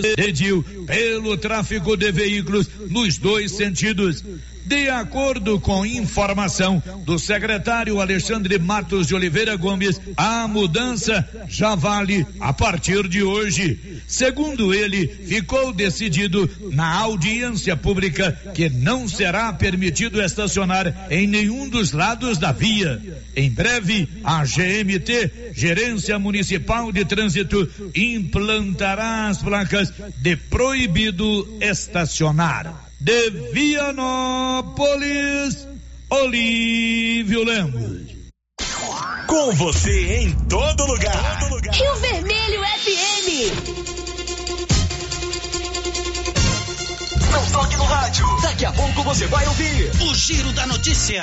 decidiu 0.00 0.64
pelo 0.86 1.36
tráfego 1.36 1.96
de 1.96 2.10
veículos 2.12 2.68
nos 2.90 3.18
dois 3.18 3.52
sentidos. 3.52 4.24
De 4.64 4.88
acordo 4.88 5.60
com 5.60 5.84
informação 5.84 6.82
do 7.04 7.18
secretário 7.18 8.00
Alexandre 8.00 8.58
Matos 8.58 9.06
de 9.06 9.14
Oliveira 9.14 9.56
Gomes, 9.56 10.00
a 10.16 10.48
mudança 10.48 11.28
já 11.48 11.74
vale 11.74 12.26
a 12.40 12.52
partir 12.52 13.06
de 13.06 13.22
hoje. 13.22 14.00
Segundo 14.06 14.72
ele, 14.72 15.06
ficou 15.06 15.70
decidido 15.72 16.48
na 16.72 16.94
audiência 16.94 17.76
pública 17.76 18.32
que 18.54 18.70
não 18.70 19.06
será 19.06 19.52
permitido 19.52 20.22
estacionar 20.22 21.08
em 21.10 21.26
nenhum 21.26 21.68
dos 21.68 21.92
lados 21.92 22.38
da 22.38 22.50
via. 22.50 23.02
Em 23.36 23.50
breve, 23.50 24.08
a 24.22 24.44
GMT, 24.44 25.52
Gerência 25.54 26.18
Municipal 26.18 26.90
de 26.90 27.04
Trânsito, 27.04 27.70
implantará 27.94 29.28
as 29.28 29.42
placas 29.42 29.92
de 30.22 30.36
proibido 30.36 31.58
estacionar 31.60 32.83
de 33.04 33.30
Vianópolis, 33.52 34.98
Olívio 36.08 37.44
Lemos. 37.44 38.14
Com 39.26 39.52
você 39.52 40.20
em 40.20 40.32
todo 40.48 40.86
lugar. 40.86 41.38
Todo 41.40 41.56
lugar. 41.56 41.74
Rio 41.74 41.94
Vermelho 41.96 42.62
FM. 42.64 43.28
Não 47.30 47.52
toque 47.52 47.76
no 47.76 47.84
rádio. 47.84 48.24
Daqui 48.40 48.64
a 48.64 48.72
pouco 48.72 49.02
você 49.02 49.26
vai 49.26 49.46
ouvir 49.48 49.90
o 50.00 50.14
Giro 50.14 50.50
da 50.54 50.66
Notícia. 50.66 51.20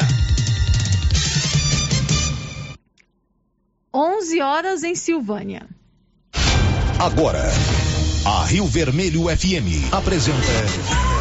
11 3.92 4.40
horas 4.40 4.84
em 4.84 4.94
Silvânia. 4.94 5.66
Agora, 7.00 7.44
a 8.24 8.46
Rio 8.46 8.68
Vermelho 8.68 9.24
FM 9.36 9.92
apresenta 9.92 11.21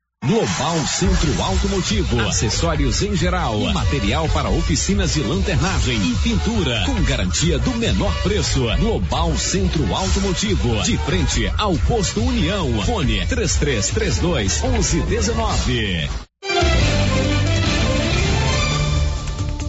Global 0.23 0.77
Centro 0.85 1.41
Automotivo, 1.41 2.19
acessórios 2.21 3.01
em 3.01 3.15
geral, 3.15 3.59
material 3.73 4.29
para 4.29 4.51
oficinas 4.51 5.15
de 5.15 5.21
lanternagem 5.21 5.97
e 5.97 6.15
pintura, 6.17 6.83
com 6.85 7.01
garantia 7.01 7.57
do 7.57 7.71
menor 7.71 8.13
preço. 8.21 8.61
Global 8.77 9.35
Centro 9.35 9.83
Automotivo, 9.95 10.83
de 10.83 10.95
frente 10.99 11.51
ao 11.57 11.75
posto 11.79 12.21
União. 12.21 12.83
Fone 12.83 13.25
3332 13.25 14.61
1119. 14.61 16.07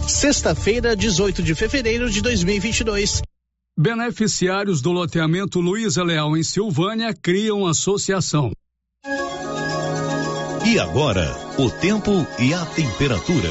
Sexta-feira, 0.07 0.95
18 0.95 1.41
de 1.41 1.55
fevereiro 1.55 2.11
de 2.11 2.21
2022. 2.21 3.23
Beneficiários 3.75 4.83
do 4.83 4.91
loteamento 4.91 5.59
Luiza 5.59 6.03
Leal 6.03 6.37
em 6.37 6.43
Silvânia 6.43 7.11
criam 7.11 7.65
associação. 7.65 8.51
E 10.65 10.79
agora, 10.79 11.29
o 11.57 11.69
tempo 11.69 12.25
e 12.39 12.53
a 12.53 12.65
temperatura. 12.65 13.49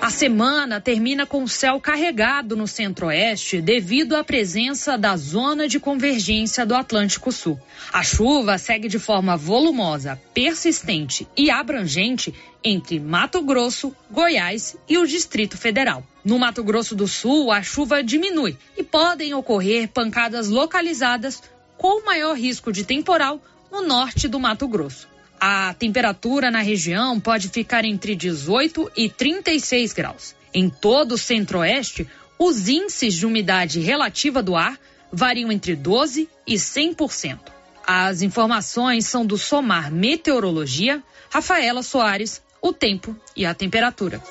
A 0.00 0.10
semana 0.10 0.80
termina 0.80 1.24
com 1.24 1.46
céu 1.46 1.80
carregado 1.80 2.56
no 2.56 2.66
centro-oeste 2.66 3.60
devido 3.60 4.16
à 4.16 4.24
presença 4.24 4.98
da 4.98 5.16
zona 5.16 5.68
de 5.68 5.78
convergência 5.78 6.66
do 6.66 6.74
Atlântico 6.74 7.30
Sul. 7.30 7.56
A 7.92 8.02
chuva 8.02 8.58
segue 8.58 8.88
de 8.88 8.98
forma 8.98 9.36
volumosa, 9.36 10.20
persistente 10.34 11.26
e 11.36 11.52
abrangente 11.52 12.34
entre 12.64 12.98
Mato 12.98 13.40
Grosso, 13.40 13.94
Goiás 14.10 14.76
e 14.88 14.98
o 14.98 15.06
Distrito 15.06 15.56
Federal. 15.56 16.04
No 16.24 16.36
Mato 16.36 16.64
Grosso 16.64 16.96
do 16.96 17.06
Sul, 17.06 17.52
a 17.52 17.62
chuva 17.62 18.02
diminui 18.02 18.58
e 18.76 18.82
podem 18.82 19.34
ocorrer 19.34 19.88
pancadas 19.88 20.48
localizadas 20.48 21.40
com 21.78 22.04
maior 22.04 22.36
risco 22.36 22.72
de 22.72 22.82
temporal 22.82 23.40
no 23.70 23.82
norte 23.82 24.26
do 24.26 24.40
Mato 24.40 24.66
Grosso. 24.66 25.13
A 25.46 25.74
temperatura 25.74 26.50
na 26.50 26.60
região 26.60 27.20
pode 27.20 27.50
ficar 27.50 27.84
entre 27.84 28.16
18 28.16 28.90
e 28.96 29.10
36 29.10 29.92
graus. 29.92 30.34
Em 30.54 30.70
todo 30.70 31.12
o 31.12 31.18
centro-oeste, 31.18 32.08
os 32.38 32.66
índices 32.66 33.12
de 33.12 33.26
umidade 33.26 33.78
relativa 33.78 34.42
do 34.42 34.56
ar 34.56 34.80
variam 35.12 35.52
entre 35.52 35.76
12 35.76 36.30
e 36.46 36.54
100%. 36.54 37.40
As 37.86 38.22
informações 38.22 39.04
são 39.04 39.26
do 39.26 39.36
Somar 39.36 39.92
Meteorologia, 39.92 41.02
Rafaela 41.28 41.82
Soares, 41.82 42.40
o 42.62 42.72
tempo 42.72 43.14
e 43.36 43.44
a 43.44 43.52
temperatura. 43.52 44.22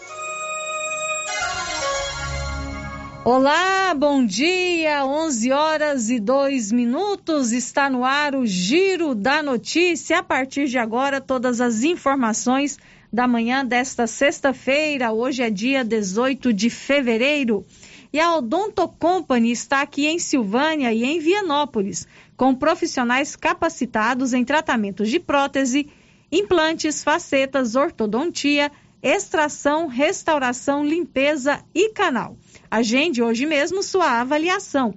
Olá, 3.25 3.93
bom 3.93 4.25
dia. 4.25 5.05
11 5.05 5.49
horas 5.53 6.09
e 6.09 6.19
2 6.19 6.73
minutos. 6.73 7.53
Está 7.53 7.89
no 7.89 8.03
ar 8.03 8.35
o 8.35 8.45
Giro 8.45 9.15
da 9.15 9.41
Notícia. 9.41 10.19
A 10.19 10.23
partir 10.23 10.67
de 10.67 10.77
agora, 10.77 11.21
todas 11.21 11.61
as 11.61 11.83
informações 11.85 12.77
da 13.13 13.25
manhã 13.25 13.65
desta 13.65 14.07
sexta-feira. 14.07 15.13
Hoje 15.13 15.41
é 15.41 15.49
dia 15.49 15.85
18 15.85 16.51
de 16.51 16.69
fevereiro. 16.69 17.65
E 18.11 18.19
a 18.19 18.35
Odonto 18.35 18.85
Company 18.89 19.51
está 19.51 19.81
aqui 19.81 20.05
em 20.05 20.19
Silvânia 20.19 20.91
e 20.91 21.05
em 21.05 21.17
Vianópolis, 21.21 22.05
com 22.35 22.53
profissionais 22.53 23.37
capacitados 23.37 24.33
em 24.33 24.43
tratamentos 24.43 25.09
de 25.09 25.21
prótese, 25.21 25.89
implantes, 26.29 27.01
facetas, 27.01 27.77
ortodontia, 27.77 28.69
extração, 29.03 29.87
restauração, 29.87 30.85
limpeza 30.85 31.61
e 31.75 31.89
canal. 31.89 32.37
Agende 32.71 33.21
hoje 33.21 33.45
mesmo 33.45 33.83
sua 33.83 34.21
avaliação. 34.21 34.93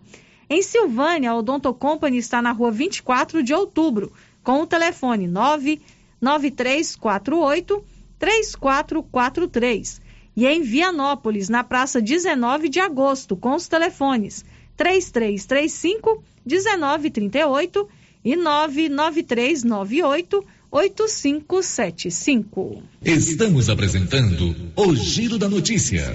Em 0.49 0.62
Silvânia, 0.62 1.33
a 1.33 1.37
Odonto 1.37 1.75
Company 1.75 2.19
está 2.19 2.41
na 2.41 2.53
rua 2.53 2.71
24 2.71 3.43
de 3.43 3.53
outubro, 3.53 4.12
com 4.44 4.62
o 4.62 4.67
telefone 4.67 5.27
99348 5.27 7.84
3443. 8.17 10.00
E 10.37 10.47
em 10.47 10.62
Vianópolis, 10.62 11.49
na 11.49 11.65
praça 11.65 12.00
19 12.00 12.69
de 12.69 12.78
agosto, 12.78 13.37
com 13.37 13.56
os 13.56 13.67
telefones 13.67 14.44
3335 14.77 16.23
1938 16.44 17.88
e 18.25 18.37
99398 18.37 20.44
8575. 20.76 22.82
Estamos 23.03 23.70
apresentando 23.70 24.54
o 24.76 24.94
Giro 24.94 25.38
da 25.38 25.48
Notícia. 25.48 26.14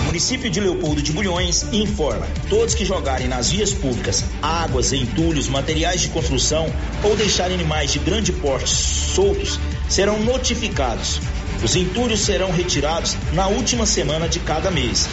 Município 0.06 0.50
de 0.50 0.60
Leopoldo 0.60 1.00
de 1.02 1.10
Bulhões 1.12 1.66
informa: 1.72 2.26
todos 2.48 2.74
que 2.74 2.84
jogarem 2.84 3.28
nas 3.28 3.50
vias 3.50 3.72
públicas 3.72 4.24
águas, 4.42 4.92
entulhos, 4.92 5.48
materiais 5.48 6.02
de 6.02 6.08
construção 6.08 6.70
ou 7.02 7.16
deixarem 7.16 7.54
animais 7.54 7.90
de 7.92 7.98
grande 7.98 8.30
porte 8.32 8.68
soltos 8.68 9.58
serão 9.88 10.20
notificados. 10.20 11.18
Os 11.62 11.76
entulhos 11.76 12.20
serão 12.20 12.50
retirados 12.52 13.16
na 13.32 13.48
última 13.48 13.84
semana 13.84 14.28
de 14.28 14.38
cada 14.40 14.70
mês. 14.70 15.08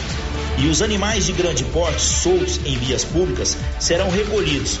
E 0.58 0.68
os 0.68 0.80
animais 0.80 1.26
de 1.26 1.32
grande 1.32 1.64
porte 1.64 2.00
soltos 2.00 2.58
em 2.64 2.78
vias 2.78 3.04
públicas 3.04 3.58
serão 3.78 4.08
recolhidos 4.10 4.80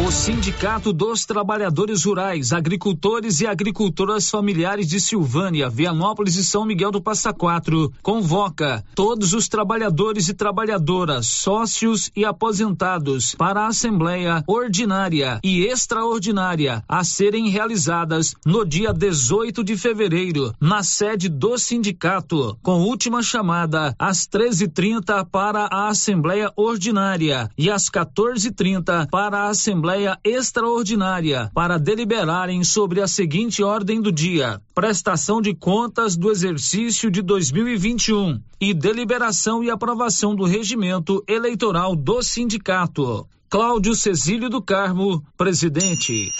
O 0.00 0.12
Sindicato 0.12 0.92
dos 0.92 1.26
Trabalhadores 1.26 2.04
Rurais, 2.04 2.52
Agricultores 2.52 3.40
e 3.40 3.48
Agricultoras 3.48 4.30
Familiares 4.30 4.86
de 4.86 5.00
Silvânia, 5.00 5.68
Vianópolis 5.68 6.36
e 6.36 6.44
São 6.44 6.64
Miguel 6.64 6.92
do 6.92 7.02
Passa 7.02 7.32
Quatro 7.32 7.92
convoca 8.00 8.84
todos 8.94 9.34
os 9.34 9.48
trabalhadores 9.48 10.28
e 10.28 10.34
trabalhadoras, 10.34 11.26
sócios 11.26 12.12
e 12.14 12.24
aposentados 12.24 13.34
para 13.34 13.62
a 13.62 13.66
Assembleia 13.66 14.44
Ordinária 14.46 15.40
e 15.42 15.64
Extraordinária 15.64 16.84
a 16.88 17.02
serem 17.02 17.48
realizadas 17.48 18.36
no 18.46 18.64
dia 18.64 18.92
18 18.92 19.64
de 19.64 19.76
fevereiro, 19.76 20.54
na 20.60 20.84
sede 20.84 21.28
do 21.28 21.58
sindicato, 21.58 22.56
com 22.62 22.82
última 22.82 23.20
chamada 23.20 23.96
às 23.98 24.28
13:30 24.28 25.24
para 25.24 25.64
a 25.64 25.88
Assembleia 25.88 26.52
Ordinária 26.54 27.50
e 27.58 27.68
às 27.68 27.90
14:30 27.90 29.08
para 29.10 29.40
a 29.40 29.48
Assembleia 29.48 29.87
Assembleia 29.88 30.18
Extraordinária 30.22 31.50
para 31.54 31.78
deliberarem 31.78 32.62
sobre 32.62 33.00
a 33.00 33.08
seguinte 33.08 33.62
ordem 33.62 34.02
do 34.02 34.12
dia: 34.12 34.60
prestação 34.74 35.40
de 35.40 35.54
contas 35.54 36.14
do 36.14 36.30
exercício 36.30 37.10
de 37.10 37.22
2021 37.22 38.38
e 38.60 38.74
deliberação 38.74 39.64
e 39.64 39.70
aprovação 39.70 40.34
do 40.34 40.44
regimento 40.44 41.24
eleitoral 41.26 41.96
do 41.96 42.22
sindicato. 42.22 43.26
Cláudio 43.48 43.94
Cecílio 43.94 44.50
do 44.50 44.60
Carmo, 44.60 45.24
presidente. 45.38 46.34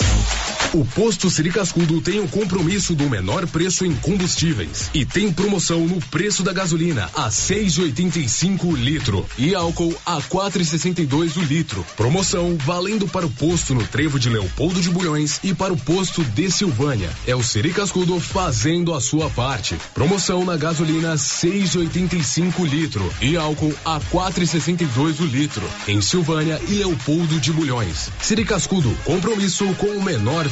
O 0.75 0.85
posto 0.85 1.31
Siri 1.31 1.51
Cascudo 1.51 1.99
tem 2.03 2.21
o 2.21 2.29
compromisso 2.29 2.95
do 2.95 3.09
menor 3.09 3.47
preço 3.47 3.87
em 3.87 3.95
combustíveis 3.95 4.91
e 4.93 5.03
tem 5.03 5.33
promoção 5.33 5.87
no 5.87 5.99
preço 5.99 6.43
da 6.43 6.53
gasolina 6.53 7.11
a 7.15 7.31
6,85 7.31 8.77
litro 8.77 9.27
e 9.39 9.55
álcool 9.55 9.95
a 10.05 10.21
4,62 10.21 11.39
o 11.39 11.41
litro. 11.41 11.87
Promoção 11.97 12.55
valendo 12.59 13.09
para 13.09 13.25
o 13.25 13.31
posto 13.31 13.75
no 13.75 13.83
Trevo 13.87 14.19
de 14.19 14.29
Leopoldo 14.29 14.83
de 14.83 14.91
Bulhões 14.91 15.41
e 15.43 15.55
para 15.55 15.73
o 15.73 15.77
posto 15.77 16.23
de 16.23 16.51
Silvânia. 16.51 17.11
É 17.27 17.35
o 17.35 17.43
Siri 17.43 17.73
Cascudo 17.73 18.21
fazendo 18.21 18.93
a 18.93 19.01
sua 19.01 19.31
parte. 19.31 19.75
Promoção 19.95 20.45
na 20.45 20.57
gasolina 20.59 21.15
6,85 21.15 22.69
litro 22.69 23.11
e 23.23 23.39
álcool 23.39 23.75
a 23.87 23.99
4,62 24.13 25.21
o 25.21 25.25
litro 25.25 25.67
em 25.87 26.03
Silvânia 26.03 26.61
e 26.69 26.75
Leopoldo 26.75 27.41
de 27.41 27.53
Bulhões. 27.53 28.11
Siri 28.21 28.45
Cascudo, 28.45 28.95
compromisso 29.07 29.65
com 29.77 29.87
o 29.87 30.05
menor 30.05 30.47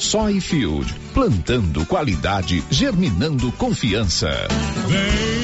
Soyfield, 0.00 0.92
plantando 1.12 1.86
qualidade, 1.86 2.62
germinando 2.70 3.50
confiança. 3.52 4.30
Vem 4.88 5.43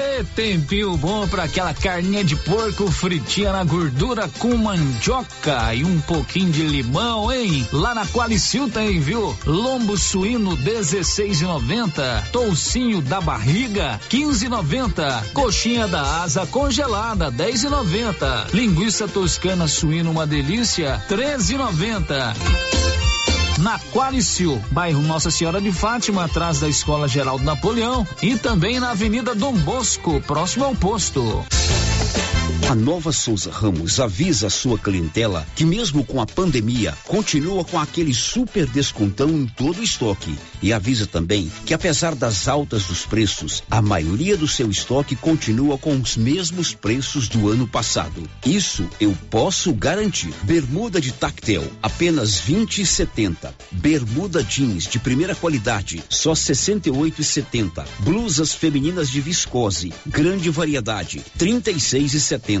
Que 0.21 0.25
tempinho 0.35 0.95
bom 0.97 1.27
para 1.27 1.45
aquela 1.45 1.73
carninha 1.73 2.23
de 2.23 2.35
porco 2.35 2.91
fritinha 2.91 3.51
na 3.51 3.63
gordura 3.63 4.29
com 4.37 4.55
mandioca 4.55 5.73
e 5.73 5.83
um 5.83 5.99
pouquinho 6.01 6.51
de 6.51 6.61
limão, 6.61 7.33
hein? 7.33 7.67
Lá 7.73 7.95
na 7.95 8.05
Qualicil 8.05 8.69
tem, 8.69 8.99
viu? 8.99 9.35
Lombo 9.47 9.97
suíno 9.97 10.55
16,90, 10.57 12.29
toucinho 12.31 13.01
da 13.01 13.19
barriga 13.19 13.99
15,90, 14.11 15.31
coxinha 15.33 15.87
da 15.87 16.21
asa 16.21 16.45
congelada 16.45 17.31
10,90, 17.31 18.53
linguiça 18.53 19.07
toscana 19.07 19.67
suína 19.67 20.11
uma 20.11 20.27
delícia 20.27 21.01
13,90 21.09 23.10
na 23.61 23.79
Qualicil, 23.91 24.61
bairro 24.71 25.01
Nossa 25.01 25.29
Senhora 25.29 25.61
de 25.61 25.71
Fátima, 25.71 26.25
atrás 26.25 26.59
da 26.59 26.67
Escola 26.67 27.07
Geraldo 27.07 27.43
Napoleão 27.43 28.07
e 28.21 28.35
também 28.35 28.79
na 28.79 28.91
Avenida 28.91 29.35
Dom 29.35 29.53
Bosco, 29.53 30.19
próximo 30.21 30.65
ao 30.65 30.75
posto. 30.75 31.45
A 32.71 32.75
Nova 32.75 33.11
Souza 33.11 33.51
Ramos 33.51 33.99
avisa 33.99 34.47
a 34.47 34.49
sua 34.49 34.79
clientela 34.79 35.45
que 35.57 35.65
mesmo 35.65 36.05
com 36.05 36.21
a 36.21 36.25
pandemia, 36.25 36.97
continua 37.05 37.65
com 37.65 37.77
aquele 37.77 38.13
super 38.13 38.65
descontão 38.65 39.29
em 39.29 39.45
todo 39.45 39.79
o 39.79 39.83
estoque. 39.83 40.33
E 40.61 40.71
avisa 40.71 41.05
também 41.05 41.51
que 41.65 41.73
apesar 41.73 42.15
das 42.15 42.47
altas 42.47 42.85
dos 42.85 43.05
preços, 43.05 43.61
a 43.69 43.81
maioria 43.81 44.37
do 44.37 44.47
seu 44.47 44.71
estoque 44.71 45.17
continua 45.17 45.77
com 45.77 45.99
os 45.99 46.15
mesmos 46.15 46.73
preços 46.73 47.27
do 47.27 47.49
ano 47.49 47.67
passado. 47.67 48.23
Isso 48.45 48.87
eu 49.01 49.13
posso 49.29 49.73
garantir. 49.73 50.33
Bermuda 50.43 51.01
de 51.01 51.11
tactel, 51.11 51.69
apenas 51.83 52.39
20 52.39 52.83
e 52.83 52.85
70. 52.85 53.53
Bermuda 53.69 54.41
jeans 54.41 54.87
de 54.87 54.97
primeira 54.97 55.35
qualidade, 55.35 56.01
só 56.07 56.33
68 56.33 57.19
e 57.19 57.23
70. 57.25 57.85
Blusas 57.99 58.53
femininas 58.53 59.09
de 59.09 59.19
viscose, 59.19 59.91
grande 60.07 60.49
variedade, 60.49 61.21
36 61.37 62.13
e 62.13 62.21
70. 62.21 62.60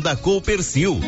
da 0.00 0.16
Coopercil. 0.16 0.98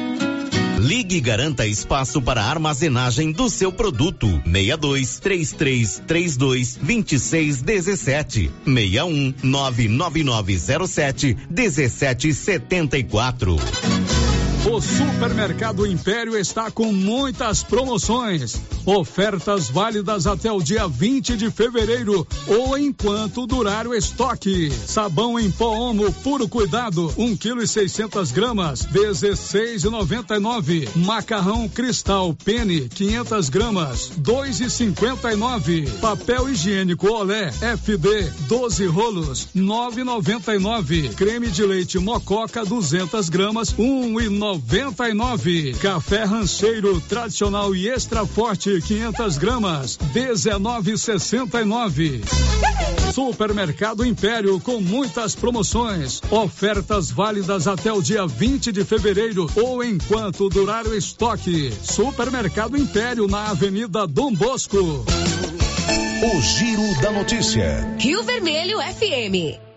Ligue 0.78 1.16
e 1.16 1.20
garanta 1.20 1.66
espaço 1.66 2.22
para 2.22 2.44
armazenagem 2.44 3.32
do 3.32 3.50
seu 3.50 3.72
produto. 3.72 4.28
62 4.44 5.18
3332 5.18 6.76
2617 6.76 8.52
61 8.64 9.34
99907 9.42 11.36
1774. 11.50 13.56
O 14.70 14.82
Supermercado 14.82 15.86
Império 15.86 16.36
está 16.36 16.70
com 16.70 16.92
muitas 16.92 17.62
promoções. 17.62 18.60
Ofertas 18.84 19.70
válidas 19.70 20.26
até 20.26 20.52
o 20.52 20.60
dia 20.60 20.86
20 20.86 21.38
de 21.38 21.50
fevereiro 21.50 22.26
ou 22.46 22.76
enquanto 22.76 23.46
durar 23.46 23.86
o 23.86 23.94
estoque. 23.94 24.70
Sabão 24.70 25.40
em 25.40 25.50
pó 25.50 25.70
Omo 25.70 26.12
puro 26.22 26.46
cuidado, 26.46 27.12
1 27.16 27.36
kg 27.36 27.62
e 27.62 27.66
600 27.66 28.30
gramas, 28.30 28.86
16,99. 28.86 30.86
Macarrão 30.96 31.66
Cristal 31.66 32.34
Pene, 32.34 32.90
500 32.90 33.48
gramas, 33.48 34.12
2,59. 34.20 35.90
Papel 35.98 36.50
higiênico 36.50 37.08
Olé 37.08 37.50
FD, 37.52 38.30
12 38.46 38.86
rolos, 38.86 39.48
9,99. 39.56 41.14
Creme 41.14 41.48
de 41.48 41.64
leite 41.64 41.98
Mococa, 41.98 42.66
200 42.66 43.30
gramas, 43.30 43.74
1,99. 43.74 44.57
Café 45.80 46.24
Rancheiro 46.24 47.00
tradicional 47.02 47.72
e 47.74 47.88
extra 47.88 48.26
forte, 48.26 48.80
500 48.80 49.38
gramas, 49.38 49.98
19,69. 50.12 52.22
Supermercado 53.12 54.06
Império 54.06 54.60
com 54.60 54.80
muitas 54.80 55.34
promoções, 55.34 56.20
ofertas 56.30 57.10
válidas 57.10 57.66
até 57.66 57.92
o 57.92 58.00
dia 58.00 58.24
20 58.26 58.70
de 58.70 58.84
fevereiro 58.84 59.50
ou 59.56 59.82
enquanto 59.82 60.48
durar 60.48 60.86
o 60.86 60.94
estoque. 60.94 61.72
Supermercado 61.82 62.76
Império 62.76 63.26
na 63.26 63.50
Avenida 63.50 64.06
Dom 64.06 64.32
Bosco. 64.32 64.78
O 64.78 66.42
Giro 66.42 67.00
da 67.00 67.10
Notícia. 67.12 67.96
Rio 67.98 68.22
Vermelho 68.22 68.78
FM. 68.78 69.67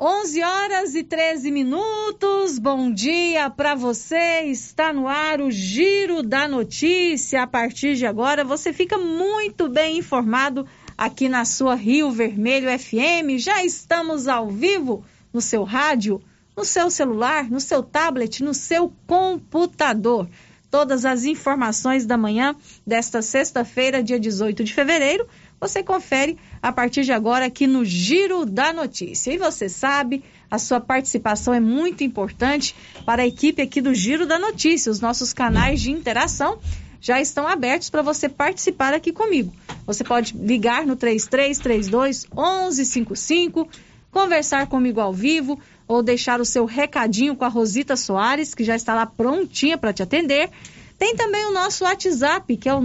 11 0.00 0.42
horas 0.44 0.94
e 0.94 1.02
13 1.02 1.50
minutos. 1.50 2.56
Bom 2.60 2.88
dia 2.88 3.50
para 3.50 3.74
você. 3.74 4.42
Está 4.42 4.92
no 4.92 5.08
ar 5.08 5.40
o 5.40 5.50
Giro 5.50 6.22
da 6.22 6.46
Notícia. 6.46 7.42
A 7.42 7.48
partir 7.48 7.96
de 7.96 8.06
agora 8.06 8.44
você 8.44 8.72
fica 8.72 8.96
muito 8.96 9.68
bem 9.68 9.98
informado 9.98 10.64
aqui 10.96 11.28
na 11.28 11.44
sua 11.44 11.74
Rio 11.74 12.12
Vermelho 12.12 12.68
FM. 12.78 13.38
Já 13.38 13.64
estamos 13.64 14.28
ao 14.28 14.48
vivo 14.48 15.04
no 15.32 15.40
seu 15.40 15.64
rádio, 15.64 16.22
no 16.56 16.64
seu 16.64 16.92
celular, 16.92 17.50
no 17.50 17.58
seu 17.58 17.82
tablet, 17.82 18.40
no 18.40 18.54
seu 18.54 18.92
computador. 19.04 20.28
Todas 20.70 21.04
as 21.04 21.24
informações 21.24 22.06
da 22.06 22.16
manhã 22.16 22.54
desta 22.86 23.20
sexta-feira, 23.20 24.00
dia 24.00 24.20
18 24.20 24.62
de 24.62 24.72
fevereiro, 24.72 25.26
você 25.60 25.82
confere 25.82 26.38
a 26.62 26.72
partir 26.72 27.04
de 27.04 27.12
agora 27.12 27.46
aqui 27.46 27.66
no 27.66 27.84
Giro 27.84 28.44
da 28.44 28.72
Notícia. 28.72 29.32
E 29.32 29.38
você 29.38 29.68
sabe, 29.68 30.22
a 30.50 30.58
sua 30.58 30.80
participação 30.80 31.52
é 31.52 31.60
muito 31.60 32.02
importante 32.02 32.74
para 33.04 33.22
a 33.22 33.26
equipe 33.26 33.62
aqui 33.62 33.80
do 33.80 33.94
Giro 33.94 34.26
da 34.26 34.38
Notícia. 34.38 34.90
Os 34.90 35.00
nossos 35.00 35.32
canais 35.32 35.80
de 35.80 35.90
interação 35.90 36.58
já 37.00 37.20
estão 37.20 37.46
abertos 37.46 37.90
para 37.90 38.02
você 38.02 38.28
participar 38.28 38.92
aqui 38.92 39.12
comigo. 39.12 39.52
Você 39.86 40.02
pode 40.02 40.36
ligar 40.36 40.86
no 40.86 40.96
3332 40.96 42.26
1155, 42.26 43.68
conversar 44.10 44.66
comigo 44.66 45.00
ao 45.00 45.12
vivo 45.12 45.58
ou 45.86 46.02
deixar 46.02 46.40
o 46.40 46.44
seu 46.44 46.64
recadinho 46.64 47.36
com 47.36 47.44
a 47.44 47.48
Rosita 47.48 47.96
Soares, 47.96 48.54
que 48.54 48.64
já 48.64 48.76
está 48.76 48.94
lá 48.94 49.06
prontinha 49.06 49.78
para 49.78 49.92
te 49.92 50.02
atender. 50.02 50.50
Tem 50.98 51.14
também 51.14 51.46
o 51.46 51.52
nosso 51.52 51.84
WhatsApp, 51.84 52.56
que 52.56 52.68
é 52.68 52.74
o 52.74 52.80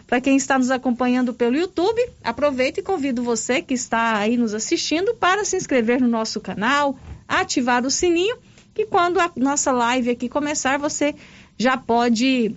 Para 0.07 0.21
quem 0.21 0.37
está 0.37 0.57
nos 0.57 0.71
acompanhando 0.71 1.35
pelo 1.35 1.57
YouTube, 1.57 2.01
aproveito 2.23 2.79
e 2.79 2.83
convido 2.83 3.25
você 3.25 3.61
que 3.61 3.75
está 3.75 4.19
aí 4.19 4.37
nos 4.37 4.55
assistindo 4.55 5.13
para 5.15 5.45
se 5.45 5.57
inscrever 5.57 6.01
no 6.01 6.07
nosso 6.07 6.41
canal, 6.41 6.97
ativar 7.27 7.85
o 7.85 7.91
sininho 7.91 8.37
que 8.75 8.85
quando 8.87 9.21
a 9.21 9.31
nossa 9.37 9.71
live 9.71 10.11
aqui 10.11 10.29
começar, 10.29 10.79
você 10.79 11.15
já 11.57 11.77
pode, 11.77 12.55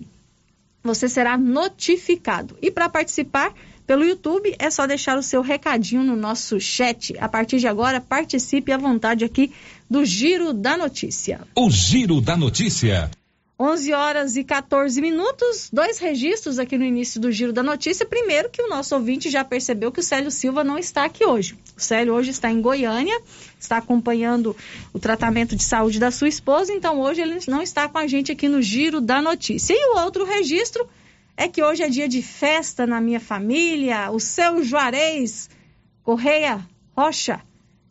você 0.84 1.08
será 1.08 1.38
notificado. 1.38 2.58
E 2.62 2.72
para 2.72 2.90
participar 2.90 3.54
pelo 3.86 4.04
YouTube, 4.04 4.54
é 4.60 4.70
só 4.70 4.86
deixar 4.86 5.18
o 5.18 5.24
seu 5.24 5.42
recadinho 5.42 6.04
no 6.04 6.16
nosso 6.16 6.60
chat. 6.60 7.16
A 7.20 7.30
partir 7.30 7.60
de 7.60 7.68
agora, 7.68 8.02
participe 8.02 8.72
à 8.72 8.78
vontade 8.78 9.24
aqui 9.24 9.54
do 9.90 10.04
Giro 10.04 10.52
da 10.54 10.76
Notícia. 10.76 11.42
O 11.56 11.70
Giro 11.70 12.20
da 12.20 12.36
Notícia. 12.36 13.10
11 13.60 13.92
horas 13.92 14.36
e 14.36 14.44
14 14.44 15.02
minutos, 15.02 15.70
dois 15.74 15.98
registros 15.98 16.60
aqui 16.60 16.78
no 16.78 16.86
início 16.86 17.20
do 17.20 17.32
Giro 17.32 17.52
da 17.52 17.64
Notícia. 17.64 18.06
Primeiro, 18.06 18.52
que 18.52 18.62
o 18.62 18.70
nosso 18.70 18.94
ouvinte 18.94 19.32
já 19.32 19.44
percebeu 19.44 19.92
que 19.92 20.00
o 20.00 20.04
Célio 20.04 20.30
Silva 20.30 20.64
não 20.64 20.78
está 20.78 21.06
aqui 21.06 21.26
hoje. 21.26 21.58
O 21.76 21.82
Célio 21.82 22.14
hoje 22.14 22.30
está 22.30 22.52
em 22.52 22.62
Goiânia, 22.62 23.20
está 23.60 23.78
acompanhando 23.78 24.56
o 24.94 25.00
tratamento 25.00 25.56
de 25.56 25.64
saúde 25.64 26.00
da 26.00 26.12
sua 26.12 26.28
esposa, 26.28 26.72
então 26.72 27.00
hoje 27.00 27.22
ele 27.22 27.40
não 27.48 27.60
está 27.60 27.90
com 27.90 27.98
a 27.98 28.06
gente 28.06 28.32
aqui 28.32 28.48
no 28.48 28.62
Giro 28.62 29.02
da 29.02 29.24
Notícia. 29.24 29.74
E 29.74 29.92
o 29.92 29.98
outro 30.04 30.24
registro 30.24 30.88
é 31.36 31.48
que 31.48 31.64
hoje 31.64 31.82
é 31.82 31.90
dia 31.90 32.08
de 32.08 32.22
festa 32.22 32.86
na 32.86 33.02
minha 33.02 33.20
família. 33.20 34.12
O 34.12 34.20
seu 34.20 34.64
Juarez 34.64 35.50
Correia 36.04 36.64
Rocha 36.96 37.42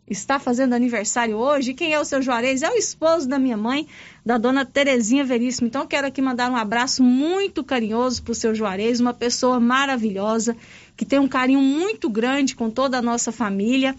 está 0.09 0.39
fazendo 0.39 0.75
aniversário 0.75 1.37
hoje. 1.37 1.75
Quem 1.75 1.93
é 1.93 2.01
o 2.01 2.05
seu 2.05 2.23
Juarez? 2.23 2.63
É 2.63 2.71
o 2.71 2.77
esposo 2.77 3.29
da 3.29 3.39
minha 3.39 3.57
mãe, 3.57 3.87
da 4.25 4.39
dona 4.39 4.65
Terezinha 4.65 5.25
Veríssimo. 5.25 5.67
Então, 5.67 5.87
quero 5.87 6.07
aqui 6.07 6.23
mandar 6.23 6.51
um 6.51 6.57
abraço 6.57 7.03
muito 7.03 7.65
carinhoso 7.65 8.23
para 8.23 8.33
o 8.33 8.35
seu 8.35 8.55
Juarez, 8.55 9.01
uma 9.01 9.13
pessoa 9.13 9.59
maravilhosa, 9.59 10.57
que 10.97 11.05
tem 11.05 11.19
um 11.19 11.29
carinho 11.29 11.61
muito 11.61 12.09
grande 12.09 12.55
com 12.55 12.71
toda 12.71 12.99
a 12.99 13.03
nossa 13.03 13.33
família. 13.33 13.95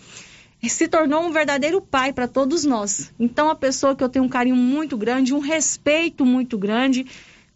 Se 0.63 0.87
tornou 0.87 1.23
um 1.23 1.31
verdadeiro 1.31 1.81
pai 1.81 2.11
para 2.11 2.27
todos 2.27 2.63
nós. 2.63 3.11
Então, 3.19 3.49
a 3.49 3.55
pessoa 3.55 3.95
que 3.95 4.03
eu 4.03 4.09
tenho 4.09 4.25
um 4.25 4.29
carinho 4.29 4.55
muito 4.55 4.97
grande, 4.97 5.33
um 5.33 5.39
respeito 5.39 6.25
muito 6.25 6.57
grande 6.57 7.05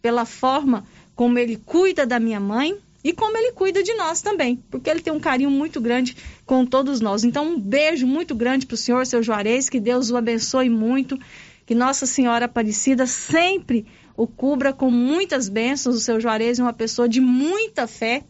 pela 0.00 0.24
forma 0.24 0.84
como 1.14 1.38
ele 1.38 1.56
cuida 1.56 2.06
da 2.06 2.18
minha 2.18 2.40
mãe 2.40 2.78
e 3.04 3.12
como 3.12 3.36
ele 3.36 3.52
cuida 3.52 3.82
de 3.82 3.92
nós 3.94 4.22
também, 4.22 4.62
porque 4.70 4.88
ele 4.88 5.00
tem 5.00 5.12
um 5.12 5.20
carinho 5.20 5.50
muito 5.50 5.80
grande 5.80 6.16
com 6.46 6.64
todos 6.64 7.00
nós. 7.00 7.24
Então, 7.24 7.48
um 7.48 7.60
beijo 7.60 8.06
muito 8.06 8.34
grande 8.34 8.66
para 8.66 8.74
o 8.74 8.78
senhor, 8.78 9.04
seu 9.06 9.22
Juarez, 9.22 9.68
que 9.68 9.80
Deus 9.80 10.10
o 10.10 10.16
abençoe 10.16 10.70
muito, 10.70 11.18
que 11.66 11.74
Nossa 11.74 12.06
Senhora 12.06 12.44
Aparecida 12.44 13.06
sempre 13.06 13.86
o 14.16 14.26
cubra 14.26 14.72
com 14.72 14.90
muitas 14.90 15.48
bênçãos. 15.48 15.96
O 15.96 16.00
seu 16.00 16.20
Juarez 16.20 16.58
é 16.58 16.62
uma 16.62 16.72
pessoa 16.72 17.08
de 17.08 17.20
muita 17.20 17.86
fé. 17.86 18.24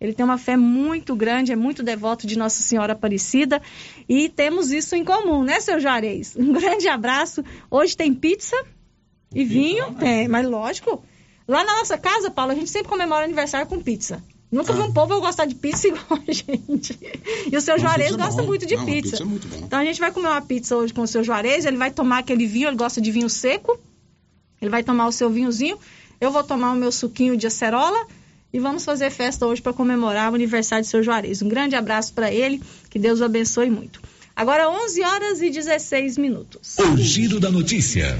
Ele 0.00 0.12
tem 0.12 0.24
uma 0.24 0.38
fé 0.38 0.56
muito 0.56 1.16
grande, 1.16 1.52
é 1.52 1.56
muito 1.56 1.82
devoto 1.82 2.26
de 2.26 2.36
Nossa 2.36 2.62
Senhora 2.62 2.92
Aparecida 2.92 3.62
e 4.08 4.28
temos 4.28 4.70
isso 4.70 4.94
em 4.94 5.04
comum, 5.04 5.42
né, 5.42 5.60
seu 5.60 5.80
Juarez? 5.80 6.36
Um 6.36 6.52
grande 6.52 6.88
abraço. 6.88 7.42
Hoje 7.70 7.96
tem 7.96 8.12
pizza 8.12 8.56
e 9.34 9.44
vinho, 9.44 9.96
é, 10.00 10.28
mas 10.28 10.46
lógico. 10.46 11.02
Lá 11.46 11.62
na 11.64 11.76
nossa 11.76 11.98
casa, 11.98 12.30
Paulo, 12.30 12.52
a 12.52 12.54
gente 12.54 12.70
sempre 12.70 12.88
comemora 12.88 13.24
aniversário 13.24 13.66
com 13.66 13.80
pizza. 13.80 14.22
Nunca 14.50 14.72
ah. 14.72 14.76
vi 14.76 14.82
um 14.82 14.92
povo 14.92 15.20
gostar 15.20 15.46
de 15.46 15.54
pizza 15.54 15.88
igual 15.88 16.20
a 16.26 16.32
gente. 16.32 16.98
E 17.50 17.56
o 17.56 17.60
seu 17.60 17.78
Juarez 17.78 18.14
é 18.14 18.16
gosta 18.16 18.40
bom. 18.40 18.48
muito 18.48 18.64
de 18.64 18.76
Não, 18.76 18.84
pizza. 18.84 19.10
pizza 19.10 19.22
é 19.22 19.26
muito 19.26 19.48
então 19.56 19.78
a 19.78 19.84
gente 19.84 19.98
vai 19.98 20.12
comer 20.12 20.28
uma 20.28 20.40
pizza 20.40 20.76
hoje 20.76 20.94
com 20.94 21.02
o 21.02 21.06
seu 21.06 21.24
Juarez. 21.24 21.64
Ele 21.64 21.76
vai 21.76 21.90
tomar 21.90 22.18
aquele 22.18 22.46
vinho, 22.46 22.68
ele 22.68 22.76
gosta 22.76 23.00
de 23.00 23.10
vinho 23.10 23.28
seco. 23.28 23.78
Ele 24.62 24.70
vai 24.70 24.82
tomar 24.82 25.08
o 25.08 25.12
seu 25.12 25.28
vinhozinho. 25.28 25.78
Eu 26.20 26.30
vou 26.30 26.44
tomar 26.44 26.72
o 26.72 26.76
meu 26.76 26.92
suquinho 26.92 27.36
de 27.36 27.46
acerola. 27.46 28.06
E 28.52 28.60
vamos 28.60 28.84
fazer 28.84 29.10
festa 29.10 29.44
hoje 29.44 29.60
para 29.60 29.72
comemorar 29.72 30.30
o 30.30 30.36
aniversário 30.36 30.84
do 30.84 30.88
seu 30.88 31.02
Juarez. 31.02 31.42
Um 31.42 31.48
grande 31.48 31.74
abraço 31.74 32.14
para 32.14 32.32
ele. 32.32 32.62
Que 32.88 32.98
Deus 32.98 33.20
o 33.20 33.24
abençoe 33.24 33.68
muito. 33.68 34.00
Agora 34.36 34.70
11 34.70 35.02
horas 35.02 35.42
e 35.42 35.50
16 35.50 36.16
minutos. 36.16 36.76
O 36.78 36.96
giro 36.96 37.40
da 37.40 37.50
notícia. 37.50 38.16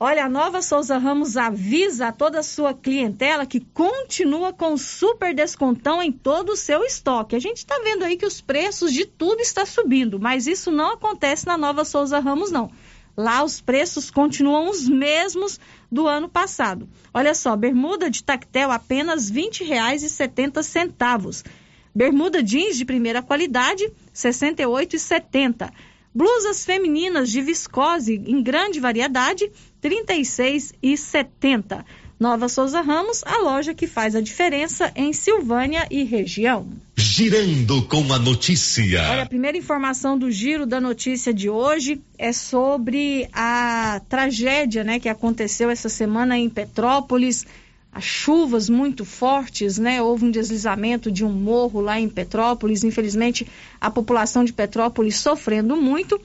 Olha, 0.00 0.26
a 0.26 0.28
Nova 0.28 0.62
Souza 0.62 0.96
Ramos 0.96 1.36
avisa 1.36 2.06
a 2.06 2.12
toda 2.12 2.38
a 2.38 2.42
sua 2.42 2.72
clientela 2.72 3.44
que 3.44 3.58
continua 3.58 4.52
com 4.52 4.76
super 4.76 5.34
descontão 5.34 6.00
em 6.00 6.12
todo 6.12 6.50
o 6.50 6.56
seu 6.56 6.84
estoque. 6.84 7.34
A 7.34 7.40
gente 7.40 7.56
está 7.56 7.80
vendo 7.80 8.04
aí 8.04 8.16
que 8.16 8.24
os 8.24 8.40
preços 8.40 8.92
de 8.92 9.04
tudo 9.04 9.40
está 9.40 9.66
subindo, 9.66 10.20
mas 10.20 10.46
isso 10.46 10.70
não 10.70 10.92
acontece 10.92 11.48
na 11.48 11.58
Nova 11.58 11.84
Souza 11.84 12.20
Ramos, 12.20 12.52
não. 12.52 12.70
Lá 13.16 13.42
os 13.42 13.60
preços 13.60 14.08
continuam 14.08 14.70
os 14.70 14.88
mesmos 14.88 15.58
do 15.90 16.06
ano 16.06 16.28
passado. 16.28 16.88
Olha 17.12 17.34
só, 17.34 17.56
bermuda 17.56 18.08
de 18.08 18.22
tactel 18.22 18.70
apenas 18.70 19.28
R$ 19.28 19.50
20,70. 19.50 21.44
Bermuda 21.92 22.40
jeans 22.40 22.76
de 22.76 22.84
primeira 22.84 23.20
qualidade, 23.20 23.82
R$ 23.82 23.92
68,70. 24.14 25.72
Blusas 26.14 26.64
femininas 26.64 27.30
de 27.30 27.40
viscose 27.40 28.14
em 28.26 28.42
grande 28.42 28.80
variedade, 28.80 29.50
36 29.80 30.72
e 30.82 30.96
70. 30.96 31.84
Nova 32.18 32.48
Souza 32.48 32.80
Ramos, 32.80 33.22
a 33.24 33.38
loja 33.38 33.72
que 33.72 33.86
faz 33.86 34.16
a 34.16 34.20
diferença 34.20 34.90
em 34.96 35.12
Silvânia 35.12 35.86
e 35.88 36.02
região. 36.02 36.68
Girando 36.96 37.82
com 37.82 38.12
a 38.12 38.18
notícia. 38.18 39.08
Olha, 39.08 39.22
a 39.22 39.26
primeira 39.26 39.56
informação 39.56 40.18
do 40.18 40.28
giro 40.28 40.66
da 40.66 40.80
notícia 40.80 41.32
de 41.32 41.48
hoje 41.48 42.02
é 42.18 42.32
sobre 42.32 43.28
a 43.32 44.00
tragédia, 44.08 44.82
né, 44.82 44.98
que 44.98 45.08
aconteceu 45.08 45.70
essa 45.70 45.88
semana 45.88 46.36
em 46.36 46.50
Petrópolis. 46.50 47.46
As 47.92 48.04
chuvas 48.04 48.68
muito 48.68 49.04
fortes, 49.04 49.78
né? 49.78 50.02
Houve 50.02 50.24
um 50.24 50.30
deslizamento 50.30 51.10
de 51.10 51.24
um 51.24 51.32
morro 51.32 51.80
lá 51.80 51.98
em 51.98 52.08
Petrópolis. 52.08 52.84
Infelizmente, 52.84 53.46
a 53.80 53.90
população 53.90 54.44
de 54.44 54.52
Petrópolis 54.52 55.16
sofrendo 55.16 55.76
muito. 55.76 56.20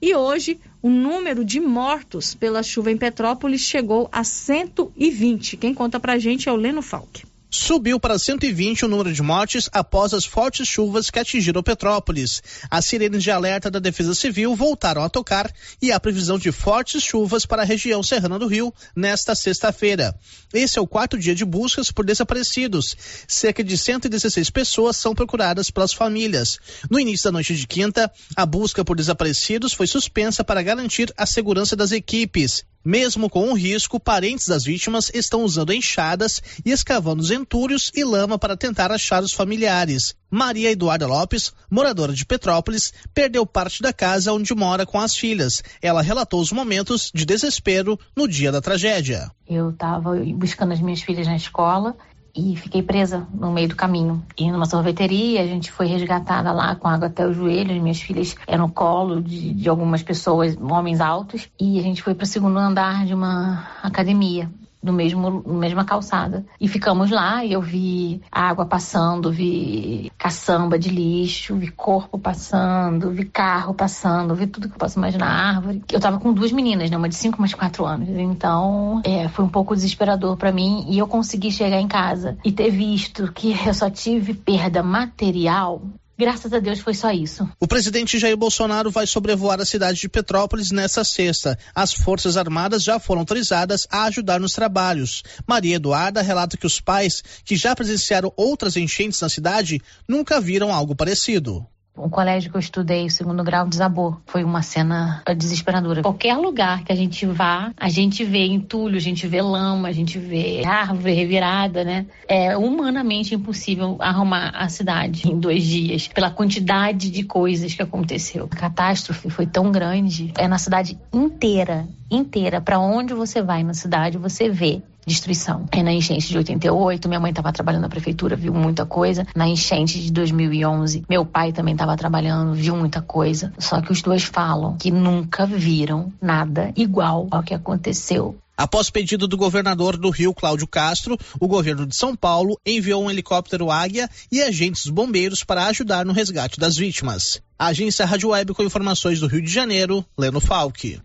E 0.00 0.14
hoje, 0.14 0.60
o 0.82 0.90
número 0.90 1.44
de 1.44 1.58
mortos 1.58 2.34
pela 2.34 2.62
chuva 2.62 2.92
em 2.92 2.98
Petrópolis 2.98 3.62
chegou 3.62 4.08
a 4.12 4.22
120. 4.22 5.56
Quem 5.56 5.72
conta 5.72 5.98
pra 5.98 6.18
gente 6.18 6.48
é 6.48 6.52
o 6.52 6.56
Leno 6.56 6.82
Falck. 6.82 7.24
Subiu 7.56 7.98
para 7.98 8.18
120 8.18 8.84
o 8.84 8.88
número 8.88 9.12
de 9.12 9.22
mortes 9.22 9.68
após 9.72 10.12
as 10.12 10.26
fortes 10.26 10.68
chuvas 10.68 11.10
que 11.10 11.18
atingiram 11.18 11.62
Petrópolis. 11.62 12.42
As 12.70 12.84
sirenes 12.84 13.22
de 13.22 13.30
alerta 13.30 13.70
da 13.70 13.78
Defesa 13.78 14.14
Civil 14.14 14.54
voltaram 14.54 15.02
a 15.02 15.08
tocar 15.08 15.50
e 15.80 15.90
há 15.90 15.98
previsão 15.98 16.38
de 16.38 16.52
fortes 16.52 17.02
chuvas 17.02 17.46
para 17.46 17.62
a 17.62 17.64
região 17.64 18.02
serrana 18.02 18.38
do 18.38 18.46
Rio 18.46 18.72
nesta 18.94 19.34
sexta-feira. 19.34 20.14
Esse 20.52 20.78
é 20.78 20.82
o 20.82 20.86
quarto 20.86 21.18
dia 21.18 21.34
de 21.34 21.46
buscas 21.46 21.90
por 21.90 22.04
desaparecidos. 22.04 22.94
Cerca 23.26 23.64
de 23.64 23.76
116 23.78 24.50
pessoas 24.50 24.98
são 24.98 25.14
procuradas 25.14 25.70
pelas 25.70 25.94
famílias. 25.94 26.58
No 26.90 27.00
início 27.00 27.24
da 27.24 27.32
noite 27.32 27.56
de 27.56 27.66
quinta, 27.66 28.12
a 28.36 28.44
busca 28.44 28.84
por 28.84 28.96
desaparecidos 28.96 29.72
foi 29.72 29.86
suspensa 29.86 30.44
para 30.44 30.62
garantir 30.62 31.12
a 31.16 31.24
segurança 31.24 31.74
das 31.74 31.90
equipes. 31.90 32.64
Mesmo 32.86 33.28
com 33.28 33.50
o 33.50 33.52
risco, 33.52 33.98
parentes 33.98 34.46
das 34.46 34.62
vítimas 34.62 35.10
estão 35.12 35.42
usando 35.42 35.72
enxadas 35.72 36.40
e 36.64 36.70
escavando 36.70 37.20
os 37.20 37.32
entulhos 37.32 37.90
e 37.92 38.04
lama 38.04 38.38
para 38.38 38.56
tentar 38.56 38.92
achar 38.92 39.24
os 39.24 39.32
familiares. 39.32 40.14
Maria 40.30 40.70
Eduarda 40.70 41.04
Lopes, 41.04 41.52
moradora 41.68 42.12
de 42.12 42.24
Petrópolis, 42.24 42.92
perdeu 43.12 43.44
parte 43.44 43.82
da 43.82 43.92
casa 43.92 44.32
onde 44.32 44.54
mora 44.54 44.86
com 44.86 45.00
as 45.00 45.16
filhas. 45.16 45.64
Ela 45.82 46.00
relatou 46.00 46.40
os 46.40 46.52
momentos 46.52 47.10
de 47.12 47.26
desespero 47.26 47.98
no 48.14 48.28
dia 48.28 48.52
da 48.52 48.60
tragédia. 48.60 49.32
Eu 49.48 49.70
estava 49.70 50.14
buscando 50.36 50.72
as 50.72 50.80
minhas 50.80 51.02
filhas 51.02 51.26
na 51.26 51.34
escola 51.34 51.96
e 52.36 52.54
fiquei 52.56 52.82
presa 52.82 53.26
no 53.32 53.50
meio 53.50 53.68
do 53.68 53.76
caminho. 53.76 54.22
E 54.36 54.50
numa 54.50 54.66
sorveteria, 54.66 55.40
a 55.40 55.46
gente 55.46 55.72
foi 55.72 55.86
resgatada 55.86 56.52
lá 56.52 56.74
com 56.76 56.86
água 56.86 57.06
até 57.06 57.26
os 57.26 57.34
joelhos. 57.34 57.80
Minhas 57.80 58.00
filhas 58.00 58.36
eram 58.46 58.66
no 58.66 58.72
colo 58.72 59.22
de, 59.22 59.54
de 59.54 59.68
algumas 59.68 60.02
pessoas, 60.02 60.56
homens 60.60 61.00
altos, 61.00 61.48
e 61.58 61.78
a 61.78 61.82
gente 61.82 62.02
foi 62.02 62.14
para 62.14 62.24
o 62.24 62.26
segundo 62.26 62.58
andar 62.58 63.06
de 63.06 63.14
uma 63.14 63.68
academia 63.82 64.50
no 64.82 64.92
mesmo 64.92 65.42
mesma 65.46 65.84
calçada. 65.84 66.44
E 66.60 66.68
ficamos 66.68 67.10
lá 67.10 67.44
e 67.44 67.52
eu 67.52 67.60
vi 67.60 68.20
água 68.30 68.66
passando, 68.66 69.32
vi 69.32 70.12
caçamba 70.18 70.78
de 70.78 70.90
lixo, 70.90 71.56
vi 71.56 71.68
corpo 71.68 72.18
passando, 72.18 73.10
vi 73.10 73.24
carro 73.24 73.74
passando, 73.74 74.34
vi 74.34 74.46
tudo 74.46 74.68
que 74.68 74.74
eu 74.74 74.78
posso 74.78 74.98
imaginar, 74.98 75.56
árvore. 75.56 75.82
Eu 75.90 76.00
tava 76.00 76.18
com 76.18 76.32
duas 76.32 76.52
meninas, 76.52 76.90
né? 76.90 76.96
Uma 76.96 77.08
de 77.08 77.14
cinco, 77.14 77.38
uma 77.38 77.48
de 77.48 77.56
quatro 77.56 77.84
anos. 77.84 78.08
Então, 78.08 79.00
é, 79.04 79.28
foi 79.28 79.44
um 79.44 79.48
pouco 79.48 79.74
desesperador 79.74 80.36
para 80.36 80.52
mim 80.52 80.86
e 80.88 80.98
eu 80.98 81.06
consegui 81.06 81.50
chegar 81.50 81.80
em 81.80 81.88
casa 81.88 82.36
e 82.44 82.52
ter 82.52 82.70
visto 82.70 83.32
que 83.32 83.56
eu 83.66 83.74
só 83.74 83.90
tive 83.90 84.34
perda 84.34 84.82
material 84.82 85.82
Graças 86.18 86.50
a 86.52 86.58
Deus 86.58 86.80
foi 86.80 86.94
só 86.94 87.10
isso. 87.10 87.46
O 87.60 87.68
presidente 87.68 88.18
Jair 88.18 88.36
Bolsonaro 88.36 88.90
vai 88.90 89.06
sobrevoar 89.06 89.60
a 89.60 89.66
cidade 89.66 90.00
de 90.00 90.08
Petrópolis 90.08 90.70
nesta 90.70 91.04
sexta. 91.04 91.58
As 91.74 91.92
Forças 91.92 92.38
Armadas 92.38 92.82
já 92.82 92.98
foram 92.98 93.20
autorizadas 93.20 93.86
a 93.90 94.04
ajudar 94.04 94.40
nos 94.40 94.52
trabalhos. 94.52 95.22
Maria 95.46 95.76
Eduarda 95.76 96.22
relata 96.22 96.56
que 96.56 96.66
os 96.66 96.80
pais, 96.80 97.22
que 97.44 97.54
já 97.54 97.76
presenciaram 97.76 98.32
outras 98.34 98.76
enchentes 98.76 99.20
na 99.20 99.28
cidade, 99.28 99.82
nunca 100.08 100.40
viram 100.40 100.72
algo 100.72 100.96
parecido. 100.96 101.66
O 101.96 102.10
colégio 102.10 102.50
que 102.50 102.56
eu 102.56 102.60
estudei, 102.60 103.06
o 103.06 103.10
segundo 103.10 103.42
grau, 103.42 103.66
desabou. 103.66 104.16
Foi 104.26 104.44
uma 104.44 104.62
cena 104.62 105.22
desesperadora. 105.36 106.02
Qualquer 106.02 106.36
lugar 106.36 106.84
que 106.84 106.92
a 106.92 106.96
gente 106.96 107.24
vá, 107.26 107.72
a 107.76 107.88
gente 107.88 108.24
vê 108.24 108.46
entulho, 108.46 108.96
a 108.96 109.00
gente 109.00 109.26
vê 109.26 109.40
lama, 109.40 109.88
a 109.88 109.92
gente 109.92 110.18
vê 110.18 110.62
árvore 110.64 111.14
revirada, 111.14 111.84
né? 111.84 112.06
É 112.28 112.56
humanamente 112.56 113.34
impossível 113.34 113.96
arrumar 114.00 114.50
a 114.54 114.68
cidade 114.68 115.28
em 115.28 115.38
dois 115.38 115.64
dias, 115.64 116.08
pela 116.08 116.30
quantidade 116.30 117.10
de 117.10 117.22
coisas 117.22 117.74
que 117.74 117.82
aconteceu. 117.82 118.48
A 118.50 118.56
catástrofe 118.56 119.30
foi 119.30 119.46
tão 119.46 119.72
grande, 119.72 120.32
é 120.36 120.46
na 120.46 120.58
cidade 120.58 120.98
inteira, 121.12 121.88
inteira. 122.10 122.60
Para 122.60 122.78
onde 122.78 123.14
você 123.14 123.42
vai 123.42 123.62
na 123.62 123.74
cidade, 123.74 124.18
você 124.18 124.48
vê 124.48 124.82
destruição. 125.06 125.66
É 125.70 125.82
na 125.82 125.92
enchente 125.92 126.28
de 126.28 126.36
88, 126.36 127.08
minha 127.08 127.20
mãe 127.20 127.30
estava 127.30 127.52
trabalhando 127.52 127.82
na 127.82 127.88
prefeitura, 127.88 128.36
viu 128.36 128.52
muita 128.52 128.84
coisa. 128.84 129.26
Na 129.34 129.46
enchente 129.46 130.00
de 130.00 130.10
2011, 130.10 131.04
meu 131.08 131.24
pai 131.24 131.52
também 131.52 131.74
estava 131.74 131.96
trabalhando, 131.96 132.54
viu 132.54 132.76
muita 132.76 133.00
coisa. 133.00 133.52
Só 133.58 133.80
que 133.80 133.92
os 133.92 134.02
dois 134.02 134.24
falam 134.24 134.76
que 134.76 134.90
nunca 134.90 135.46
viram 135.46 136.12
nada 136.20 136.72
igual 136.76 137.28
ao 137.30 137.42
que 137.42 137.54
aconteceu 137.54 138.36
Após 138.56 138.88
pedido 138.88 139.28
do 139.28 139.36
governador 139.36 139.98
do 139.98 140.08
Rio, 140.08 140.32
Cláudio 140.32 140.66
Castro, 140.66 141.18
o 141.38 141.46
governo 141.46 141.86
de 141.86 141.94
São 141.94 142.16
Paulo 142.16 142.58
enviou 142.64 143.04
um 143.04 143.10
helicóptero 143.10 143.70
Águia 143.70 144.08
e 144.32 144.42
agentes 144.42 144.86
bombeiros 144.86 145.44
para 145.44 145.66
ajudar 145.66 146.06
no 146.06 146.14
resgate 146.14 146.58
das 146.58 146.74
vítimas. 146.74 147.42
A 147.58 147.66
agência 147.66 148.06
Rádio 148.06 148.30
Web 148.30 148.54
com 148.54 148.62
informações 148.62 149.20
do 149.20 149.26
Rio 149.26 149.42
de 149.42 149.52
Janeiro, 149.52 150.02
Leno 150.16 150.40
Falck. 150.40 151.02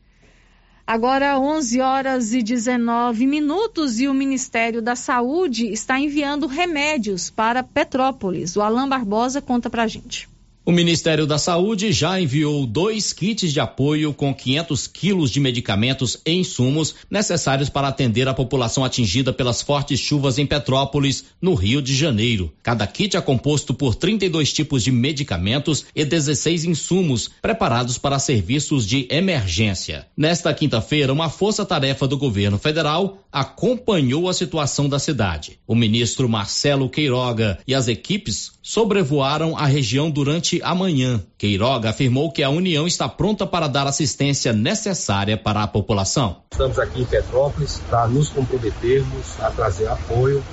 Agora 0.86 1.39
11 1.39 1.80
horas 1.80 2.34
e 2.34 2.41
19 2.41 3.28
minutos 3.28 4.00
e 4.00 4.08
o 4.08 4.13
Ministério 4.13 4.82
da 4.82 4.96
Saúde 4.96 5.67
está 5.67 6.00
enviando 6.00 6.48
remédios 6.48 7.30
para 7.30 7.63
Petrópolis. 7.63 8.56
O 8.56 8.62
Alain 8.62 8.89
Barbosa 8.89 9.41
conta 9.41 9.70
pra 9.70 9.88
gente. 9.88 10.31
O 10.63 10.71
Ministério 10.71 11.26
da 11.26 11.39
Saúde 11.39 11.91
já 11.91 12.21
enviou 12.21 12.67
dois 12.67 13.12
kits 13.12 13.52
de 13.52 13.60
apoio 13.60 14.13
com 14.13 14.32
500 14.32 14.86
quilos 14.86 15.32
de 15.32 15.39
medicamentos 15.39 16.17
e 16.24 16.34
insumos 16.34 16.93
necessários 17.10 17.67
para 17.67 17.88
atender 17.88 18.28
a 18.28 18.34
população 18.34 18.86
atingida 18.86 19.34
pelas 19.34 19.63
fortes 19.63 20.00
chuvas 20.00 20.38
em 20.38 20.45
Petrópolis, 20.45 21.26
no 21.41 21.56
Rio 21.56 21.82
de 21.82 21.95
Janeiro. 21.95 22.54
Cada 22.62 22.86
kit 22.86 23.17
é 23.17 23.21
composto 23.21 23.74
por 23.74 23.95
32 23.95 24.54
tipos 24.54 24.84
de 24.84 24.91
medicamentos 24.91 25.84
e 25.95 26.06
16 26.06 26.65
insumos 26.65 27.32
preparados 27.41 27.97
para 27.97 28.19
serviços 28.19 28.86
de 28.86 29.08
emergência. 29.10 30.06
Nesta 30.15 30.54
quinta-feira, 30.54 31.12
uma 31.12 31.28
força-tarefa 31.28 32.08
do 32.08 32.19
governo 32.19 32.60
federal 32.60 33.26
acompanhou 33.32 34.30
a 34.30 34.34
situação 34.34 34.88
da 34.88 35.00
cidade. 35.00 35.58
O 35.65 35.74
ministro 35.74 36.30
Marcelo 36.30 36.88
Queiroga 36.88 37.58
e 37.65 37.74
as 37.74 37.88
equipes 37.88 38.52
sobrevoaram 38.62 39.58
a 39.58 39.65
região 39.65 40.12
durante 40.60 40.62
a. 40.64 41.22
Queiroga 41.38 41.90
afirmou 41.90 42.32
que 42.32 42.44
a 42.44 42.50
União 42.50 42.86
está 42.86 43.08
pronta 43.08 43.46
para 43.46 43.68
dar 43.68 43.88
assistência 43.88 44.52
necessária 44.52 45.38
para 45.38 45.64
a 45.64 45.68
população. 45.68 46.38
Estamos 46.52 46.78
aqui 46.80 47.02
em 47.02 47.06
Petrópolis 47.06 47.82
para 47.90 48.08
nos 48.08 48.30
comprometermos 48.30 49.40
a 49.40 49.50
trazer 49.52 49.88
apoio 49.88 50.44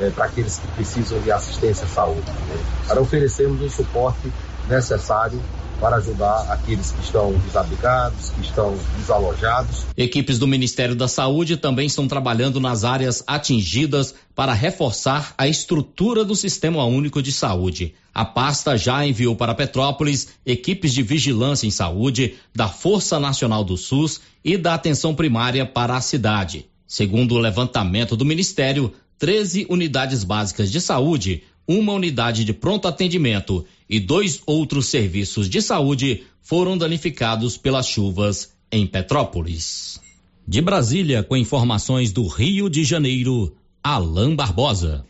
é, 0.00 0.10
para 0.10 0.26
aqueles 0.26 0.58
que 0.58 0.66
precisam 0.68 1.20
de 1.20 1.32
assistência 1.32 1.84
à 1.84 1.88
saúde, 1.88 2.30
né? 2.30 2.84
para 2.86 3.00
oferecermos 3.00 3.60
o 3.60 3.68
suporte 3.68 4.32
necessário 4.68 5.40
para 5.80 5.96
ajudar 5.96 6.50
aqueles 6.50 6.90
que 6.90 7.00
estão 7.00 7.32
desabrigados, 7.38 8.30
que 8.30 8.40
estão 8.40 8.76
desalojados. 8.96 9.86
Equipes 9.96 10.38
do 10.38 10.46
Ministério 10.46 10.94
da 10.94 11.08
Saúde 11.08 11.56
também 11.56 11.86
estão 11.86 12.08
trabalhando 12.08 12.60
nas 12.60 12.84
áreas 12.84 13.22
atingidas 13.26 14.14
para 14.34 14.52
reforçar 14.52 15.34
a 15.38 15.46
estrutura 15.46 16.24
do 16.24 16.34
Sistema 16.34 16.84
Único 16.84 17.22
de 17.22 17.32
Saúde. 17.32 17.94
A 18.14 18.24
pasta 18.24 18.76
já 18.76 19.06
enviou 19.06 19.36
para 19.36 19.54
Petrópolis 19.54 20.28
equipes 20.44 20.92
de 20.92 21.02
vigilância 21.02 21.66
em 21.66 21.70
saúde 21.70 22.34
da 22.54 22.68
Força 22.68 23.20
Nacional 23.20 23.62
do 23.62 23.76
SUS 23.76 24.20
e 24.44 24.56
da 24.56 24.74
Atenção 24.74 25.14
Primária 25.14 25.64
para 25.64 25.96
a 25.96 26.00
cidade. 26.00 26.66
Segundo 26.86 27.34
o 27.34 27.38
levantamento 27.38 28.16
do 28.16 28.24
Ministério, 28.24 28.92
13 29.18 29.66
unidades 29.68 30.24
básicas 30.24 30.70
de 30.70 30.80
saúde, 30.80 31.42
uma 31.68 31.92
unidade 31.92 32.44
de 32.44 32.54
pronto 32.54 32.88
atendimento 32.88 33.66
e 33.88 34.00
dois 34.00 34.40
outros 34.46 34.86
serviços 34.86 35.50
de 35.50 35.60
saúde 35.60 36.24
foram 36.40 36.78
danificados 36.78 37.58
pelas 37.58 37.86
chuvas 37.86 38.54
em 38.72 38.86
Petrópolis. 38.86 40.00
De 40.46 40.62
Brasília, 40.62 41.22
com 41.22 41.36
informações 41.36 42.10
do 42.10 42.26
Rio 42.26 42.70
de 42.70 42.84
Janeiro, 42.84 43.54
Alain 43.84 44.34
Barbosa. 44.34 45.04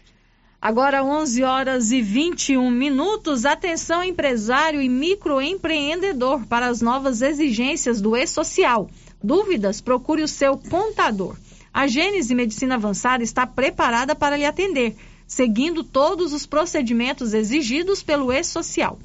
Agora 0.61 1.05
11 1.05 1.45
horas 1.45 1.93
e 1.93 2.03
21 2.03 2.69
minutos. 2.73 3.45
Atenção 3.45 4.03
empresário 4.03 4.83
e 4.83 4.89
microempreendedor 4.89 6.45
para 6.47 6.67
as 6.67 6.81
novas 6.81 7.23
exigências 7.23 8.01
do 8.01 8.17
E-Social. 8.17 8.91
Dúvidas? 9.23 9.81
Procure 9.81 10.25
o 10.25 10.29
seu 10.29 10.59
contador. 10.59 11.37
A 11.73 11.87
Gênese 11.87 12.35
Medicina 12.35 12.75
Avançada 12.75 13.23
está 13.23 13.47
preparada 13.47 14.17
para 14.17 14.37
lhe 14.37 14.45
atender 14.45 14.97
seguindo 15.29 15.85
todos 15.85 16.33
os 16.33 16.45
procedimentos 16.47 17.35
exigidos 17.35 18.03
pelo 18.03 18.33
E-Social. 18.33 18.99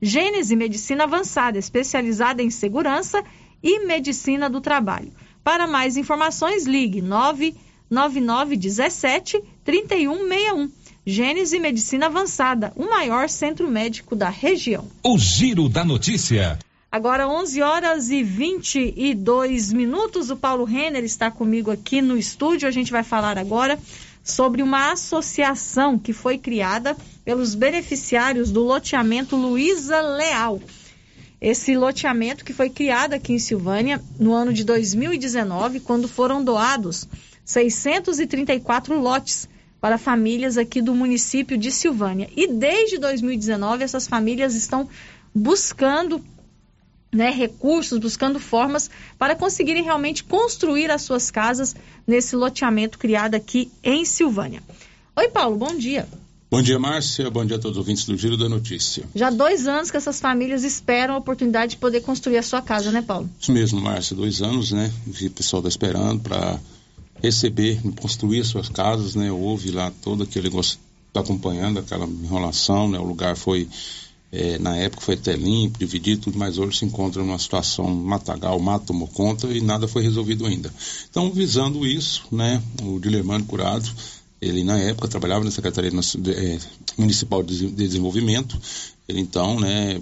Gênese 0.00 0.56
Medicina 0.56 1.04
Avançada, 1.04 1.58
especializada 1.58 2.42
em 2.42 2.48
segurança 2.50 3.22
e 3.62 3.86
medicina 3.86 4.50
do 4.50 4.60
trabalho. 4.60 5.12
Para 5.44 5.66
mais 5.66 5.98
informações, 5.98 6.64
ligue 6.64 7.02
99917 7.02 9.42
3161. 9.64 10.70
Gênese 11.08 11.60
Medicina 11.60 12.06
Avançada, 12.06 12.72
o 12.74 12.90
maior 12.90 13.28
centro 13.28 13.70
médico 13.70 14.16
da 14.16 14.28
região. 14.28 14.88
O 15.04 15.16
Giro 15.16 15.68
da 15.68 15.84
Notícia. 15.84 16.58
Agora 16.90 17.28
11 17.28 17.62
horas 17.62 18.10
e 18.10 18.22
22 18.22 19.72
minutos. 19.72 20.30
O 20.30 20.36
Paulo 20.36 20.64
Renner 20.64 21.04
está 21.04 21.30
comigo 21.30 21.70
aqui 21.70 22.00
no 22.00 22.16
estúdio. 22.16 22.66
A 22.66 22.70
gente 22.70 22.90
vai 22.90 23.02
falar 23.02 23.38
agora 23.38 23.78
sobre 24.26 24.60
uma 24.60 24.90
associação 24.90 25.96
que 25.96 26.12
foi 26.12 26.36
criada 26.36 26.96
pelos 27.24 27.54
beneficiários 27.54 28.50
do 28.50 28.60
loteamento 28.64 29.36
Luiza 29.36 30.00
Leal. 30.00 30.60
Esse 31.40 31.76
loteamento 31.76 32.44
que 32.44 32.52
foi 32.52 32.68
criado 32.68 33.14
aqui 33.14 33.32
em 33.32 33.38
Silvânia 33.38 34.02
no 34.18 34.34
ano 34.34 34.52
de 34.52 34.64
2019, 34.64 35.78
quando 35.78 36.08
foram 36.08 36.42
doados 36.42 37.06
634 37.44 38.98
lotes 39.00 39.48
para 39.80 39.96
famílias 39.96 40.58
aqui 40.58 40.82
do 40.82 40.92
município 40.92 41.56
de 41.56 41.70
Silvânia. 41.70 42.28
E 42.34 42.48
desde 42.48 42.98
2019 42.98 43.84
essas 43.84 44.08
famílias 44.08 44.56
estão 44.56 44.88
buscando 45.32 46.20
né, 47.12 47.30
recursos, 47.30 47.98
buscando 47.98 48.38
formas 48.38 48.90
para 49.18 49.34
conseguirem 49.34 49.82
realmente 49.82 50.24
construir 50.24 50.90
as 50.90 51.02
suas 51.02 51.30
casas 51.30 51.74
nesse 52.06 52.36
loteamento 52.36 52.98
criado 52.98 53.34
aqui 53.34 53.70
em 53.82 54.04
Silvânia. 54.04 54.62
Oi, 55.16 55.28
Paulo, 55.28 55.56
bom 55.56 55.74
dia. 55.76 56.06
Bom 56.48 56.62
dia, 56.62 56.78
Márcia. 56.78 57.28
Bom 57.28 57.44
dia 57.44 57.56
a 57.56 57.58
todos 57.58 57.76
os 57.76 57.80
ouvintes 57.80 58.04
do 58.04 58.16
Giro 58.16 58.36
da 58.36 58.48
Notícia. 58.48 59.04
Já 59.14 59.30
dois 59.30 59.66
anos 59.66 59.90
que 59.90 59.96
essas 59.96 60.20
famílias 60.20 60.62
esperam 60.62 61.14
a 61.14 61.18
oportunidade 61.18 61.72
de 61.72 61.76
poder 61.76 62.02
construir 62.02 62.38
a 62.38 62.42
sua 62.42 62.62
casa, 62.62 62.92
né, 62.92 63.02
Paulo? 63.02 63.28
Isso 63.40 63.50
mesmo, 63.50 63.80
Márcia. 63.80 64.14
Dois 64.14 64.40
anos, 64.42 64.70
né? 64.70 64.92
O 65.06 65.30
pessoal 65.30 65.60
está 65.60 65.68
esperando 65.68 66.20
para 66.20 66.60
receber, 67.20 67.80
construir 68.00 68.40
as 68.40 68.46
suas 68.46 68.68
casas, 68.68 69.16
né? 69.16 69.30
Houve 69.32 69.72
lá 69.72 69.92
todo 70.02 70.22
aquele 70.22 70.48
negócio, 70.48 70.78
está 71.08 71.20
acompanhando 71.20 71.80
aquela 71.80 72.06
enrolação, 72.06 72.88
né? 72.88 72.98
O 72.98 73.04
lugar 73.04 73.36
foi 73.36 73.68
é, 74.32 74.58
na 74.58 74.76
época 74.76 75.02
foi 75.02 75.14
até 75.14 75.34
limpo, 75.34 75.78
dividido, 75.78 76.32
mas 76.34 76.58
hoje 76.58 76.78
se 76.78 76.84
encontra 76.84 77.22
numa 77.22 77.38
situação 77.38 77.86
matagal, 77.88 78.58
mato 78.58 78.86
tomou 78.86 79.08
conta 79.08 79.46
e 79.48 79.60
nada 79.60 79.86
foi 79.86 80.02
resolvido 80.02 80.44
ainda. 80.46 80.72
Então, 81.08 81.30
visando 81.30 81.86
isso, 81.86 82.24
né, 82.32 82.62
o 82.82 82.98
Dilermano 82.98 83.44
Curado, 83.44 83.88
ele 84.40 84.64
na 84.64 84.78
época 84.78 85.08
trabalhava 85.08 85.44
na 85.44 85.50
Secretaria 85.50 85.90
é, 85.90 86.58
Municipal 86.98 87.42
de 87.42 87.70
Desenvolvimento, 87.70 88.58
ele 89.08 89.20
então, 89.20 89.60
né, 89.60 90.00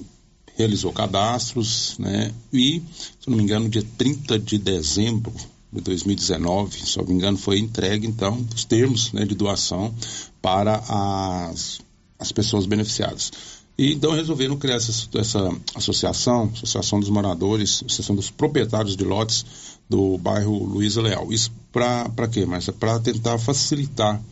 realizou 0.56 0.92
cadastros, 0.92 1.96
né, 1.98 2.32
e, 2.52 2.82
se 3.20 3.28
não 3.28 3.36
me 3.36 3.42
engano, 3.42 3.68
dia 3.68 3.84
30 3.98 4.38
de 4.38 4.58
dezembro 4.58 5.32
de 5.72 5.80
2019, 5.80 6.86
se 6.86 6.96
não 6.96 7.04
me 7.04 7.14
engano, 7.14 7.36
foi 7.36 7.58
entregue, 7.58 8.06
então, 8.06 8.44
os 8.54 8.64
termos 8.64 9.12
né, 9.12 9.24
de 9.24 9.34
doação 9.34 9.94
para 10.40 10.82
as, 10.88 11.80
as 12.18 12.32
pessoas 12.32 12.64
beneficiadas. 12.64 13.30
E 13.76 13.92
então 13.92 14.12
resolveram 14.12 14.56
criar 14.56 14.76
essa, 14.76 15.08
essa 15.14 15.56
associação, 15.74 16.50
Associação 16.54 17.00
dos 17.00 17.08
Moradores, 17.08 17.82
Associação 17.84 18.14
dos 18.14 18.30
Proprietários 18.30 18.96
de 18.96 19.04
Lotes 19.04 19.44
do 19.88 20.16
bairro 20.18 20.64
Luiza 20.64 21.02
Leal. 21.02 21.32
Isso 21.32 21.50
para 21.72 22.28
quê? 22.28 22.46
É 22.68 22.72
para 22.72 23.00
tentar 23.00 23.38
facilitar 23.38 24.22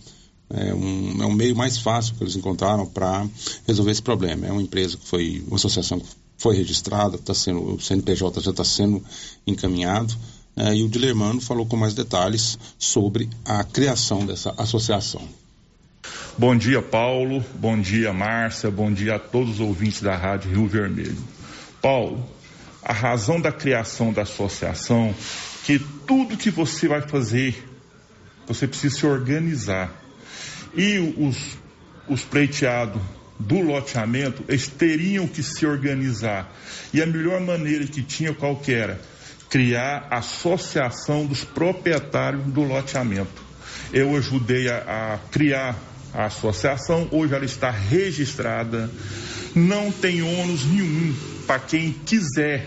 é 0.55 0.75
um, 0.75 1.23
é 1.23 1.27
um 1.27 1.33
meio 1.33 1.57
mais 1.57 1.79
fácil 1.79 2.15
que 2.15 2.23
eles 2.23 2.37
encontraram 2.37 2.85
para 2.87 3.27
resolver 3.67 3.91
esse 3.91 4.03
problema. 4.03 4.47
É 4.47 4.53
uma 4.53 4.63
empresa 4.63 4.99
que 4.99 5.07
foi, 5.07 5.43
uma 5.47 5.57
associação 5.57 5.99
que 5.99 6.07
foi 6.37 6.57
registrada, 6.57 7.17
tá 7.17 7.33
sendo, 7.33 7.75
o 7.75 7.81
CNPJ 7.81 8.41
já 8.41 8.51
está 8.51 8.65
sendo 8.65 9.03
encaminhado, 9.47 10.15
é, 10.55 10.75
e 10.75 10.83
o 10.83 10.89
Dilermano 10.89 11.41
falou 11.41 11.65
com 11.65 11.77
mais 11.77 11.95
detalhes 11.95 12.59
sobre 12.79 13.31
a 13.45 13.65
criação 13.65 14.27
dessa 14.27 14.53
associação. 14.59 15.23
Bom 16.39 16.57
dia, 16.57 16.81
Paulo. 16.81 17.45
Bom 17.55 17.79
dia, 17.79 18.11
Márcia. 18.11 18.71
Bom 18.71 18.91
dia 18.91 19.17
a 19.17 19.19
todos 19.19 19.55
os 19.55 19.61
ouvintes 19.61 20.01
da 20.01 20.17
Rádio 20.17 20.51
Rio 20.51 20.67
Vermelho. 20.67 21.19
Paulo, 21.83 22.27
a 22.83 22.93
razão 22.93 23.39
da 23.39 23.53
criação 23.53 24.15
da 24.15 24.23
associação 24.23 25.15
que 25.65 25.79
tudo 25.79 26.37
que 26.39 26.51
você 26.51 26.89
vai 26.89 27.03
fazer, 27.03 27.63
você 28.47 28.67
precisa 28.67 28.97
se 28.97 29.07
organizar. 29.07 29.93
E 30.75 31.15
os, 31.19 31.37
os 32.09 32.25
pleiteados 32.25 33.01
do 33.39 33.61
loteamento, 33.61 34.43
eles 34.49 34.67
teriam 34.69 35.29
que 35.29 35.43
se 35.43 35.67
organizar. 35.67 36.51
E 36.95 37.03
a 37.03 37.07
melhor 37.07 37.43
maneira 37.43 37.87
que 37.87 38.03
tinha 38.03 38.33
qual 38.33 38.57
que 38.57 38.73
era? 38.73 38.99
Criar 39.51 40.07
a 40.11 40.19
associação 40.19 41.27
dos 41.27 41.45
proprietários 41.45 42.43
do 42.45 42.63
loteamento. 42.63 43.43
Eu 43.93 44.17
ajudei 44.17 44.71
a, 44.71 44.79
a 44.79 45.19
criar 45.31 45.92
a 46.15 46.27
associação, 46.27 47.09
hoje 47.11 47.35
ela 47.35 47.45
está 47.45 47.71
registrada, 47.71 48.91
não 49.55 49.91
tem 49.91 50.23
ônus 50.23 50.65
nenhum 50.65 51.15
para 51.47 51.59
quem 51.59 51.93
quiser 51.93 52.67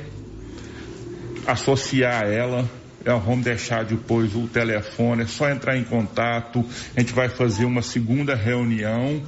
associar 1.45 2.23
a 2.23 2.27
ela. 2.27 2.69
É, 3.03 3.12
vamos 3.12 3.45
deixar 3.45 3.86
depois 3.86 4.36
o 4.36 4.47
telefone, 4.47 5.23
é 5.23 5.27
só 5.27 5.49
entrar 5.49 5.77
em 5.77 5.84
contato. 5.84 6.65
A 6.95 6.99
gente 6.99 7.13
vai 7.13 7.29
fazer 7.29 7.65
uma 7.65 7.84
segunda 7.84 8.34
reunião 8.34 9.21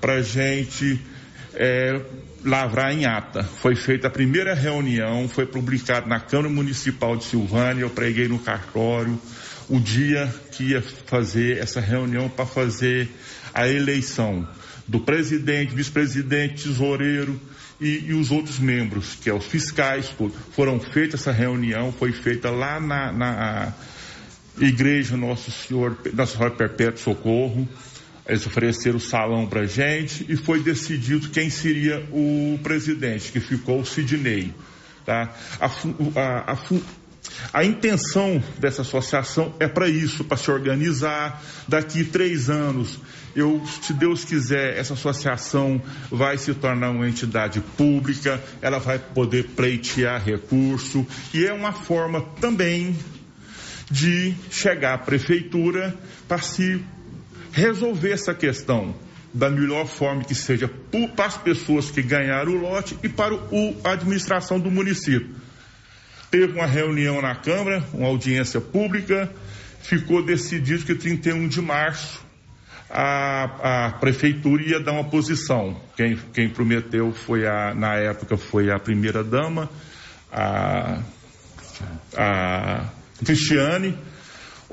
para 0.00 0.22
gente 0.22 1.00
é, 1.54 2.00
lavrar 2.44 2.92
em 2.92 3.06
ata. 3.06 3.42
Foi 3.42 3.74
feita 3.74 4.06
a 4.06 4.10
primeira 4.10 4.54
reunião, 4.54 5.28
foi 5.28 5.46
publicado 5.46 6.08
na 6.08 6.20
Câmara 6.20 6.48
Municipal 6.48 7.16
de 7.16 7.24
Silvânia, 7.24 7.82
eu 7.82 7.90
preguei 7.90 8.28
no 8.28 8.38
cartório 8.38 9.20
o 9.68 9.80
dia 9.80 10.32
que 10.52 10.70
ia 10.70 10.82
fazer 11.06 11.58
essa 11.58 11.80
reunião 11.80 12.28
para 12.28 12.44
fazer 12.44 13.08
a 13.54 13.68
eleição 13.68 14.46
do 14.86 15.00
presidente, 15.00 15.74
vice-presidente, 15.74 16.64
tesoureiro 16.64 17.40
e, 17.80 18.06
e, 18.08 18.12
os 18.12 18.30
outros 18.30 18.58
membros, 18.58 19.14
que 19.14 19.30
é 19.30 19.34
os 19.34 19.46
fiscais. 19.46 20.12
Foram 20.52 20.80
feita 20.80 21.16
essa 21.16 21.32
reunião, 21.32 21.92
foi 21.92 22.12
feita 22.12 22.50
lá 22.50 22.80
na, 22.80 23.12
na 23.12 23.72
igreja 24.58 25.16
Nosso 25.16 25.50
Senhor, 25.50 25.96
Nossa 26.12 26.36
Senhora 26.36 26.54
Perpétuo 26.54 26.98
Socorro. 26.98 27.68
Eles 28.26 28.46
ofereceram 28.46 28.96
o 28.96 29.00
salão 29.00 29.46
para 29.46 29.66
gente 29.66 30.24
e 30.28 30.36
foi 30.36 30.62
decidido 30.62 31.28
quem 31.28 31.50
seria 31.50 32.06
o 32.10 32.58
presidente, 32.62 33.30
que 33.30 33.40
ficou 33.40 33.80
o 33.80 33.86
Sidney. 33.86 34.54
Tá? 35.04 35.34
A, 35.60 35.66
a, 36.18 36.52
a, 36.52 36.58
a 37.52 37.64
intenção 37.64 38.42
dessa 38.58 38.80
associação 38.80 39.54
é 39.60 39.68
para 39.68 39.88
isso, 39.88 40.24
para 40.24 40.38
se 40.38 40.50
organizar. 40.50 41.42
Daqui 41.68 42.02
três 42.04 42.48
anos, 42.48 42.98
eu, 43.34 43.62
se 43.66 43.92
Deus 43.92 44.24
quiser, 44.24 44.78
essa 44.78 44.94
associação 44.94 45.82
vai 46.10 46.38
se 46.38 46.54
tornar 46.54 46.90
uma 46.90 47.08
entidade 47.08 47.60
pública, 47.60 48.42
ela 48.62 48.78
vai 48.78 48.98
poder 48.98 49.48
pleitear 49.56 50.22
recurso 50.22 51.06
e 51.32 51.44
é 51.44 51.52
uma 51.52 51.72
forma 51.72 52.20
também 52.40 52.96
de 53.90 54.34
chegar 54.50 54.94
à 54.94 54.98
prefeitura 54.98 55.94
para 56.28 56.38
se 56.38 56.82
resolver 57.52 58.12
essa 58.12 58.34
questão 58.34 58.94
da 59.32 59.50
melhor 59.50 59.86
forma 59.86 60.22
que 60.22 60.34
seja 60.34 60.70
para 61.16 61.26
as 61.26 61.36
pessoas 61.36 61.90
que 61.90 62.02
ganharam 62.02 62.52
o 62.52 62.60
lote 62.60 62.96
e 63.02 63.08
para 63.08 63.34
o, 63.34 63.76
a 63.82 63.92
administração 63.92 64.60
do 64.60 64.70
município. 64.70 65.34
Teve 66.30 66.52
uma 66.52 66.66
reunião 66.66 67.20
na 67.20 67.34
Câmara, 67.34 67.84
uma 67.92 68.06
audiência 68.06 68.60
pública, 68.60 69.30
ficou 69.82 70.24
decidido 70.24 70.84
que 70.84 70.94
31 70.94 71.48
de 71.48 71.60
março 71.60 72.23
a, 72.94 73.86
a 73.86 73.90
prefeitura 73.94 74.62
ia 74.62 74.78
dar 74.78 74.92
uma 74.92 75.04
posição. 75.04 75.76
Quem, 75.96 76.16
quem 76.32 76.48
prometeu 76.48 77.12
foi 77.12 77.44
a, 77.44 77.74
na 77.74 77.96
época 77.96 78.36
foi 78.36 78.70
a 78.70 78.78
primeira 78.78 79.24
dama, 79.24 79.68
a, 80.32 81.02
a 82.16 82.84
Cristiane. 83.24 83.98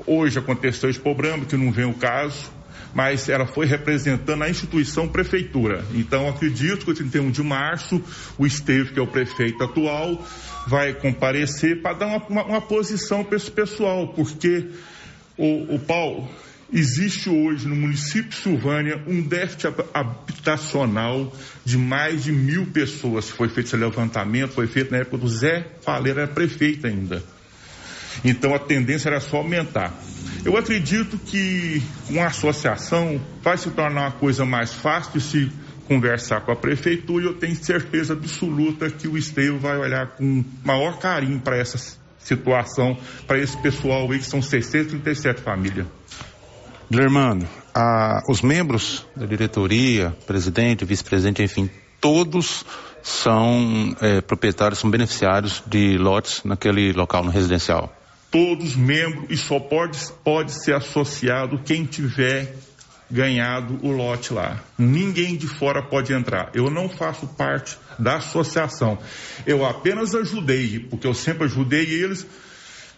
Hoje 0.06 0.38
aconteceu 0.38 0.88
esse 0.88 1.00
problema, 1.00 1.44
que 1.44 1.56
não 1.56 1.72
vem 1.72 1.84
o 1.84 1.94
caso 1.94 2.62
mas 2.94 3.26
ela 3.30 3.46
foi 3.46 3.64
representando 3.64 4.42
a 4.42 4.50
instituição 4.50 5.08
prefeitura. 5.08 5.82
Então, 5.94 6.28
acredito 6.28 6.84
que 6.84 6.92
31 6.92 7.30
de 7.30 7.42
março, 7.42 8.02
o 8.36 8.46
Esteve, 8.46 8.92
que 8.92 8.98
é 8.98 9.02
o 9.02 9.06
prefeito 9.06 9.64
atual, 9.64 10.22
vai 10.66 10.92
comparecer 10.92 11.80
para 11.80 11.94
dar 11.94 12.06
uma, 12.06 12.26
uma, 12.28 12.44
uma 12.44 12.60
posição 12.60 13.24
para 13.24 13.36
esse 13.36 13.50
pessoal, 13.50 14.08
porque 14.08 14.68
o, 15.38 15.74
o 15.74 15.78
Paulo. 15.78 16.28
Existe 16.72 17.28
hoje 17.28 17.68
no 17.68 17.76
município 17.76 18.30
de 18.30 18.36
Silvânia 18.36 19.02
um 19.06 19.20
déficit 19.20 19.74
habitacional 19.92 21.30
de 21.62 21.76
mais 21.76 22.24
de 22.24 22.32
mil 22.32 22.64
pessoas. 22.64 23.28
Foi 23.28 23.48
feito 23.50 23.66
esse 23.66 23.76
levantamento, 23.76 24.52
foi 24.52 24.66
feito 24.66 24.90
na 24.90 24.98
época 24.98 25.18
do 25.18 25.28
Zé 25.28 25.66
Faleira, 25.82 26.22
era 26.22 26.32
prefeito 26.32 26.86
ainda. 26.86 27.22
Então 28.24 28.54
a 28.54 28.58
tendência 28.58 29.10
era 29.10 29.20
só 29.20 29.38
aumentar. 29.38 29.92
Eu 30.46 30.56
acredito 30.56 31.18
que 31.18 31.82
uma 32.08 32.26
associação 32.26 33.20
vai 33.42 33.58
se 33.58 33.70
tornar 33.70 34.02
uma 34.02 34.12
coisa 34.12 34.46
mais 34.46 34.72
fácil 34.72 35.20
se 35.20 35.52
conversar 35.86 36.40
com 36.40 36.52
a 36.52 36.56
prefeitura 36.56 37.24
e 37.24 37.26
eu 37.26 37.34
tenho 37.34 37.54
certeza 37.54 38.14
absoluta 38.14 38.88
que 38.88 39.06
o 39.06 39.18
Esteio 39.18 39.58
vai 39.58 39.76
olhar 39.76 40.16
com 40.16 40.42
maior 40.64 40.98
carinho 40.98 41.38
para 41.38 41.58
essa 41.58 41.78
situação, 42.18 42.96
para 43.26 43.38
esse 43.38 43.56
pessoal 43.58 44.10
aí 44.10 44.18
que 44.18 44.24
são 44.24 44.40
637 44.40 45.42
famílias. 45.42 45.86
Guilhermando, 46.92 47.48
os 48.28 48.42
membros 48.42 49.06
da 49.16 49.24
diretoria, 49.24 50.14
presidente, 50.26 50.84
vice-presidente, 50.84 51.42
enfim, 51.42 51.70
todos 51.98 52.66
são 53.02 53.96
é, 53.98 54.20
proprietários, 54.20 54.78
são 54.78 54.90
beneficiários 54.90 55.62
de 55.66 55.96
lotes 55.96 56.44
naquele 56.44 56.92
local, 56.92 57.24
no 57.24 57.30
residencial 57.30 57.90
todos 58.32 58.74
membros 58.74 59.26
e 59.28 59.36
só 59.36 59.60
pode, 59.60 59.98
pode 60.24 60.64
ser 60.64 60.74
associado 60.74 61.58
quem 61.58 61.84
tiver 61.84 62.56
ganhado 63.10 63.78
o 63.82 63.92
lote 63.92 64.32
lá. 64.32 64.64
Ninguém 64.78 65.36
de 65.36 65.46
fora 65.46 65.82
pode 65.82 66.14
entrar. 66.14 66.50
Eu 66.54 66.70
não 66.70 66.88
faço 66.88 67.26
parte 67.26 67.76
da 67.98 68.16
associação. 68.16 68.98
Eu 69.46 69.66
apenas 69.66 70.14
ajudei, 70.14 70.78
porque 70.78 71.06
eu 71.06 71.12
sempre 71.12 71.44
ajudei 71.44 71.84
eles. 71.84 72.26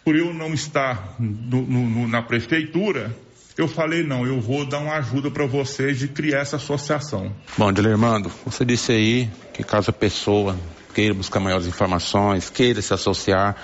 Por 0.05 0.15
eu 0.15 0.33
não 0.33 0.55
estar 0.55 1.17
no, 1.19 1.63
no, 1.63 2.07
na 2.07 2.23
prefeitura, 2.23 3.17
eu 3.57 3.69
falei, 3.69 4.03
não, 4.03 4.27
eu 4.27 4.41
vou 4.41 4.65
dar 4.65 4.81
uma 4.81 4.95
ajuda 4.95 5.31
para 5.31 5.47
vocês 5.47 5.99
de 5.99 6.09
criar 6.09 6.41
essa 6.41 6.57
associação. 6.57 7.33
Bom, 7.57 7.73
Dilermando, 7.73 8.31
você 8.45 8.65
disse 8.65 8.93
aí 8.93 9.31
que 9.53 9.63
caso 9.63 9.91
a 9.91 9.93
pessoa 9.93 10.57
queira 10.93 11.15
buscar 11.15 11.39
maiores 11.41 11.67
informações, 11.67 12.51
queira 12.51 12.83
se 12.83 12.93
associar, 12.93 13.57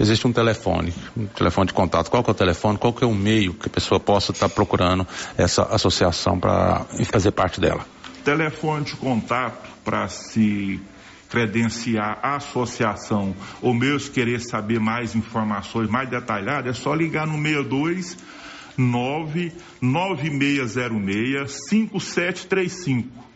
existe 0.00 0.26
um 0.26 0.32
telefone, 0.32 0.92
um 1.16 1.26
telefone 1.26 1.66
de 1.68 1.74
contato. 1.74 2.10
Qual 2.10 2.24
que 2.24 2.30
é 2.30 2.32
o 2.32 2.34
telefone? 2.34 2.78
Qual 2.78 2.92
que 2.92 3.04
é 3.04 3.06
o 3.06 3.14
meio 3.14 3.52
que 3.52 3.68
a 3.68 3.70
pessoa 3.70 4.00
possa 4.00 4.32
estar 4.32 4.48
procurando 4.48 5.06
essa 5.36 5.64
associação 5.64 6.40
para 6.40 6.86
fazer 7.10 7.30
parte 7.32 7.60
dela? 7.60 7.84
Telefone 8.24 8.86
de 8.86 8.96
contato 8.96 9.68
para 9.84 10.08
se 10.08 10.80
credenciar 11.28 12.18
a 12.22 12.36
associação 12.36 13.34
ou 13.60 13.74
mesmo 13.74 14.10
querer 14.12 14.40
saber 14.40 14.80
mais 14.80 15.14
informações 15.14 15.90
mais 15.90 16.08
detalhadas, 16.08 16.78
é 16.78 16.80
só 16.80 16.94
ligar 16.94 17.26
no 17.26 17.36
62 17.36 18.16
99606 18.76 21.56
5735 21.68 23.26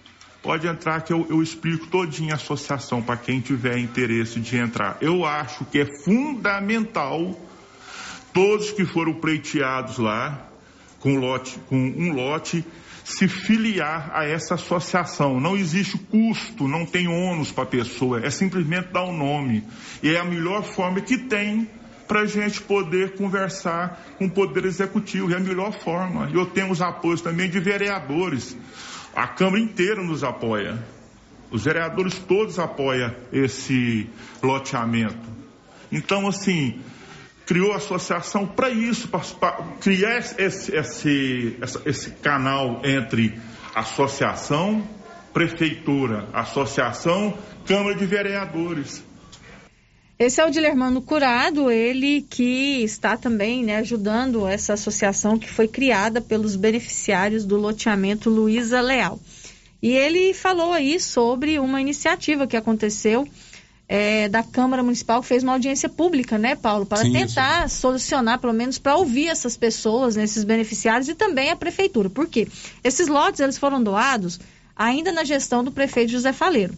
Pode 0.43 0.67
entrar 0.67 1.03
que 1.03 1.13
eu, 1.13 1.27
eu 1.29 1.43
explico 1.43 1.87
todinha 1.89 2.33
a 2.33 2.37
associação 2.37 3.03
para 3.03 3.17
quem 3.17 3.41
tiver 3.41 3.77
interesse 3.77 4.41
de 4.41 4.57
entrar. 4.57 4.97
Eu 5.01 5.27
acho 5.27 5.67
que 5.67 5.79
é 5.79 5.87
fundamental 6.03 7.39
todos 8.33 8.71
que 8.71 8.87
foram 8.87 9.15
pleiteados 9.15 9.99
lá 9.99 10.49
com, 10.99 11.17
lote, 11.17 11.59
com 11.69 11.77
um 11.77 12.15
lote 12.15 12.65
se 13.05 13.29
filiar 13.29 14.13
a 14.15 14.25
essa 14.25 14.55
associação. 14.55 15.39
Não 15.39 15.57
existe 15.57 15.99
custo, 15.99 16.67
não 16.67 16.87
tem 16.87 17.07
ônus 17.07 17.53
para 17.53 17.65
a 17.65 17.67
pessoa, 17.67 18.25
é 18.25 18.31
simplesmente 18.31 18.93
dar 18.93 19.03
o 19.03 19.11
um 19.11 19.17
nome. 19.17 19.63
E 20.03 20.09
é 20.09 20.19
a 20.19 20.25
melhor 20.25 20.63
forma 20.63 21.03
que 21.03 21.19
tem 21.19 21.69
para 22.11 22.23
a 22.23 22.27
gente 22.27 22.61
poder 22.63 23.15
conversar 23.15 24.05
com 24.19 24.25
o 24.25 24.31
Poder 24.31 24.65
Executivo, 24.65 25.33
é 25.33 25.37
a 25.37 25.39
melhor 25.39 25.73
forma. 25.73 26.29
Eu 26.35 26.45
tenho 26.45 26.69
os 26.69 26.83
apoios 26.83 27.21
também 27.21 27.49
de 27.49 27.61
vereadores. 27.61 28.57
A 29.15 29.29
Câmara 29.29 29.63
inteira 29.63 30.03
nos 30.03 30.25
apoia. 30.25 30.77
Os 31.53 31.63
vereadores 31.63 32.19
todos 32.19 32.59
apoiam 32.59 33.15
esse 33.33 34.11
loteamento. 34.43 35.31
Então, 35.93 36.27
assim, 36.27 36.81
criou 37.47 37.73
a 37.73 37.77
associação 37.77 38.45
para 38.45 38.71
isso, 38.71 39.07
para 39.07 39.63
criar 39.81 40.19
esse, 40.19 40.75
esse, 40.75 41.57
esse 41.87 42.11
canal 42.11 42.81
entre 42.83 43.39
associação, 43.73 44.85
prefeitura, 45.33 46.29
associação, 46.33 47.39
Câmara 47.65 47.95
de 47.95 48.05
Vereadores. 48.05 49.09
Esse 50.21 50.39
é 50.39 50.45
o 50.45 50.51
Dilermano 50.51 51.01
Curado, 51.01 51.71
ele 51.71 52.21
que 52.29 52.83
está 52.85 53.17
também 53.17 53.65
né, 53.65 53.77
ajudando 53.77 54.47
essa 54.47 54.75
associação 54.75 55.39
que 55.39 55.49
foi 55.49 55.67
criada 55.67 56.21
pelos 56.21 56.57
beneficiários 56.57 57.47
do 57.47 57.57
loteamento 57.57 58.29
Luiza 58.29 58.83
Leal. 58.83 59.19
E 59.83 59.89
ele 59.89 60.35
falou 60.35 60.75
aí 60.75 61.01
sobre 61.01 61.59
uma 61.59 61.81
iniciativa 61.81 62.47
que 62.47 62.55
aconteceu 62.55 63.27
é, 63.89 64.29
da 64.29 64.43
Câmara 64.43 64.83
Municipal, 64.83 65.23
que 65.23 65.29
fez 65.29 65.43
uma 65.43 65.55
audiência 65.55 65.89
pública, 65.89 66.37
né, 66.37 66.55
Paulo, 66.55 66.85
para 66.85 66.99
sim, 66.99 67.13
tentar 67.13 67.67
sim. 67.67 67.81
solucionar, 67.81 68.39
pelo 68.39 68.53
menos 68.53 68.77
para 68.77 68.97
ouvir 68.97 69.29
essas 69.29 69.57
pessoas, 69.57 70.17
né, 70.17 70.25
esses 70.25 70.45
beneficiários 70.45 71.09
e 71.09 71.15
também 71.15 71.49
a 71.49 71.57
prefeitura. 71.57 72.11
Por 72.11 72.29
quê? 72.29 72.47
Esses 72.85 73.09
lotes 73.09 73.41
eles 73.41 73.57
foram 73.57 73.83
doados 73.83 74.39
ainda 74.77 75.13
na 75.13 75.25
gestão 75.25 75.65
do 75.65 75.73
prefeito 75.73 76.13
José 76.13 76.35
Faleiro. 76.35 76.75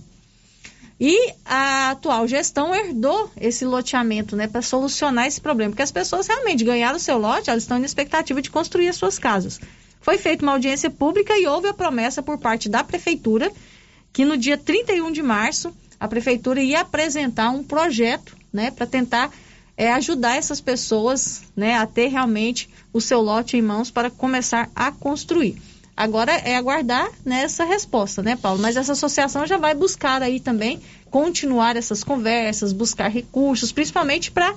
E 1.04 1.34
a 1.44 1.90
atual 1.90 2.28
gestão 2.28 2.72
herdou 2.72 3.28
esse 3.36 3.64
loteamento, 3.64 4.36
né, 4.36 4.46
para 4.46 4.62
solucionar 4.62 5.26
esse 5.26 5.40
problema, 5.40 5.72
porque 5.72 5.82
as 5.82 5.90
pessoas 5.90 6.28
realmente 6.28 6.62
ganharam 6.62 6.96
o 6.96 7.00
seu 7.00 7.18
lote, 7.18 7.50
elas 7.50 7.64
estão 7.64 7.76
na 7.76 7.86
expectativa 7.86 8.40
de 8.40 8.48
construir 8.48 8.86
as 8.86 8.94
suas 8.94 9.18
casas. 9.18 9.58
Foi 10.00 10.16
feita 10.16 10.44
uma 10.44 10.52
audiência 10.52 10.88
pública 10.88 11.36
e 11.36 11.44
houve 11.44 11.66
a 11.66 11.74
promessa 11.74 12.22
por 12.22 12.38
parte 12.38 12.68
da 12.68 12.84
prefeitura 12.84 13.50
que 14.12 14.24
no 14.24 14.36
dia 14.36 14.56
31 14.56 15.10
de 15.10 15.24
março 15.24 15.74
a 15.98 16.06
prefeitura 16.06 16.62
ia 16.62 16.82
apresentar 16.82 17.50
um 17.50 17.64
projeto, 17.64 18.36
né, 18.52 18.70
para 18.70 18.86
tentar 18.86 19.28
é, 19.76 19.92
ajudar 19.94 20.36
essas 20.36 20.60
pessoas, 20.60 21.42
né, 21.56 21.74
a 21.74 21.84
ter 21.84 22.10
realmente 22.10 22.70
o 22.92 23.00
seu 23.00 23.20
lote 23.20 23.56
em 23.56 23.62
mãos 23.62 23.90
para 23.90 24.08
começar 24.08 24.70
a 24.72 24.92
construir. 24.92 25.60
Agora 26.02 26.32
é 26.32 26.56
aguardar 26.56 27.08
nessa 27.24 27.64
né, 27.64 27.74
resposta, 27.74 28.24
né, 28.24 28.34
Paulo? 28.34 28.60
Mas 28.60 28.76
essa 28.76 28.90
associação 28.90 29.46
já 29.46 29.56
vai 29.56 29.72
buscar 29.72 30.20
aí 30.20 30.40
também 30.40 30.80
continuar 31.08 31.76
essas 31.76 32.02
conversas, 32.02 32.72
buscar 32.72 33.06
recursos, 33.06 33.70
principalmente 33.70 34.28
para 34.32 34.52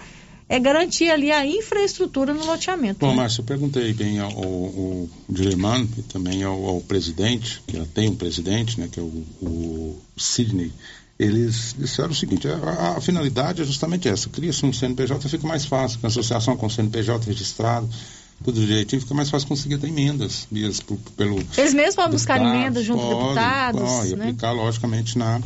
é 0.49 0.59
garantir 0.59 1.11
ali 1.11 1.31
a 1.31 1.45
infraestrutura 1.45 2.33
no 2.33 2.43
loteamento. 2.43 2.99
Bom, 2.99 3.11
né? 3.11 3.17
Márcio, 3.17 3.41
eu 3.41 3.45
perguntei 3.45 3.93
bem 3.93 4.17
ao, 4.17 4.31
ao 4.31 5.07
Dileman 5.29 5.87
e 5.95 6.01
também 6.01 6.43
ao, 6.43 6.65
ao, 6.65 6.81
presidente, 6.81 7.61
que 7.67 7.77
ela 7.77 7.87
tem 7.93 8.09
um 8.09 8.15
presidente, 8.15 8.79
né, 8.79 8.89
que 8.91 8.99
é 8.99 9.03
o, 9.03 9.23
o 9.39 10.01
Sidney, 10.17 10.73
eles 11.19 11.75
disseram 11.77 12.09
o 12.09 12.15
seguinte, 12.15 12.47
a, 12.47 12.97
a 12.97 13.01
finalidade 13.01 13.61
é 13.61 13.65
justamente 13.65 14.09
essa, 14.09 14.29
cria-se 14.29 14.65
um 14.65 14.73
CNPJ, 14.73 15.29
fica 15.29 15.47
mais 15.47 15.63
fácil, 15.63 15.99
com 15.99 16.07
a 16.07 16.09
associação 16.09 16.57
com 16.57 16.65
o 16.65 16.71
CNPJ 16.71 17.23
registrado, 17.27 17.87
tudo 18.43 18.59
direitinho, 18.59 19.01
fica 19.01 19.13
mais 19.13 19.29
fácil 19.29 19.47
conseguir 19.47 19.75
até 19.75 19.87
emendas 19.87 20.47
vias 20.51 20.79
pelo... 21.15 21.37
Eles 21.57 21.73
mesmos 21.73 21.95
podem 21.95 22.11
buscar 22.11 22.39
emendas 22.39 22.83
junto 22.83 23.01
com 23.01 23.09
deputados, 23.09 23.81
pode, 23.81 24.15
né? 24.15 24.25
e 24.25 24.29
aplicar, 24.29 24.51
logicamente, 24.51 25.17
na, 25.17 25.41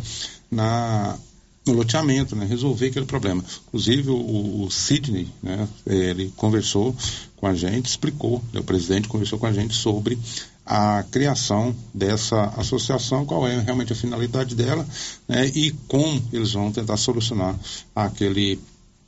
na, 0.52 1.17
no 1.65 1.73
loteamento, 1.73 2.36
né? 2.36 2.45
resolver 2.45 2.88
aquele 2.88 3.06
problema. 3.06 3.43
Inclusive, 3.67 4.10
o, 4.10 4.63
o 4.63 4.71
Sidney, 4.71 5.28
né? 5.41 5.67
ele 5.86 6.34
conversou 6.36 6.95
com 7.38 7.47
a 7.47 7.54
gente, 7.54 7.86
explicou, 7.86 8.43
né? 8.52 8.60
o 8.60 8.63
presidente 8.63 9.08
conversou 9.08 9.39
com 9.39 9.45
a 9.45 9.54
gente 9.54 9.73
sobre 9.73 10.17
a 10.69 11.04
criação 11.10 11.75
dessa 11.91 12.43
associação, 12.58 13.25
qual 13.25 13.47
é 13.47 13.60
realmente 13.60 13.91
a 13.91 13.95
finalidade 13.95 14.54
dela 14.54 14.88
né, 15.28 15.47
e 15.47 15.71
como 15.88 16.21
eles 16.32 16.54
vão 16.54 16.71
tentar 16.71 16.95
solucionar 16.95 17.56
aquele 17.95 18.60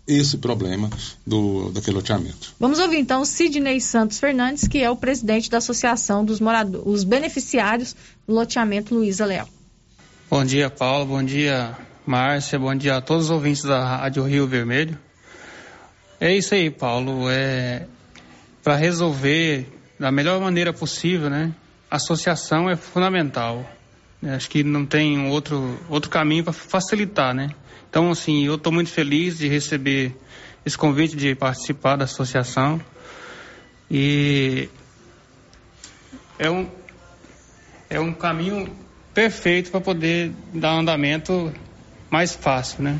esse 0.07 0.37
problema 0.37 0.89
do, 1.25 1.71
daquele 1.71 1.95
loteamento. 1.97 2.53
Vamos 2.59 2.79
ouvir 2.79 2.97
então 2.97 3.21
o 3.21 3.25
Sidney 3.25 3.79
Santos 3.79 4.19
Fernandes, 4.19 4.67
que 4.67 4.79
é 4.79 4.89
o 4.89 4.95
presidente 4.95 5.49
da 5.49 5.57
Associação 5.57 6.25
dos 6.25 6.39
moradores, 6.39 6.85
os 6.85 7.03
beneficiários 7.03 7.95
do 8.27 8.33
loteamento 8.33 8.93
Luiza 8.93 9.25
Leal. 9.25 9.47
Bom 10.29 10.43
dia, 10.43 10.69
Paulo. 10.69 11.05
Bom 11.05 11.23
dia, 11.23 11.77
Márcia. 12.05 12.57
Bom 12.57 12.73
dia 12.73 12.97
a 12.97 13.01
todos 13.01 13.25
os 13.25 13.31
ouvintes 13.31 13.63
da 13.63 13.97
Rádio 13.97 14.23
Rio 14.23 14.47
Vermelho. 14.47 14.97
É 16.19 16.35
isso 16.35 16.53
aí, 16.53 16.69
Paulo. 16.69 17.29
É 17.29 17.85
para 18.63 18.75
resolver 18.75 19.67
da 19.99 20.11
melhor 20.11 20.39
maneira 20.39 20.71
possível, 20.71 21.29
né? 21.29 21.51
A 21.89 21.95
associação 21.97 22.69
é 22.69 22.75
fundamental. 22.75 23.65
Acho 24.23 24.49
que 24.49 24.63
não 24.63 24.85
tem 24.85 25.27
outro, 25.29 25.79
outro 25.89 26.09
caminho 26.09 26.43
para 26.43 26.53
facilitar, 26.53 27.33
né? 27.33 27.49
Então, 27.89 28.11
assim, 28.11 28.45
eu 28.45 28.55
estou 28.55 28.71
muito 28.71 28.89
feliz 28.89 29.37
de 29.37 29.47
receber 29.47 30.15
esse 30.65 30.77
convite 30.77 31.15
de 31.15 31.33
participar 31.33 31.95
da 31.95 32.05
associação. 32.05 32.79
E 33.89 34.69
é 36.37 36.49
um, 36.49 36.69
é 37.89 37.99
um 37.99 38.13
caminho 38.13 38.71
perfeito 39.13 39.71
para 39.71 39.81
poder 39.81 40.31
dar 40.53 40.71
andamento 40.71 41.51
mais 42.09 42.33
fácil, 42.33 42.83
né? 42.83 42.99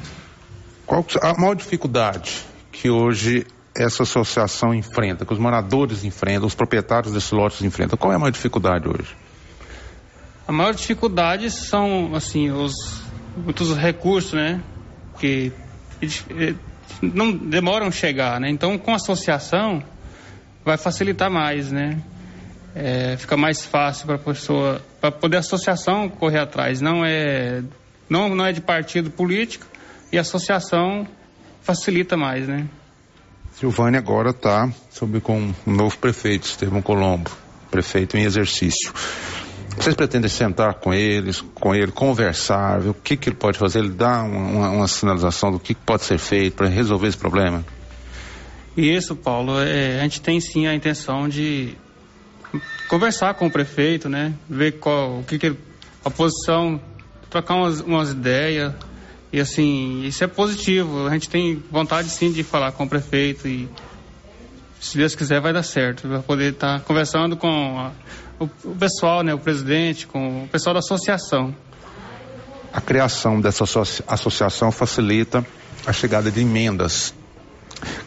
Qual 0.85 1.05
a 1.21 1.33
maior 1.39 1.55
dificuldade 1.55 2.45
que 2.71 2.89
hoje 2.89 3.45
essa 3.75 4.03
associação 4.03 4.73
enfrenta, 4.73 5.25
que 5.25 5.31
os 5.31 5.39
moradores 5.39 6.03
enfrentam, 6.03 6.47
os 6.47 6.55
proprietários 6.55 7.13
desses 7.13 7.31
lotes 7.31 7.61
enfrentam? 7.61 7.97
Qual 7.97 8.11
é 8.11 8.15
a 8.15 8.19
maior 8.19 8.31
dificuldade 8.31 8.89
hoje? 8.89 9.15
A 10.47 10.51
maior 10.51 10.73
dificuldade 10.73 11.49
são, 11.51 12.15
assim, 12.15 12.51
os 12.51 12.73
muitos 13.37 13.75
recursos, 13.75 14.33
né? 14.33 14.61
Que 15.19 15.51
não 17.01 17.31
demoram 17.31 17.87
a 17.87 17.91
chegar, 17.91 18.39
né? 18.39 18.49
Então, 18.49 18.77
com 18.77 18.91
a 18.91 18.95
associação, 18.95 19.83
vai 20.63 20.77
facilitar 20.77 21.29
mais, 21.29 21.71
né? 21.71 22.01
É, 22.73 23.17
fica 23.17 23.35
mais 23.35 23.65
fácil 23.65 24.05
para 24.05 24.15
a 24.15 24.19
pessoa, 24.19 24.81
para 24.99 25.11
poder 25.11 25.37
a 25.37 25.39
associação 25.39 26.07
correr 26.09 26.39
atrás. 26.39 26.81
Não 26.81 27.03
é, 27.03 27.63
não, 28.09 28.33
não 28.33 28.45
é 28.45 28.51
de 28.51 28.61
partido 28.61 29.09
político 29.11 29.65
e 30.11 30.17
a 30.17 30.21
associação 30.21 31.05
facilita 31.61 32.15
mais, 32.15 32.47
né? 32.47 32.67
Silvânia 33.53 33.99
agora 33.99 34.29
está 34.29 34.71
sob 34.89 35.19
com 35.19 35.53
um 35.67 35.71
novo 35.71 35.97
prefeito, 35.97 36.45
Estevam 36.45 36.81
Colombo, 36.81 37.29
prefeito 37.69 38.17
em 38.17 38.23
exercício. 38.23 38.93
Vocês 39.77 39.95
pretendem 39.95 40.29
sentar 40.29 40.75
com 40.75 40.93
eles, 40.93 41.41
com 41.55 41.73
ele, 41.73 41.91
conversar, 41.91 42.79
ver 42.79 42.89
o 42.89 42.93
que, 42.93 43.15
que 43.15 43.29
ele 43.29 43.35
pode 43.35 43.57
fazer, 43.57 43.79
ele 43.79 43.89
dá 43.89 44.23
uma, 44.23 44.69
uma, 44.69 44.87
sinalização 44.87 45.51
do 45.51 45.59
que 45.59 45.73
pode 45.73 46.03
ser 46.03 46.17
feito 46.17 46.55
para 46.55 46.67
resolver 46.67 47.07
esse 47.07 47.17
problema? 47.17 47.63
Isso, 48.75 49.15
Paulo. 49.15 49.59
É, 49.59 49.99
a 49.99 50.03
gente 50.03 50.21
tem 50.21 50.39
sim 50.39 50.67
a 50.67 50.75
intenção 50.75 51.27
de 51.27 51.75
conversar 52.89 53.33
com 53.35 53.47
o 53.47 53.51
prefeito, 53.51 54.09
né? 54.09 54.33
Ver 54.49 54.73
qual, 54.73 55.19
o 55.19 55.23
que, 55.23 55.39
que 55.39 55.55
a 56.03 56.09
posição, 56.09 56.79
trocar 57.29 57.55
umas, 57.55 57.79
umas 57.81 58.11
ideias, 58.11 58.73
e 59.33 59.39
assim, 59.39 60.03
isso 60.03 60.23
é 60.23 60.27
positivo. 60.27 61.07
A 61.07 61.11
gente 61.11 61.29
tem 61.29 61.63
vontade 61.71 62.09
sim 62.09 62.31
de 62.31 62.43
falar 62.43 62.73
com 62.73 62.83
o 62.83 62.89
prefeito 62.89 63.47
e 63.47 63.69
se 64.79 64.97
Deus 64.97 65.15
quiser 65.15 65.39
vai 65.39 65.53
dar 65.53 65.63
certo. 65.63 66.07
Vai 66.07 66.21
poder 66.21 66.53
estar 66.53 66.79
tá 66.79 66.85
conversando 66.85 67.37
com 67.37 67.91
o, 68.41 68.49
o, 68.71 68.75
pessoal, 68.75 69.23
né, 69.23 69.33
o 69.33 69.37
presidente, 69.37 70.07
com 70.07 70.45
o 70.45 70.47
pessoal 70.47 70.73
da 70.73 70.79
associação. 70.79 71.55
A 72.73 72.81
criação 72.81 73.39
dessa 73.39 73.65
associa 73.65 74.03
associação 74.07 74.71
facilita 74.71 75.45
a 75.85 75.93
chegada 75.93 76.31
de 76.31 76.41
emendas. 76.41 77.13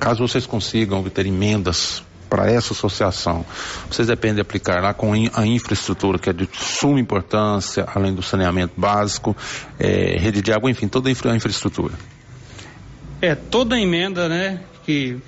Caso 0.00 0.26
vocês 0.26 0.46
consigam 0.46 0.98
obter 0.98 1.26
emendas 1.26 2.02
para 2.28 2.50
essa 2.50 2.72
associação. 2.72 3.44
Vocês 3.88 4.08
dependem 4.08 4.36
de 4.36 4.40
aplicar 4.40 4.82
lá 4.82 4.92
com 4.92 5.12
a 5.12 5.46
infraestrutura, 5.46 6.18
que 6.18 6.30
é 6.30 6.32
de 6.32 6.48
suma 6.52 6.98
importância, 6.98 7.86
além 7.94 8.12
do 8.12 8.22
saneamento 8.22 8.74
básico, 8.76 9.36
é, 9.78 10.18
rede 10.18 10.42
de 10.42 10.52
água, 10.52 10.70
enfim, 10.70 10.88
toda 10.88 11.08
a 11.08 11.12
infra 11.12 11.36
infraestrutura. 11.36 11.94
É, 13.20 13.34
toda 13.34 13.76
a 13.76 13.80
emenda, 13.80 14.28
né, 14.28 14.60
que 14.84 15.18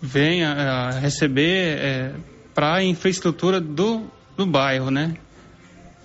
vem 0.00 0.42
a, 0.42 0.88
a 0.88 0.90
receber 0.98 1.78
é, 1.78 2.12
para 2.54 2.76
a 2.76 2.82
infraestrutura 2.82 3.60
do, 3.60 4.10
do 4.36 4.46
bairro, 4.46 4.90
né? 4.90 5.16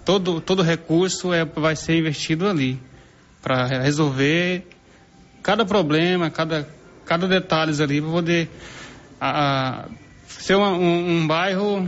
Todo, 0.05 0.41
todo 0.41 0.63
recurso 0.63 1.33
é, 1.33 1.45
vai 1.45 1.75
ser 1.75 1.97
investido 1.97 2.47
ali 2.47 2.79
para 3.41 3.65
resolver 3.67 4.67
cada 5.43 5.65
problema, 5.65 6.29
cada, 6.29 6.67
cada 7.05 7.27
detalhe 7.27 7.81
ali 7.81 8.01
para 8.01 8.11
poder 8.11 8.49
a, 9.19 9.85
ser 10.27 10.55
uma, 10.55 10.71
um, 10.71 11.17
um, 11.17 11.27
bairro 11.27 11.87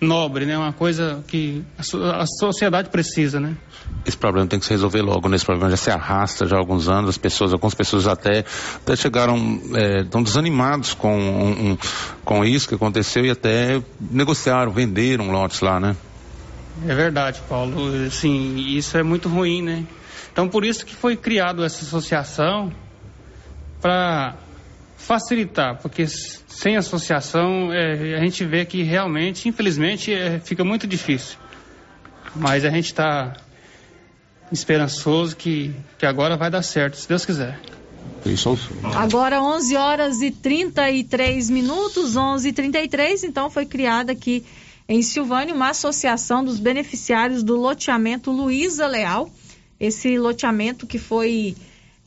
nobre, 0.00 0.44
né? 0.44 0.56
Uma 0.56 0.72
coisa 0.72 1.24
que 1.26 1.64
a, 1.78 2.26
sociedade 2.26 2.90
precisa, 2.90 3.40
né? 3.40 3.56
Esse 4.04 4.16
problema 4.16 4.46
tem 4.46 4.58
que 4.58 4.66
se 4.66 4.72
resolver 4.72 5.02
logo. 5.02 5.28
Nesse 5.28 5.44
problema 5.44 5.70
já 5.70 5.76
se 5.76 5.90
arrasta 5.90 6.46
já 6.46 6.56
há 6.56 6.58
alguns 6.58 6.88
anos. 6.88 7.10
As 7.10 7.18
pessoas, 7.18 7.52
algumas 7.52 7.74
pessoas 7.74 8.06
até, 8.06 8.44
até 8.76 8.96
chegaram, 8.96 9.60
é, 9.74 10.02
estão 10.02 10.22
desanimados 10.22 10.94
com, 10.94 11.16
um, 11.16 11.78
com 12.24 12.44
isso 12.44 12.68
que 12.68 12.74
aconteceu 12.74 13.24
e 13.24 13.30
até 13.30 13.82
negociaram, 14.00 14.70
venderam 14.70 15.30
lotes 15.30 15.60
lá, 15.60 15.80
né? 15.80 15.96
É 16.86 16.94
verdade, 16.94 17.40
Paulo. 17.48 18.10
Sim, 18.10 18.56
isso 18.56 18.98
é 18.98 19.02
muito 19.02 19.28
ruim, 19.28 19.62
né? 19.62 19.86
Então, 20.30 20.48
por 20.48 20.64
isso 20.64 20.84
que 20.84 20.94
foi 20.94 21.16
criado 21.16 21.64
essa 21.64 21.82
associação 21.82 22.70
para 23.80 24.34
facilitar, 24.96 25.78
porque 25.80 26.06
sem 26.06 26.76
associação 26.76 27.72
é, 27.72 28.16
a 28.16 28.20
gente 28.20 28.44
vê 28.44 28.64
que 28.64 28.82
realmente, 28.82 29.48
infelizmente, 29.48 30.12
é, 30.12 30.40
fica 30.40 30.64
muito 30.64 30.86
difícil. 30.86 31.38
Mas 32.34 32.64
a 32.64 32.70
gente 32.70 32.86
está 32.86 33.34
esperançoso 34.50 35.36
que, 35.36 35.74
que 35.98 36.06
agora 36.06 36.36
vai 36.36 36.50
dar 36.50 36.62
certo, 36.62 36.96
se 36.96 37.08
Deus 37.08 37.24
quiser. 37.24 37.58
Isso 38.24 38.58
Agora 38.94 39.40
11 39.42 39.76
horas 39.76 40.20
e 40.20 40.30
33 40.30 41.48
minutos, 41.50 42.16
11 42.16 42.48
e 42.48 42.52
33 42.52 43.24
então 43.24 43.48
foi 43.48 43.66
criada 43.66 44.12
aqui 44.12 44.44
em 44.88 45.02
Silvânia 45.02 45.54
uma 45.54 45.70
associação 45.70 46.44
dos 46.44 46.58
beneficiários 46.58 47.42
do 47.42 47.56
loteamento 47.56 48.30
Luísa 48.30 48.86
Leal. 48.86 49.30
Esse 49.78 50.18
loteamento 50.18 50.86
que 50.86 50.98
foi 50.98 51.54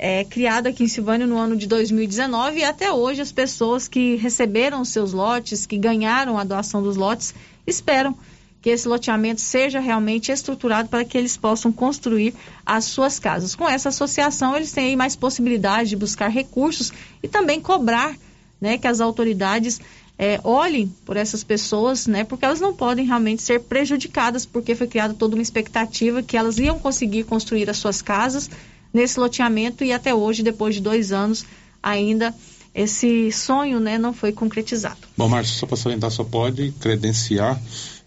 é, 0.01 0.23
criado 0.23 0.67
aqui 0.67 0.85
em 0.85 0.87
Silvânia 0.87 1.27
no 1.27 1.37
ano 1.37 1.57
de 1.57 1.67
2019 1.67 2.59
e 2.59 2.63
até 2.63 2.89
hoje 2.89 3.21
as 3.21 3.33
pessoas 3.33 3.85
que 3.85 4.15
receberam 4.15 4.85
seus 4.85 5.11
lotes, 5.11 5.65
que 5.65 5.77
ganharam 5.77 6.37
a 6.37 6.45
doação 6.45 6.81
dos 6.81 6.95
lotes, 6.95 7.35
esperam 7.67 8.17
que 8.61 8.69
esse 8.69 8.87
loteamento 8.87 9.41
seja 9.41 9.79
realmente 9.79 10.31
estruturado 10.31 10.87
para 10.87 11.03
que 11.03 11.17
eles 11.17 11.35
possam 11.35 11.71
construir 11.71 12.33
as 12.65 12.85
suas 12.85 13.19
casas. 13.19 13.55
Com 13.55 13.67
essa 13.67 13.89
associação, 13.89 14.55
eles 14.55 14.71
têm 14.71 14.95
mais 14.95 15.17
possibilidade 15.17 15.89
de 15.89 15.95
buscar 15.97 16.29
recursos 16.29 16.93
e 17.21 17.27
também 17.27 17.59
cobrar 17.59 18.15
né, 18.59 18.77
que 18.77 18.87
as 18.87 19.01
autoridades 19.01 19.81
é, 20.17 20.39
olhem 20.43 20.93
por 21.05 21.17
essas 21.17 21.43
pessoas, 21.43 22.07
né, 22.07 22.23
porque 22.23 22.43
elas 22.43 22.59
não 22.59 22.73
podem 22.73 23.05
realmente 23.05 23.41
ser 23.41 23.61
prejudicadas, 23.61 24.45
porque 24.45 24.75
foi 24.75 24.87
criada 24.87 25.13
toda 25.13 25.35
uma 25.35 25.41
expectativa 25.41 26.23
que 26.23 26.37
elas 26.37 26.57
iam 26.57 26.79
conseguir 26.79 27.23
construir 27.23 27.69
as 27.69 27.77
suas 27.77 28.01
casas 28.01 28.49
nesse 28.93 29.19
loteamento 29.19 29.83
e 29.83 29.91
até 29.91 30.13
hoje, 30.13 30.43
depois 30.43 30.75
de 30.75 30.81
dois 30.81 31.11
anos, 31.11 31.45
ainda 31.81 32.33
esse 32.73 33.31
sonho 33.31 33.79
né, 33.79 33.97
não 33.97 34.13
foi 34.13 34.31
concretizado. 34.31 34.99
Bom, 35.17 35.27
Márcio, 35.27 35.55
só 35.55 35.65
para 35.65 35.77
salientar, 35.77 36.11
só 36.11 36.23
pode 36.23 36.71
credenciar 36.79 37.59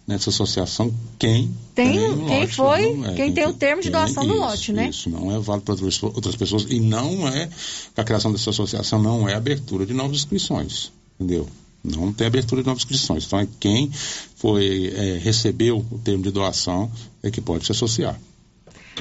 nessa 0.07 0.31
associação 0.31 0.93
quem 1.19 1.55
tem, 1.75 1.93
tem 1.93 2.11
um 2.11 2.27
quem 2.27 2.41
lote, 2.41 2.55
foi 2.55 3.03
é, 3.05 3.15
quem, 3.15 3.33
tem 3.33 3.47
o 3.47 3.53
termo 3.53 3.83
de 3.83 3.91
doação 3.91 4.27
do 4.27 4.35
lote, 4.35 4.73
né? 4.73 4.89
Isso 4.89 5.09
não 5.09 5.31
é 5.35 5.39
válido 5.39 5.65
para 5.65 6.07
outras 6.09 6.37
pessoas 6.37 6.67
e 6.69 6.81
não 6.81 7.29
é 7.29 7.49
a 7.97 8.05
criação 8.05 8.33
dessa 8.33 8.51
associação 8.51 9.01
não 9.01 9.29
é 9.29 9.35
abertura 9.35 9.87
de 9.87 9.95
novas 9.95 10.19
inscrições, 10.19 10.93
entendeu? 11.19 11.49
Não 11.85 12.13
tem 12.13 12.27
abertura 12.27 12.63
de 12.63 12.67
novas 12.67 12.83
inscrições. 12.83 13.25
Então 13.25 13.41
é 13.41 13.49
quem 13.59 13.91
foi 14.37 14.93
é, 14.95 15.19
recebeu 15.19 15.85
o 15.91 15.99
termo 15.99 16.23
de 16.23 16.31
doação 16.31 16.91
é 17.23 17.31
que 17.31 17.41
pode 17.41 17.67
se 17.67 17.73
associar. 17.73 18.19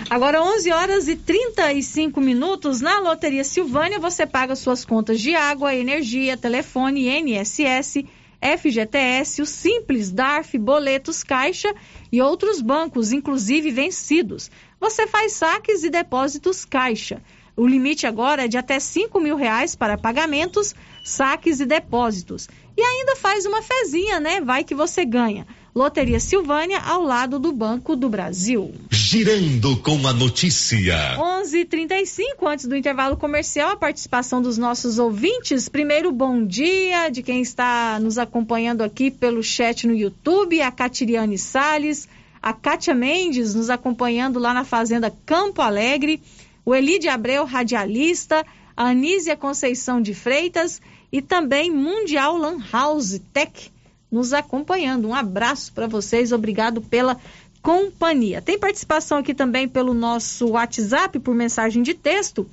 Agora 0.09 0.41
11 0.41 0.71
horas 0.71 1.07
e 1.07 1.15
35 1.15 2.19
minutos 2.19 2.81
na 2.81 2.99
Loteria 2.99 3.43
Silvânia 3.43 3.99
você 3.99 4.25
paga 4.25 4.55
suas 4.55 4.83
contas 4.83 5.19
de 5.19 5.35
água, 5.35 5.75
energia, 5.75 6.35
telefone, 6.37 7.07
NSS 7.07 8.05
FGTS, 8.41 9.43
o 9.43 9.45
Simples, 9.45 10.11
DARF, 10.11 10.57
boletos, 10.57 11.23
caixa 11.23 11.73
e 12.11 12.19
outros 12.21 12.59
bancos, 12.59 13.11
inclusive 13.11 13.69
vencidos. 13.69 14.49
Você 14.79 15.05
faz 15.05 15.33
saques 15.33 15.83
e 15.83 15.89
depósitos 15.91 16.65
caixa. 16.65 17.21
O 17.55 17.67
limite 17.67 18.07
agora 18.07 18.45
é 18.45 18.47
de 18.47 18.57
até 18.57 18.79
5 18.79 19.19
mil 19.19 19.35
reais 19.35 19.75
para 19.75 19.97
pagamentos, 19.97 20.73
saques 21.05 21.59
e 21.59 21.65
depósitos. 21.65 22.49
E 22.75 22.81
ainda 22.81 23.15
faz 23.15 23.45
uma 23.45 23.61
fezinha, 23.61 24.19
né? 24.19 24.41
Vai 24.41 24.63
que 24.63 24.73
você 24.73 25.05
ganha. 25.05 25.45
Loteria 25.73 26.19
Silvânia, 26.19 26.81
ao 26.81 27.01
lado 27.01 27.39
do 27.39 27.53
Banco 27.53 27.95
do 27.95 28.09
Brasil. 28.09 28.73
Girando 28.89 29.77
com 29.77 30.05
a 30.05 30.11
notícia. 30.11 31.15
11:35 31.17 32.45
antes 32.45 32.65
do 32.65 32.75
intervalo 32.75 33.15
comercial, 33.15 33.69
a 33.71 33.77
participação 33.77 34.41
dos 34.41 34.57
nossos 34.57 34.99
ouvintes. 34.99 35.69
Primeiro, 35.69 36.11
bom 36.11 36.45
dia 36.45 37.07
de 37.07 37.23
quem 37.23 37.41
está 37.41 37.97
nos 38.01 38.17
acompanhando 38.17 38.81
aqui 38.81 39.09
pelo 39.09 39.41
chat 39.41 39.87
no 39.87 39.95
YouTube, 39.95 40.61
a 40.61 40.71
Catiriane 40.71 41.37
Sales, 41.37 42.05
a 42.41 42.51
Kátia 42.51 42.93
Mendes 42.93 43.55
nos 43.55 43.69
acompanhando 43.69 44.39
lá 44.39 44.53
na 44.53 44.65
Fazenda 44.65 45.09
Campo 45.25 45.61
Alegre, 45.61 46.21
o 46.65 46.75
Elide 46.75 47.07
Abreu, 47.07 47.45
radialista, 47.45 48.45
a 48.75 48.89
Anísia 48.89 49.37
Conceição 49.37 50.01
de 50.01 50.13
Freitas 50.13 50.81
e 51.13 51.21
também 51.21 51.71
Mundial 51.71 52.35
Lan 52.35 52.57
House 52.73 53.21
Tech 53.31 53.71
nos 54.11 54.33
acompanhando. 54.33 55.07
Um 55.07 55.15
abraço 55.15 55.71
para 55.71 55.87
vocês, 55.87 56.31
obrigado 56.31 56.81
pela 56.81 57.17
companhia. 57.61 58.41
Tem 58.41 58.59
participação 58.59 59.19
aqui 59.19 59.33
também 59.33 59.67
pelo 59.67 59.93
nosso 59.93 60.49
WhatsApp, 60.49 61.19
por 61.19 61.33
mensagem 61.33 61.81
de 61.81 61.93
texto. 61.93 62.49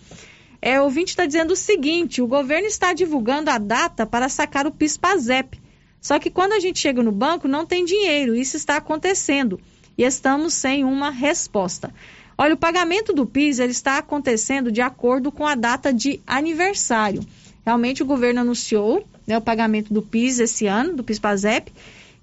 É, 0.61 0.81
o 0.81 0.85
ouvinte 0.85 1.11
está 1.11 1.27
dizendo 1.27 1.53
o 1.53 1.57
seguinte: 1.57 2.23
o 2.23 2.27
governo 2.27 2.67
está 2.67 2.93
divulgando 2.93 3.51
a 3.51 3.59
data 3.59 4.07
para 4.07 4.29
sacar 4.29 4.67
o 4.67 4.73
PIS-PASEP. 4.73 5.61
Só 6.01 6.19
que 6.19 6.31
quando 6.31 6.53
a 6.53 6.61
gente 6.61 6.79
chega 6.79 7.03
no 7.03 7.11
banco, 7.11 7.49
não 7.49 7.67
tem 7.67 7.85
dinheiro. 7.85 8.35
Isso 8.35 8.57
está 8.57 8.77
acontecendo. 8.77 9.61
E 9.97 10.05
estamos 10.05 10.55
sem 10.55 10.85
uma 10.85 11.11
resposta. 11.11 11.93
Olha, 12.37 12.55
o 12.55 12.59
pagamento 12.59 13.13
do 13.13 13.27
PIS 13.27 13.59
ele 13.59 13.73
está 13.73 13.99
acontecendo 13.99 14.71
de 14.71 14.81
acordo 14.81 15.33
com 15.33 15.45
a 15.45 15.57
data 15.57 15.93
de 15.93 16.21
aniversário. 16.25 17.21
Realmente 17.67 18.01
o 18.01 18.07
governo 18.07 18.41
anunciou 18.41 19.05
né, 19.29 19.37
o 19.37 19.43
pagamento 19.43 19.93
do 19.93 20.01
PIS 20.01 20.39
esse 20.39 20.67
ano, 20.67 20.97
do 20.97 21.05
PIS-PASEP, 21.05 21.71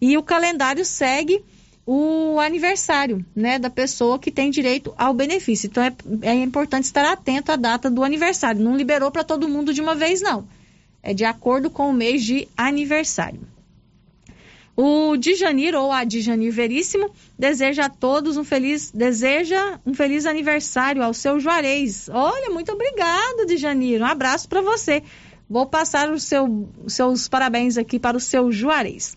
e 0.02 0.18
o 0.18 0.24
calendário 0.24 0.84
segue 0.84 1.42
o 1.86 2.40
aniversário 2.40 3.24
né, 3.36 3.60
da 3.60 3.70
pessoa 3.70 4.18
que 4.18 4.32
tem 4.32 4.50
direito 4.50 4.92
ao 4.98 5.14
benefício. 5.14 5.68
Então 5.68 5.84
é, 5.84 5.94
é 6.24 6.34
importante 6.34 6.86
estar 6.86 7.06
atento 7.06 7.52
à 7.52 7.56
data 7.56 7.92
do 7.92 8.04
aniversário. 8.04 8.64
Não 8.64 8.76
liberou 8.76 9.12
para 9.12 9.24
todo 9.24 9.48
mundo 9.48 9.72
de 9.72 9.82
uma 9.82 9.94
vez, 9.94 10.20
não. 10.20 10.48
É 11.04 11.14
de 11.14 11.24
acordo 11.24 11.70
com 11.70 11.92
o 11.92 11.94
mês 11.94 12.24
de 12.24 12.48
aniversário. 12.58 13.40
O 14.76 15.16
Dijanir, 15.16 15.74
ou 15.74 15.90
a 15.90 16.04
Dijanir 16.04 16.52
Veríssimo, 16.52 17.10
deseja 17.40 17.86
a 17.86 17.90
todos 17.90 18.36
um 18.36 18.44
feliz, 18.44 18.92
deseja 18.92 19.80
um 19.86 19.94
feliz 19.94 20.26
aniversário 20.26 21.02
ao 21.02 21.14
seu 21.14 21.40
Juarez. 21.40 22.10
Olha, 22.10 22.50
muito 22.50 22.74
obrigado, 22.74 23.46
Dijanir. 23.46 24.02
Um 24.02 24.06
abraço 24.06 24.50
para 24.50 24.60
você. 24.60 25.02
Vou 25.50 25.66
passar 25.66 26.10
os 26.12 26.24
seu, 26.24 26.68
seus 26.88 27.28
parabéns 27.28 27.78
aqui 27.78 28.00
para 28.00 28.18
o 28.18 28.20
seu 28.20 28.52
Juarez. 28.52 29.16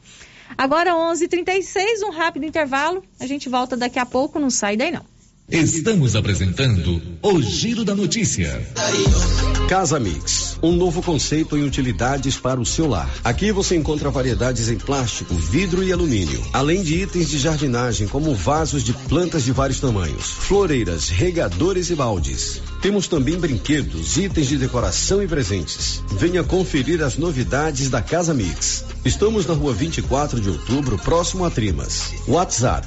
Agora 0.56 0.94
11:36, 0.94 2.02
um 2.02 2.10
rápido 2.10 2.44
intervalo. 2.44 3.02
A 3.18 3.26
gente 3.26 3.48
volta 3.48 3.76
daqui 3.76 3.98
a 3.98 4.06
pouco, 4.06 4.38
não 4.38 4.50
sai 4.50 4.76
daí 4.76 4.90
não. 4.90 5.04
Estamos 5.50 6.14
apresentando 6.14 7.00
o 7.22 7.40
Giro 7.40 7.82
da 7.82 7.94
Notícia. 7.94 8.62
Casa 9.66 9.98
Mix, 9.98 10.58
um 10.62 10.72
novo 10.72 11.02
conceito 11.02 11.56
em 11.56 11.62
utilidades 11.62 12.36
para 12.36 12.60
o 12.60 12.66
seu 12.66 12.86
lar. 12.86 13.08
Aqui 13.24 13.50
você 13.50 13.74
encontra 13.74 14.10
variedades 14.10 14.68
em 14.68 14.76
plástico, 14.76 15.34
vidro 15.34 15.82
e 15.82 15.90
alumínio, 15.90 16.42
além 16.52 16.82
de 16.82 17.00
itens 17.00 17.30
de 17.30 17.38
jardinagem 17.38 18.06
como 18.08 18.34
vasos 18.34 18.84
de 18.84 18.92
plantas 18.92 19.42
de 19.42 19.52
vários 19.52 19.80
tamanhos, 19.80 20.30
floreiras, 20.30 21.08
regadores 21.08 21.88
e 21.88 21.94
baldes. 21.94 22.60
Temos 22.82 23.08
também 23.08 23.38
brinquedos, 23.38 24.18
itens 24.18 24.48
de 24.48 24.58
decoração 24.58 25.22
e 25.22 25.26
presentes. 25.26 26.02
Venha 26.12 26.44
conferir 26.44 27.02
as 27.02 27.16
novidades 27.16 27.88
da 27.88 28.02
Casa 28.02 28.34
Mix. 28.34 28.84
Estamos 29.02 29.46
na 29.46 29.54
rua 29.54 29.72
24 29.72 30.40
de 30.40 30.50
outubro, 30.50 30.98
próximo 30.98 31.44
a 31.44 31.50
Trimas. 31.50 32.12
WhatsApp 32.26 32.86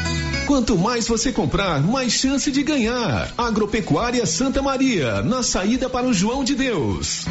Quanto 0.51 0.77
mais 0.77 1.07
você 1.07 1.31
comprar, 1.31 1.81
mais 1.81 2.11
chance 2.11 2.51
de 2.51 2.61
ganhar. 2.61 3.33
Agropecuária 3.37 4.25
Santa 4.25 4.61
Maria, 4.61 5.21
na 5.21 5.43
saída 5.43 5.89
para 5.89 6.05
o 6.05 6.13
João 6.13 6.43
de 6.43 6.55
Deus. 6.55 7.23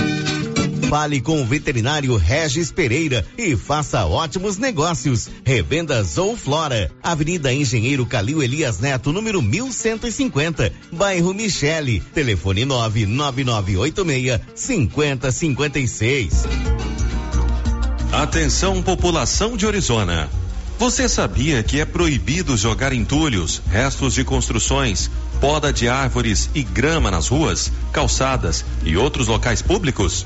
Fale 0.89 1.21
com 1.21 1.41
o 1.41 1.45
veterinário 1.45 2.15
Regis 2.15 2.71
Pereira 2.71 3.25
e 3.37 3.55
faça 3.55 4.05
ótimos 4.05 4.57
negócios. 4.57 5.29
Revendas 5.43 6.17
ou 6.17 6.35
Flora, 6.35 6.91
Avenida 7.01 7.53
Engenheiro 7.53 8.05
Calil 8.05 8.43
Elias 8.43 8.79
Neto, 8.79 9.13
número 9.13 9.41
1150, 9.41 10.71
bairro 10.91 11.33
Michele. 11.33 12.01
Telefone 12.13 12.65
99986 12.65 14.41
5056. 14.55 16.43
Atenção, 18.11 18.83
população 18.83 19.55
de 19.55 19.65
Orizona. 19.65 20.29
Você 20.77 21.07
sabia 21.07 21.61
que 21.61 21.79
é 21.79 21.85
proibido 21.85 22.57
jogar 22.57 22.91
entulhos, 22.91 23.61
restos 23.69 24.15
de 24.15 24.23
construções, 24.23 25.09
poda 25.39 25.71
de 25.71 25.87
árvores 25.87 26.49
e 26.55 26.63
grama 26.63 27.11
nas 27.11 27.27
ruas, 27.27 27.71
calçadas 27.93 28.65
e 28.83 28.97
outros 28.97 29.27
locais 29.27 29.61
públicos? 29.61 30.25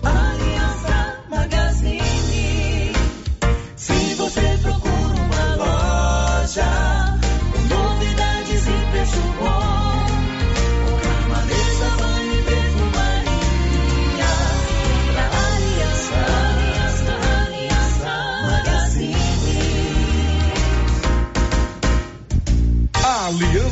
Aliança 0.00 1.24
Magazine. 1.28 2.11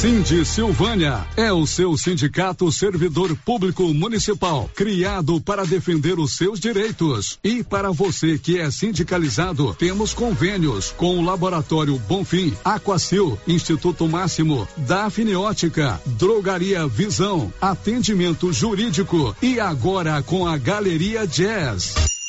Cindy 0.00 0.46
Silvânia 0.46 1.26
é 1.36 1.52
o 1.52 1.66
seu 1.66 1.94
sindicato 1.94 2.72
servidor 2.72 3.36
público 3.44 3.92
municipal, 3.92 4.70
criado 4.74 5.38
para 5.42 5.66
defender 5.66 6.18
os 6.18 6.38
seus 6.38 6.58
direitos. 6.58 7.38
E 7.44 7.62
para 7.62 7.90
você 7.90 8.38
que 8.38 8.58
é 8.58 8.70
sindicalizado, 8.70 9.74
temos 9.74 10.14
convênios 10.14 10.90
com 10.96 11.18
o 11.18 11.22
Laboratório 11.22 11.98
Bonfim, 11.98 12.56
Aquacil, 12.64 13.38
Instituto 13.46 14.08
Máximo, 14.08 14.66
Dafniótica, 14.74 16.00
Drogaria 16.06 16.86
Visão, 16.86 17.52
Atendimento 17.60 18.50
Jurídico 18.54 19.36
e 19.42 19.60
agora 19.60 20.22
com 20.22 20.46
a 20.46 20.56
Galeria 20.56 21.26
Jazz. 21.26 22.19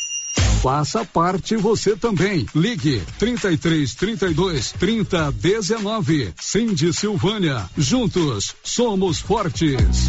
Faça 0.61 1.03
parte 1.03 1.55
você 1.55 1.95
também. 1.95 2.45
Ligue 2.53 3.01
33 3.17 3.95
32 3.95 4.71
30 4.73 5.31
19. 5.31 6.33
Cindy 6.39 6.93
Silvânia. 6.93 7.67
Juntos 7.75 8.53
somos 8.63 9.19
fortes. 9.19 10.07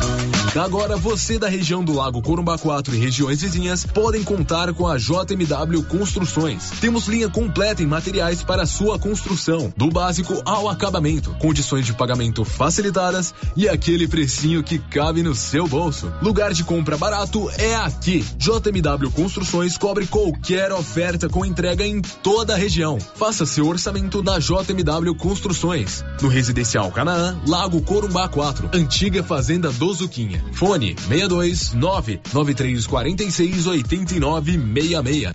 Agora 0.54 0.98
você 0.98 1.38
da 1.38 1.48
região 1.48 1.82
do 1.82 1.94
Lago 1.94 2.20
Corumbá 2.20 2.58
4 2.58 2.94
e 2.94 2.98
regiões 2.98 3.40
vizinhas 3.40 3.86
podem 3.86 4.22
contar 4.22 4.74
com 4.74 4.86
a 4.86 4.98
JMW 4.98 5.84
Construções. 5.88 6.70
Temos 6.82 7.08
linha 7.08 7.30
completa 7.30 7.82
em 7.82 7.86
materiais 7.86 8.42
para 8.42 8.66
sua 8.66 8.98
construção, 8.98 9.72
do 9.74 9.88
básico 9.88 10.42
ao 10.44 10.68
acabamento, 10.68 11.34
condições 11.38 11.86
de 11.86 11.94
pagamento 11.94 12.44
facilitadas 12.44 13.34
e 13.56 13.66
aquele 13.66 14.06
precinho 14.06 14.62
que 14.62 14.78
cabe 14.78 15.22
no 15.22 15.34
seu 15.34 15.66
bolso. 15.66 16.12
Lugar 16.20 16.52
de 16.52 16.62
compra 16.62 16.98
barato 16.98 17.50
é 17.56 17.74
aqui. 17.74 18.22
JMW 18.36 19.10
Construções 19.12 19.78
cobre 19.78 20.06
qualquer 20.06 20.41
oferta 20.72 21.28
com 21.28 21.44
entrega 21.44 21.86
em 21.86 22.02
toda 22.02 22.54
a 22.54 22.56
região. 22.56 22.98
Faça 23.14 23.46
seu 23.46 23.68
orçamento 23.68 24.22
na 24.22 24.38
JMW 24.38 25.14
Construções. 25.14 26.04
No 26.20 26.28
Residencial 26.28 26.90
Canaã, 26.90 27.40
Lago 27.46 27.80
Corumbá 27.82 28.28
4, 28.28 28.70
antiga 28.72 29.22
Fazenda 29.22 29.70
do 29.70 29.92
Zuquinha. 29.94 30.44
Fone 30.52 30.96
62 31.08 31.72
99346 31.74 33.66
8966. 33.66 35.32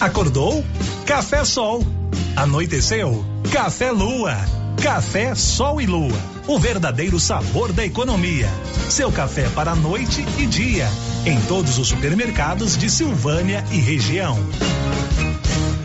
Acordou? 0.00 0.64
Café 1.06 1.44
Sol. 1.44 1.86
Anoiteceu? 2.34 3.24
Café 3.52 3.92
Lua. 3.92 4.36
Café 4.82 5.34
Sol 5.36 5.80
e 5.80 5.86
Lua. 5.86 6.31
O 6.46 6.58
verdadeiro 6.58 7.20
sabor 7.20 7.72
da 7.72 7.84
economia. 7.84 8.48
Seu 8.90 9.12
café 9.12 9.48
para 9.50 9.76
noite 9.76 10.24
e 10.38 10.46
dia. 10.46 10.88
Em 11.24 11.40
todos 11.42 11.78
os 11.78 11.88
supermercados 11.88 12.76
de 12.76 12.90
Silvânia 12.90 13.64
e 13.70 13.76
região. 13.76 14.36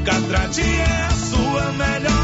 Eucatrate 0.00 0.62
é 0.62 1.04
a 1.04 1.10
sua 1.10 1.72
melhor 1.72 2.19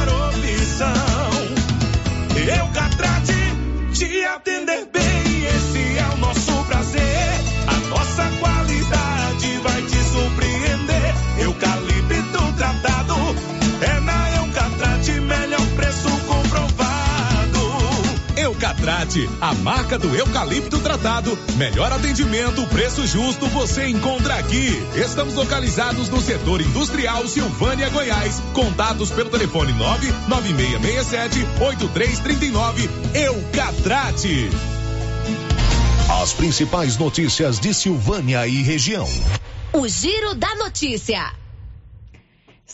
A 19.40 19.54
marca 19.54 19.98
do 19.98 20.14
eucalipto 20.14 20.78
tratado. 20.80 21.38
Melhor 21.56 21.90
atendimento, 21.90 22.66
preço 22.66 23.06
justo, 23.06 23.46
você 23.48 23.86
encontra 23.88 24.34
aqui. 24.34 24.82
Estamos 24.94 25.34
localizados 25.34 26.08
no 26.08 26.20
setor 26.20 26.60
industrial 26.60 27.26
Silvânia, 27.26 27.88
Goiás. 27.88 28.42
Contatos 28.52 29.10
pelo 29.10 29.30
telefone 29.30 29.72
99667 29.72 31.46
8339. 31.60 32.90
Eucatrate. 33.14 34.50
As 36.22 36.32
principais 36.32 36.96
notícias 36.96 37.58
de 37.58 37.72
Silvânia 37.72 38.46
e 38.46 38.62
região. 38.62 39.08
O 39.72 39.88
Giro 39.88 40.34
da 40.34 40.54
Notícia. 40.56 41.32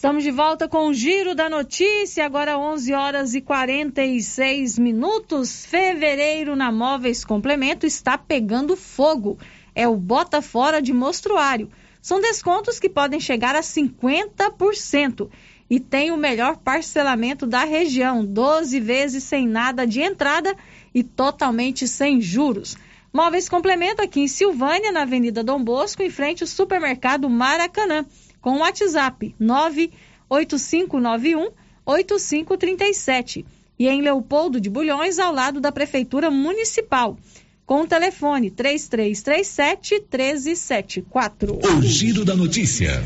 Estamos 0.03 0.25
de 0.25 0.33
volta 0.33 0.69
com 0.69 0.89
o 0.89 0.93
Giro 0.93 1.33
da 1.33 1.49
Notícia, 1.49 2.27
agora 2.27 2.59
11 2.59 2.93
horas 2.93 3.35
e 3.37 3.41
46 3.41 4.77
minutos. 4.77 5.65
Fevereiro 5.65 6.57
na 6.57 6.73
Móveis 6.73 7.25
Complemento 7.25 7.87
está 7.87 8.19
pegando 8.19 8.77
fogo. 8.77 9.39
É 9.77 9.87
o 9.87 9.95
Bota 9.95 10.43
Fora 10.43 10.83
de 10.83 10.93
Mostruário. 10.93 11.71
São 12.01 12.21
descontos 12.21 12.81
que 12.81 12.89
podem 12.89 13.21
chegar 13.21 13.55
a 13.55 13.61
50% 13.61 15.31
e 15.71 15.79
tem 15.79 16.11
o 16.11 16.17
melhor 16.17 16.57
parcelamento 16.57 17.47
da 17.47 17.63
região, 17.63 18.25
12 18.25 18.81
vezes 18.81 19.23
sem 19.23 19.47
nada 19.47 19.87
de 19.87 20.01
entrada 20.01 20.57
e 20.93 21.05
totalmente 21.05 21.87
sem 21.87 22.21
juros. 22.21 22.77
Móveis 23.13 23.49
Complemento 23.49 24.03
aqui 24.03 24.21
em 24.21 24.27
Silvânia, 24.27 24.91
na 24.91 25.03
Avenida 25.03 25.45
Dom 25.45 25.63
Bosco, 25.63 26.03
em 26.03 26.11
frente 26.11 26.43
ao 26.43 26.49
supermercado 26.49 27.31
Maracanã, 27.31 28.05
com 28.43 28.57
o 28.57 28.59
WhatsApp 28.59 29.35
98591 29.39 31.53
8537 31.87 33.47
e 33.79 33.89
em 33.89 34.03
Leopoldo 34.03 34.61
de 34.61 34.69
Bulhões, 34.69 35.19
ao 35.19 35.33
lado 35.33 35.61
da 35.61 35.73
Prefeitura 35.73 36.31
Municipal, 36.31 37.17
com 37.65 37.83
o 37.83 37.87
telefone 37.87 38.51
3337 38.51 40.01
1374. 40.01 41.59
O 41.59 41.83
Giro 41.83 42.25
da 42.25 42.37
Notícia. 42.37 43.03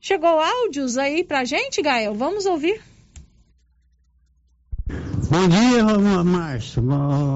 Chegou 0.00 0.40
áudios 0.40 0.98
aí 0.98 1.24
pra 1.24 1.44
gente, 1.44 1.80
Gael? 1.80 2.14
Vamos 2.14 2.44
ouvir. 2.44 2.80
Bom 5.30 5.48
dia, 5.48 6.24
Márcio. 6.24 6.82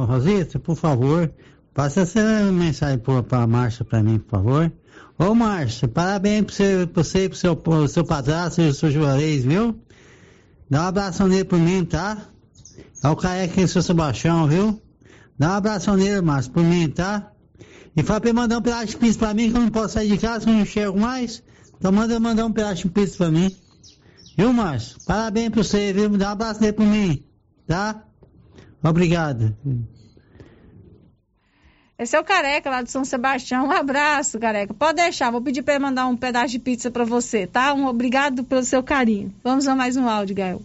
Rosita, 0.07 0.59
por 0.59 0.76
favor, 0.76 1.33
passa 1.72 2.03
essa 2.03 2.53
mensagem 2.53 2.99
para 2.99 3.43
a 3.43 3.47
Márcia 3.47 3.85
para 3.85 4.03
mim, 4.03 4.18
por 4.18 4.31
favor. 4.31 4.72
Ô, 5.19 5.35
Márcio, 5.35 5.89
parabéns 5.89 6.45
para 6.45 6.55
você, 6.55 6.87
pra 6.87 7.03
você 7.03 7.29
pro 7.29 7.37
seu, 7.37 7.57
pro 7.57 7.89
seu 7.89 8.05
padrasto 8.05 8.62
o 8.62 8.73
seu 8.73 8.89
Juarez, 8.89 9.45
viu? 9.45 9.77
Dá 10.71 10.85
um 10.85 10.87
abraço 10.87 11.27
nele 11.27 11.45
por 11.45 11.59
mim, 11.59 11.85
tá? 11.85 12.29
É 13.03 13.09
o 13.09 13.16
careca 13.16 13.61
e 13.61 13.66
seu 13.66 13.83
Sebastião, 13.83 14.47
viu? 14.47 14.81
Dá 15.37 15.51
um 15.51 15.55
abraço 15.55 15.93
nele, 15.97 16.21
Márcio, 16.21 16.53
por 16.53 16.62
mim, 16.62 16.89
tá? 16.89 17.33
E 17.97 18.03
fala 18.05 18.21
pra 18.21 18.31
ele 18.31 18.39
mandar 18.39 18.59
um 18.59 18.62
pedaço 18.62 18.87
de 18.87 18.97
pizza 18.97 19.19
pra 19.19 19.35
mim, 19.35 19.51
que 19.51 19.57
eu 19.57 19.62
não 19.62 19.71
posso 19.71 19.95
sair 19.95 20.09
de 20.09 20.19
casa, 20.19 20.45
que 20.45 20.51
eu 20.51 20.55
não 20.55 20.61
enxergo 20.61 21.01
mais. 21.01 21.43
Então 21.77 21.91
manda 21.91 22.21
mandar 22.21 22.47
um 22.47 22.53
pedaço 22.53 22.83
de 22.83 22.89
pizza 22.89 23.16
pra 23.16 23.29
mim. 23.29 23.51
Viu, 24.37 24.53
Márcio? 24.53 24.99
Parabéns 25.05 25.49
pra 25.49 25.64
você, 25.64 25.93
viu? 25.93 26.11
Dá 26.11 26.29
um 26.29 26.33
abraço 26.33 26.61
nele 26.61 26.75
por 26.75 26.87
mim, 26.87 27.25
tá? 27.66 28.05
Obrigado. 28.85 29.53
Esse 31.99 32.15
é 32.15 32.21
o 32.21 32.25
Careca 32.25 32.71
lá 32.71 32.81
de 32.81 32.93
São 32.93 33.05
Sebastião. 33.05 33.67
Um 33.67 33.73
abraço, 33.73 34.39
Careca. 34.39 34.73
Pode 34.73 35.03
deixar, 35.03 35.33
vou 35.33 35.43
pedir 35.43 35.63
para 35.63 35.75
ele 35.75 35.83
mandar 35.83 36.07
um 36.07 36.17
pedaço 36.17 36.53
de 36.53 36.61
pizza 36.61 36.93
para 36.93 37.05
você, 37.05 37.45
tá? 37.45 37.75
Um 37.75 37.87
obrigado 37.87 38.45
pelo 38.45 38.63
seu 38.63 38.85
carinho. 38.85 39.35
Vamos 39.43 39.67
a 39.67 39.75
mais 39.75 39.97
um 39.97 40.09
áudio, 40.09 40.37
Gael. 40.37 40.63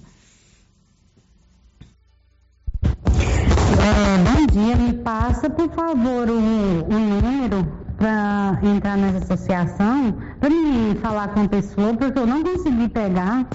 É, 2.85 4.17
bom 4.29 4.45
dia, 4.45 4.75
me 4.75 4.93
passa, 4.93 5.49
por 5.49 5.71
favor, 5.71 6.29
o, 6.29 6.35
o 6.35 6.99
número 6.99 7.67
para 7.97 8.59
entrar 8.61 8.95
nessa 8.95 9.33
associação, 9.33 10.15
para 10.39 10.51
me 10.51 10.93
falar 11.01 11.29
com 11.29 11.41
a 11.41 11.49
pessoa, 11.49 11.95
porque 11.95 12.19
eu 12.19 12.27
não 12.27 12.43
consegui 12.43 12.87
pegar. 12.89 13.47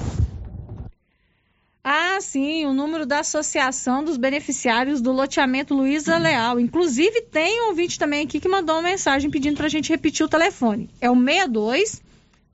Ah, 1.83 2.21
sim, 2.21 2.65
o 2.67 2.75
número 2.75 3.07
da 3.07 3.21
Associação 3.21 4.05
dos 4.05 4.17
Beneficiários 4.17 5.01
do 5.01 5.13
Loteamento 5.13 5.75
Luiza 5.75 6.19
Leal. 6.19 6.59
Inclusive, 6.61 7.23
tem 7.23 7.63
um 7.63 7.69
ouvinte 7.69 7.99
também 7.99 8.25
aqui 8.25 8.39
que 8.41 8.49
mandou 8.49 8.75
uma 8.77 8.83
mensagem 8.83 9.31
pedindo 9.31 9.57
para 9.57 9.65
a 9.67 9.71
gente 9.71 9.91
repetir 9.91 10.27
o 10.27 10.29
telefone. 10.29 10.91
É 11.01 11.11
o 11.11 11.17
62 11.17 12.03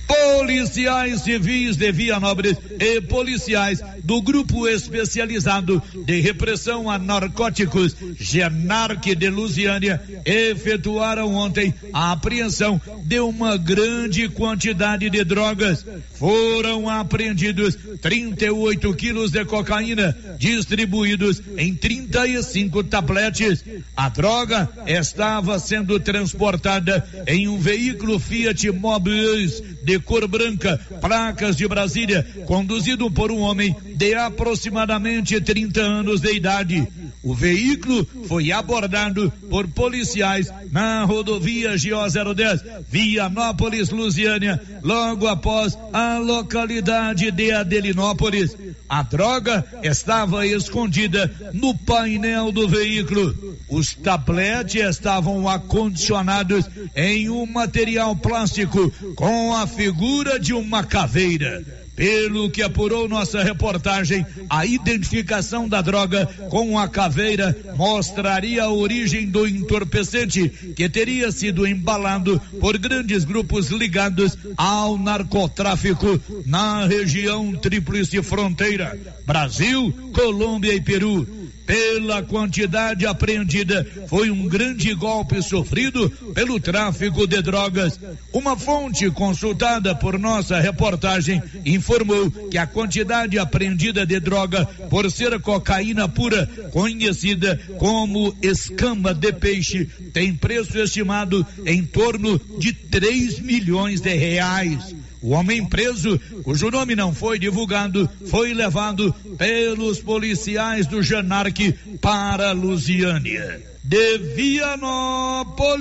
policiais 0.07 1.21
civis 1.21 1.75
de 1.75 1.91
Vianópolis 1.91 2.57
e 2.79 3.01
policiais 3.01 3.81
do 4.03 4.21
Grupo 4.21 4.67
Especializado 4.67 5.81
de 6.05 6.19
Repressão 6.19 6.89
a 6.89 6.97
Narcóticos, 6.97 7.95
Genarque 8.19 9.15
de 9.15 9.29
Lusiânia, 9.29 10.01
efetuaram 10.23 11.33
ontem 11.33 11.73
a 11.91 12.11
apreensão 12.11 12.79
de 13.03 13.19
uma 13.19 13.57
grande 13.57 14.29
quantidade 14.29 15.09
de 15.09 15.23
drogas. 15.23 15.85
Foram 16.13 16.87
apreendidos 16.87 17.75
38 18.01 18.93
quilos 18.93 19.31
de 19.31 19.43
cocaína, 19.45 20.15
distribuídos 20.37 21.41
em 21.57 21.73
35 21.73 22.83
tabletes. 22.83 23.63
A 23.97 24.09
droga 24.09 24.69
estava 24.85 25.57
sendo 25.57 25.99
transportada 25.99 27.05
em 27.25 27.47
um 27.47 27.57
veículo 27.57 28.19
Fiat 28.19 28.69
Mobilis 28.71 29.63
de 29.83 29.94
cor 29.99 30.27
branca, 30.27 30.79
placas 31.01 31.55
de 31.55 31.67
Brasília, 31.67 32.25
conduzido 32.45 33.09
por 33.11 33.31
um 33.31 33.39
homem 33.39 33.75
de 33.95 34.13
aproximadamente 34.15 35.39
30 35.39 35.81
anos 35.81 36.21
de 36.21 36.33
idade. 36.33 36.87
O 37.23 37.33
veículo 37.33 38.07
foi 38.27 38.51
abordado 38.51 39.33
por 39.49 39.67
policiais 39.67 40.51
na 40.71 41.03
rodovia 41.05 41.71
GO 41.71 42.33
010, 42.35 42.61
Vianópolis, 42.87 43.89
Lusiânia, 43.89 44.61
logo 44.83 45.27
após 45.27 45.75
a 45.91 46.19
localidade 46.19 47.31
de 47.31 47.51
Adelinópolis. 47.51 48.55
A 48.87 49.01
droga 49.01 49.65
estava 49.81 50.45
escondida 50.45 51.33
no 51.51 51.75
painel 51.75 52.51
do 52.51 52.67
veículo. 52.67 53.57
Os 53.67 53.95
tabletes 53.95 54.75
estavam 54.75 55.49
acondicionados 55.49 56.65
em 56.95 57.27
um 57.29 57.47
material 57.47 58.15
plástico 58.15 58.91
com 59.15 59.55
a 59.55 59.65
figura 59.85 60.39
de 60.39 60.51
uma 60.51 60.83
caveira. 60.83 61.63
Pelo 61.95 62.49
que 62.49 62.63
apurou 62.63 63.07
nossa 63.07 63.43
reportagem, 63.43 64.25
a 64.49 64.65
identificação 64.65 65.69
da 65.69 65.79
droga 65.79 66.25
com 66.49 66.77
a 66.77 66.89
caveira 66.89 67.55
mostraria 67.77 68.63
a 68.63 68.71
origem 68.71 69.29
do 69.29 69.47
entorpecente, 69.47 70.49
que 70.75 70.89
teria 70.89 71.31
sido 71.31 71.67
embalado 71.67 72.41
por 72.59 72.77
grandes 72.79 73.23
grupos 73.23 73.69
ligados 73.69 74.35
ao 74.57 74.97
narcotráfico 74.97 76.19
na 76.45 76.85
região 76.87 77.55
Tríplice 77.55 78.21
Fronteira, 78.23 78.99
Brasil, 79.25 79.93
Colômbia 80.13 80.73
e 80.73 80.81
Peru 80.81 81.44
pela 81.65 82.21
quantidade 82.21 83.05
apreendida, 83.05 83.85
foi 84.07 84.29
um 84.29 84.47
grande 84.47 84.93
golpe 84.93 85.41
sofrido 85.41 86.09
pelo 86.33 86.59
tráfico 86.59 87.25
de 87.27 87.41
drogas. 87.41 87.99
Uma 88.31 88.57
fonte 88.57 89.09
consultada 89.11 89.95
por 89.95 90.19
nossa 90.19 90.59
reportagem 90.59 91.41
informou 91.65 92.29
que 92.49 92.57
a 92.57 92.67
quantidade 92.67 93.39
apreendida 93.39 94.05
de 94.05 94.19
droga, 94.19 94.65
por 94.89 95.09
ser 95.09 95.39
cocaína 95.39 96.07
pura, 96.07 96.47
conhecida 96.71 97.59
como 97.77 98.35
escama 98.41 99.13
de 99.13 99.33
peixe, 99.33 99.85
tem 100.13 100.33
preço 100.33 100.77
estimado 100.77 101.45
em 101.65 101.83
torno 101.83 102.39
de 102.59 102.73
3 102.73 103.39
milhões 103.39 104.01
de 104.01 104.13
reais. 104.13 104.95
O 105.25 105.31
homem 105.31 105.65
preso, 105.65 106.19
cujo 106.43 106.69
nome 106.69 106.95
não 106.95 107.11
foi 107.11 107.39
divulgado, 107.39 108.07
foi 108.27 108.53
levado 108.53 109.13
pelos 109.37 109.99
policiais 109.99 110.87
do 110.87 111.03
Janarque 111.03 111.73
para 112.01 112.51
Lusiânia. 112.51 113.61
De 113.83 114.17
Vianópolis, 114.35 115.75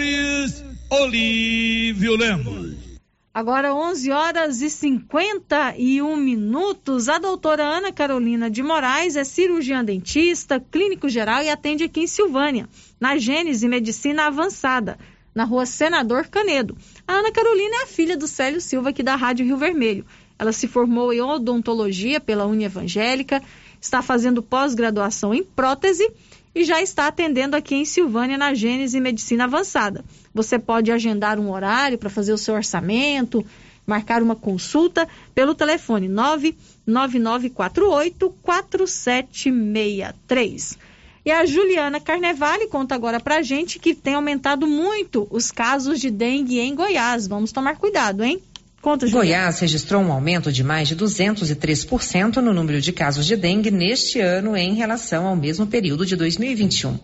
Olívio 0.91 2.17
Lemos. 2.17 2.75
Agora 3.35 3.75
11 3.75 4.13
horas 4.13 4.63
e 4.63 4.71
51 4.71 6.17
minutos. 6.17 7.09
A 7.09 7.19
doutora 7.19 7.65
Ana 7.65 7.91
Carolina 7.91 8.49
de 8.49 8.63
Moraes 8.63 9.17
é 9.17 9.25
cirurgiã 9.25 9.85
dentista, 9.85 10.61
clínico 10.61 11.09
geral 11.09 11.43
e 11.43 11.49
atende 11.49 11.83
aqui 11.83 12.03
em 12.03 12.07
Silvânia, 12.07 12.69
na 13.01 13.19
Gênese 13.19 13.67
Medicina 13.67 14.27
Avançada, 14.27 14.97
na 15.35 15.43
rua 15.43 15.67
Senador 15.67 16.29
Canedo. 16.29 16.77
A 17.09 17.15
Ana 17.15 17.33
Carolina 17.33 17.81
é 17.81 17.83
a 17.83 17.87
filha 17.89 18.17
do 18.17 18.29
Célio 18.29 18.61
Silva, 18.61 18.91
aqui 18.91 19.03
da 19.03 19.17
Rádio 19.17 19.45
Rio 19.45 19.57
Vermelho. 19.57 20.07
Ela 20.39 20.53
se 20.53 20.66
formou 20.66 21.12
em 21.12 21.20
odontologia 21.20 22.18
pela 22.20 22.47
Uni 22.47 22.64
Evangélica, 22.64 23.43
está 23.80 24.03
fazendo 24.03 24.43
pós-graduação 24.43 25.35
em 25.35 25.43
prótese 25.43 26.11
e 26.55 26.62
já 26.64 26.80
está 26.80 27.09
atendendo 27.09 27.57
aqui 27.57 27.74
em 27.74 27.85
Silvânia 27.85 28.39
na 28.39 28.55
Gênese 28.55 29.01
Medicina 29.01 29.45
Avançada. 29.45 30.03
Você 30.32 30.59
pode 30.59 30.91
agendar 30.93 31.39
um 31.39 31.51
horário 31.51 31.99
para 31.99 32.09
fazer 32.09 32.32
o 32.32 32.39
seu 32.39 32.55
orçamento, 32.55 33.45
marcar 33.87 34.22
uma 34.22 34.37
consulta 34.37 35.07
pelo 35.35 35.55
telefone 35.55 36.09
99948 36.09 38.35
4763. 38.43 40.78
E 41.26 41.30
a 41.30 41.47
Juliana 41.47 41.99
Carnevale 42.01 42.66
conta 42.66 42.95
agora 42.95 43.18
pra 43.18 43.41
gente 43.41 43.78
que 43.78 43.95
tem 43.95 44.12
aumentado 44.14 44.66
muito 44.66 45.26
os 45.30 45.51
casos 45.51 45.99
de 45.99 46.11
dengue 46.11 46.61
em 46.61 46.74
Goiás. 46.74 47.26
Vamos 47.26 47.51
tomar 47.51 47.76
cuidado, 47.76 48.22
hein? 48.22 48.43
Conta. 48.85 49.09
Goiás 49.09 49.61
registrou 49.61 50.03
um 50.03 50.12
aumento 50.12 50.53
de 50.53 50.62
mais 50.62 50.89
de 50.89 50.95
203% 50.95 52.37
no 52.37 52.53
número 52.53 52.82
de 52.82 52.93
casos 52.93 53.24
de 53.24 53.35
dengue 53.35 53.70
neste 53.70 54.20
ano 54.20 54.55
em 54.55 54.74
relação 54.74 55.26
ao 55.26 55.35
mesmo 55.35 55.66
período 55.66 56.05
de 56.05 56.14
2021. 56.14 56.99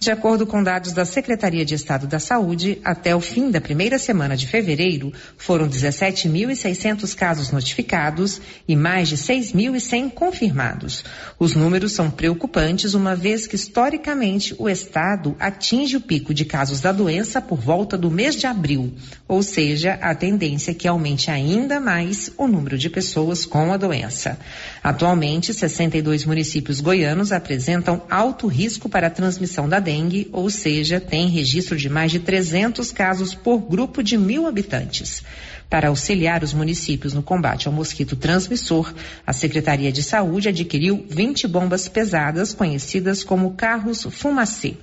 De 0.00 0.12
acordo 0.12 0.46
com 0.46 0.62
dados 0.62 0.92
da 0.92 1.04
Secretaria 1.04 1.64
de 1.64 1.74
Estado 1.74 2.06
da 2.06 2.20
Saúde, 2.20 2.80
até 2.84 3.16
o 3.16 3.20
fim 3.20 3.50
da 3.50 3.60
primeira 3.60 3.98
semana 3.98 4.36
de 4.36 4.46
fevereiro, 4.46 5.12
foram 5.36 5.68
17.600 5.68 7.16
casos 7.16 7.50
notificados 7.50 8.40
e 8.68 8.76
mais 8.76 9.08
de 9.08 9.16
6.100 9.16 10.10
confirmados. 10.10 11.04
Os 11.36 11.56
números 11.56 11.92
são 11.92 12.12
preocupantes, 12.12 12.94
uma 12.94 13.16
vez 13.16 13.48
que, 13.48 13.56
historicamente, 13.56 14.54
o 14.56 14.68
Estado 14.68 15.34
atinge 15.40 15.96
o 15.96 16.00
pico 16.00 16.32
de 16.32 16.44
casos 16.44 16.80
da 16.80 16.92
doença 16.92 17.42
por 17.42 17.58
volta 17.58 17.98
do 17.98 18.08
mês 18.08 18.36
de 18.36 18.46
abril, 18.46 18.92
ou 19.26 19.42
seja, 19.42 19.94
a 19.94 20.14
tendência 20.14 20.70
é 20.70 20.74
que 20.74 20.86
aumente 20.86 21.28
ainda 21.28 21.80
mais 21.80 22.30
o 22.38 22.46
número 22.46 22.78
de 22.78 22.88
pessoas 22.88 23.44
com 23.44 23.72
a 23.72 23.76
doença. 23.76 24.38
Atualmente, 24.80 25.52
62 25.52 26.24
municípios 26.24 26.80
goianos 26.80 27.32
apresentam 27.32 28.02
alto 28.08 28.46
risco 28.46 28.88
para 28.88 29.08
a 29.08 29.10
transmissão 29.10 29.68
da 29.68 29.87
dengue, 29.88 30.28
ou 30.34 30.50
seja, 30.50 31.00
tem 31.00 31.28
registro 31.28 31.74
de 31.74 31.88
mais 31.88 32.12
de 32.12 32.18
300 32.18 32.92
casos 32.92 33.34
por 33.34 33.58
grupo 33.58 34.02
de 34.02 34.18
mil 34.18 34.46
habitantes. 34.46 35.22
Para 35.70 35.88
auxiliar 35.88 36.44
os 36.44 36.52
municípios 36.52 37.14
no 37.14 37.22
combate 37.22 37.66
ao 37.66 37.72
mosquito 37.72 38.14
transmissor, 38.14 38.92
a 39.26 39.32
Secretaria 39.32 39.90
de 39.90 40.02
Saúde 40.02 40.50
adquiriu 40.50 41.06
20 41.08 41.48
bombas 41.48 41.88
pesadas, 41.88 42.52
conhecidas 42.52 43.24
como 43.24 43.54
carros 43.54 44.06
fumacê. 44.10 44.74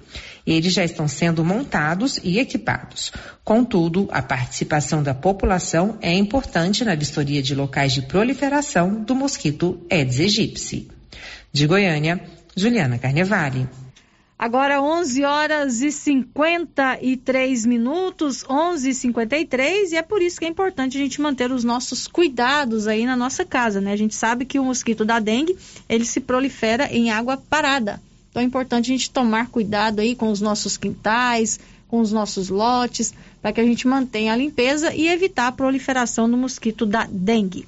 Eles 0.43 0.73
já 0.73 0.83
estão 0.83 1.07
sendo 1.07 1.45
montados 1.45 2.19
e 2.23 2.39
equipados. 2.39 3.11
Contudo, 3.43 4.07
a 4.11 4.23
participação 4.23 5.03
da 5.03 5.13
população 5.13 5.99
é 6.01 6.13
importante 6.13 6.83
na 6.83 6.95
vistoria 6.95 7.43
de 7.43 7.53
locais 7.53 7.93
de 7.93 8.01
proliferação 8.01 9.03
do 9.03 9.13
mosquito 9.13 9.85
Aedes 9.91 10.19
aegypti. 10.19 10.87
De 11.53 11.67
Goiânia, 11.67 12.19
Juliana 12.55 12.97
Carnevale. 12.97 13.67
Agora 14.37 14.81
11 14.81 15.23
horas 15.23 15.81
e 15.81 15.89
53 15.89 17.65
minutos, 17.65 18.43
11 18.49 18.89
e 18.89 18.93
53 18.93 19.93
e 19.93 19.95
é 19.95 20.01
por 20.01 20.21
isso 20.21 20.39
que 20.39 20.45
é 20.45 20.49
importante 20.49 20.97
a 20.97 20.99
gente 20.99 21.21
manter 21.21 21.53
os 21.53 21.63
nossos 21.63 22.05
cuidados 22.05 22.85
aí 22.85 23.05
na 23.05 23.15
nossa 23.15 23.45
casa, 23.45 23.79
né? 23.79 23.93
A 23.93 23.97
gente 23.97 24.13
sabe 24.13 24.43
que 24.43 24.59
o 24.59 24.65
mosquito 24.65 25.05
da 25.05 25.19
dengue, 25.19 25.57
ele 25.87 26.03
se 26.03 26.19
prolifera 26.19 26.93
em 26.93 27.11
água 27.11 27.37
parada. 27.37 28.01
Então 28.29 28.43
é 28.43 28.45
importante 28.45 28.91
a 28.91 28.93
gente 28.93 29.09
tomar 29.09 29.47
cuidado 29.47 30.01
aí 30.01 30.13
com 30.13 30.29
os 30.29 30.41
nossos 30.41 30.75
quintais, 30.75 31.57
com 31.87 32.01
os 32.01 32.11
nossos 32.11 32.49
lotes, 32.49 33.13
para 33.41 33.53
que 33.53 33.61
a 33.61 33.65
gente 33.65 33.87
mantenha 33.87 34.33
a 34.33 34.35
limpeza 34.35 34.93
e 34.93 35.07
evitar 35.07 35.47
a 35.47 35.51
proliferação 35.53 36.29
do 36.29 36.35
mosquito 36.35 36.85
da 36.85 37.07
dengue. 37.09 37.65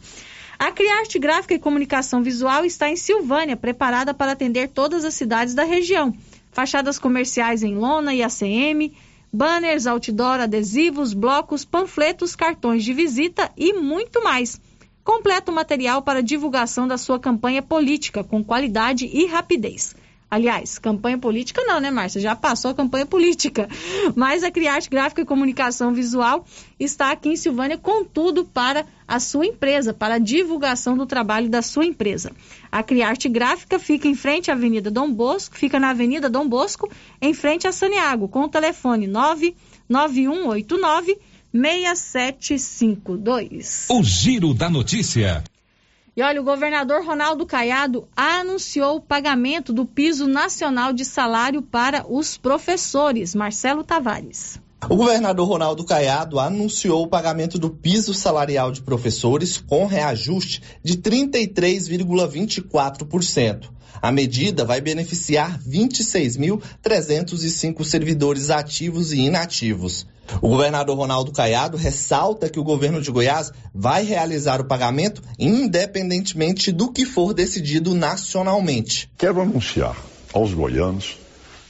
A 0.60 0.70
Criarte 0.72 1.18
Gráfica 1.18 1.54
e 1.54 1.60
Comunicação 1.60 2.22
Visual 2.22 2.66
está 2.66 2.90
em 2.90 2.98
Silvânia, 2.98 3.56
preparada 3.56 4.14
para 4.14 4.34
atender 4.34 4.68
todas 4.68 5.06
as 5.06 5.14
cidades 5.14 5.54
da 5.54 5.64
região. 5.64 6.14
Fachadas 6.52 6.98
comerciais 6.98 7.64
em 7.64 7.76
lona 7.76 8.14
e 8.14 8.24
ACM, 8.24 8.94
banners, 9.32 9.86
outdoor, 9.86 10.40
adesivos, 10.40 11.14
blocos, 11.14 11.66
panfletos, 11.66 12.36
cartões 12.36 12.84
de 12.84 12.94
visita 12.94 13.52
e 13.56 13.74
muito 13.74 14.24
mais. 14.24 14.60
Completa 15.04 15.52
o 15.52 15.56
material 15.56 16.02
para 16.02 16.24
divulgação 16.24 16.88
da 16.88 16.98
sua 16.98 17.20
campanha 17.20 17.62
política 17.62 18.24
com 18.24 18.44
qualidade 18.44 19.06
e 19.06 19.26
rapidez. 19.26 19.96
Aliás, 20.30 20.78
campanha 20.78 21.18
política 21.18 21.64
não, 21.64 21.80
né, 21.80 21.90
Márcia? 21.90 22.20
Já 22.20 22.36
passou 22.36 22.72
a 22.72 22.74
campanha 22.74 23.06
política. 23.06 23.70
Mas 24.14 24.44
a 24.44 24.52
Criarte 24.52 24.90
Gráfica 24.90 25.22
e 25.22 25.26
Comunicação 25.26 25.94
Visual 25.94 26.46
está 26.78 27.12
aqui 27.12 27.30
em 27.30 27.38
Silvânia 27.38 27.78
com 27.78 28.04
tudo 28.04 28.44
para 28.44 28.86
a 29.08 29.22
sua 29.22 29.46
empresa, 29.46 29.94
para 29.94 30.16
a 30.16 30.20
divulgação 30.20 30.98
do 30.98 31.06
trabalho 31.06 31.50
da 31.50 31.62
sua 31.62 31.86
empresa. 31.86 32.34
A 32.70 32.84
Criarte 32.84 33.30
Gráfica 33.30 33.80
fica 33.80 34.10
em 34.10 34.16
frente 34.16 34.52
à 34.52 34.54
Avenida 34.54 34.92
Dom 34.92 35.14
Bosco, 35.14 35.56
fica 35.56 35.80
na 35.80 35.92
Avenida 35.92 36.30
Dom 36.30 36.50
Bosco, 36.50 36.92
em 37.22 37.34
frente 37.34 37.66
a 37.66 37.72
Saniago, 37.72 38.28
com 38.28 38.42
o 38.42 38.50
telefone 38.50 39.08
99189 39.08 41.18
6752. 41.54 43.88
O 43.90 44.04
Giro 44.04 44.54
da 44.54 44.70
Notícia. 44.70 45.42
E 46.18 46.22
olha, 46.24 46.42
o 46.42 46.44
governador 46.44 47.06
Ronaldo 47.06 47.46
Caiado 47.46 48.08
anunciou 48.16 48.96
o 48.96 49.02
pagamento 49.02 49.72
do 49.72 49.86
piso 49.86 50.26
nacional 50.26 50.92
de 50.92 51.06
salário 51.06 51.62
para 51.62 52.12
os 52.12 52.36
professores. 52.36 53.36
Marcelo 53.36 53.84
Tavares. 53.84 54.60
O 54.84 54.96
governador 54.96 55.48
Ronaldo 55.48 55.84
Caiado 55.84 56.40
anunciou 56.40 57.02
o 57.04 57.08
pagamento 57.08 57.58
do 57.58 57.68
piso 57.70 58.14
salarial 58.14 58.72
de 58.72 58.82
professores 58.82 59.58
com 59.58 59.88
reajuste 59.88 60.62
de 60.84 60.98
33,24%. 60.98 63.70
A 64.00 64.12
medida 64.12 64.64
vai 64.64 64.80
beneficiar 64.80 65.60
26.305 65.60 67.84
servidores 67.84 68.52
ativos 68.52 69.12
e 69.12 69.22
inativos. 69.22 70.06
O 70.42 70.50
governador 70.50 70.96
Ronaldo 70.96 71.32
Caiado 71.32 71.76
ressalta 71.76 72.48
que 72.48 72.60
o 72.60 72.64
governo 72.64 73.02
de 73.02 73.10
Goiás 73.12 73.52
vai 73.74 74.04
realizar 74.04 74.62
o 74.62 74.66
pagamento 74.66 75.24
independentemente 75.40 76.72
do 76.72 76.92
que 76.92 77.04
for 77.06 77.34
decidido 77.34 77.96
nacionalmente. 77.96 79.10
Quero 79.18 79.42
anunciar 79.42 79.98
aos 80.32 80.54
goianos 80.54 81.18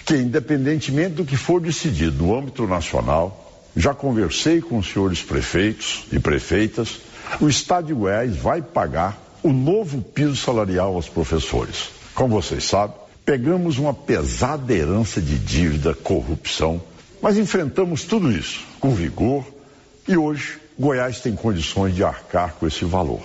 que, 0.08 0.16
independentemente 0.16 1.16
do 1.16 1.26
que 1.26 1.36
for 1.36 1.60
decidido 1.60 2.24
no 2.24 2.34
âmbito 2.34 2.66
nacional, 2.66 3.62
já 3.76 3.94
conversei 3.94 4.62
com 4.62 4.78
os 4.78 4.90
senhores 4.90 5.22
prefeitos 5.22 6.06
e 6.14 6.18
prefeitas, 6.18 7.02
o 7.42 7.50
Estado 7.50 7.88
de 7.88 7.94
Goiás 7.94 8.38
vai 8.38 8.62
pagar 8.62 9.22
o 9.44 9.52
novo 9.52 10.02
piso 10.02 10.38
salarial 10.38 10.96
aos 10.96 11.10
professores. 11.10 11.90
Como 12.16 12.42
vocês 12.42 12.64
sabem, 12.64 12.96
pegamos 13.26 13.78
uma 13.78 13.94
pesada 13.94 14.74
herança 14.74 15.22
de 15.22 15.38
dívida, 15.38 15.94
corrupção, 15.94 16.82
mas 17.22 17.38
enfrentamos 17.38 18.06
tudo 18.06 18.32
isso 18.32 18.64
com 18.80 18.92
vigor 18.92 19.46
e 20.08 20.16
hoje 20.16 20.58
Goiás 20.80 21.20
tem 21.20 21.36
condições 21.36 21.94
de 21.94 22.06
arcar 22.06 22.54
com 22.54 22.66
esse 22.66 22.86
valor. 22.86 23.22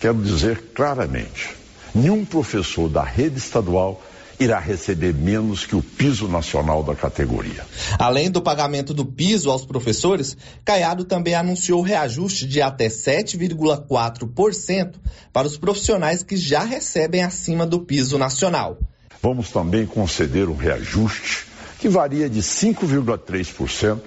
Quero 0.00 0.16
dizer 0.22 0.70
claramente: 0.74 1.50
nenhum 1.94 2.24
professor 2.24 2.88
da 2.88 3.04
rede 3.04 3.36
estadual 3.36 4.02
irá 4.42 4.58
receber 4.58 5.14
menos 5.14 5.64
que 5.64 5.76
o 5.76 5.82
piso 5.82 6.28
nacional 6.28 6.82
da 6.82 6.94
categoria. 6.94 7.64
Além 7.98 8.30
do 8.30 8.42
pagamento 8.42 8.92
do 8.92 9.04
piso 9.04 9.50
aos 9.50 9.64
professores, 9.64 10.36
Caiado 10.64 11.04
também 11.04 11.34
anunciou 11.34 11.82
reajuste 11.82 12.46
de 12.46 12.60
até 12.60 12.88
7,4% 12.88 14.94
para 15.32 15.46
os 15.46 15.56
profissionais 15.56 16.22
que 16.22 16.36
já 16.36 16.64
recebem 16.64 17.22
acima 17.22 17.66
do 17.66 17.80
piso 17.80 18.18
nacional. 18.18 18.78
Vamos 19.22 19.50
também 19.50 19.86
conceder 19.86 20.48
um 20.48 20.56
reajuste 20.56 21.46
que 21.78 21.88
varia 21.88 22.28
de 22.28 22.40
5,3% 22.40 24.00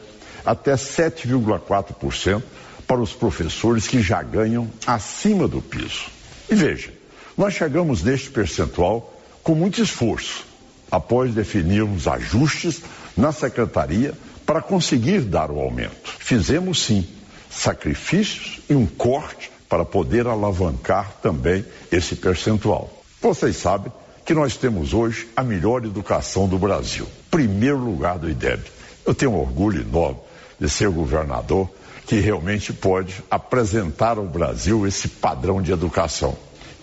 até 0.46 0.76
7,4% 0.76 2.44
para 2.86 3.02
os 3.02 3.14
professores 3.14 3.88
que 3.88 4.02
já 4.02 4.22
ganham 4.22 4.70
acima 4.86 5.48
do 5.48 5.62
piso. 5.62 6.06
E 6.50 6.56
veja, 6.56 6.94
nós 7.38 7.54
chegamos 7.54 8.04
neste 8.04 8.30
percentual 8.30 9.15
com 9.46 9.54
muito 9.54 9.80
esforço, 9.80 10.44
após 10.90 11.32
definirmos 11.36 12.08
ajustes 12.08 12.82
na 13.16 13.32
secretaria 13.32 14.12
para 14.44 14.60
conseguir 14.60 15.22
dar 15.22 15.52
o 15.52 15.60
aumento. 15.60 16.12
Fizemos 16.18 16.82
sim 16.82 17.08
sacrifícios 17.48 18.60
e 18.68 18.74
um 18.74 18.88
corte 18.88 19.52
para 19.70 19.86
poder 19.86 20.26
alavancar 20.26 21.14
também 21.22 21.64
esse 21.92 22.16
percentual. 22.16 22.92
Vocês 23.22 23.56
sabem 23.58 23.92
que 24.26 24.34
nós 24.34 24.58
temos 24.58 24.96
hoje 24.96 25.28
a 25.38 25.44
melhor 25.44 25.86
educação 25.86 26.48
do 26.48 26.58
Brasil, 26.58 27.08
primeiro 27.30 27.78
lugar 27.78 28.18
do 28.18 28.28
IDEB. 28.28 28.64
Eu 29.06 29.14
tenho 29.14 29.34
um 29.34 29.40
orgulho 29.40 29.84
enorme 29.84 30.18
de 30.60 30.68
ser 30.68 30.90
governador 30.90 31.70
que 32.08 32.16
realmente 32.16 32.74
pode 32.74 33.24
apresentar 33.30 34.18
ao 34.18 34.26
Brasil 34.26 34.88
esse 34.88 35.08
padrão 35.08 35.62
de 35.62 35.72
educação. 35.72 36.36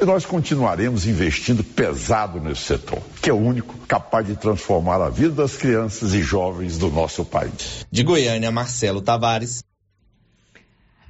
E 0.02 0.04
nós 0.04 0.26
continuaremos 0.26 1.06
investindo 1.06 1.62
pesado 1.62 2.40
nesse 2.40 2.62
setor, 2.62 3.00
que 3.22 3.30
é 3.30 3.32
o 3.32 3.36
único 3.36 3.78
capaz 3.86 4.26
de 4.26 4.34
transformar 4.34 5.00
a 5.00 5.08
vida 5.08 5.32
das 5.32 5.56
crianças 5.56 6.12
e 6.12 6.20
jovens 6.20 6.76
do 6.76 6.90
nosso 6.90 7.24
país. 7.24 7.86
De 7.88 8.02
Goiânia, 8.02 8.50
Marcelo 8.50 9.00
Tavares. 9.00 9.62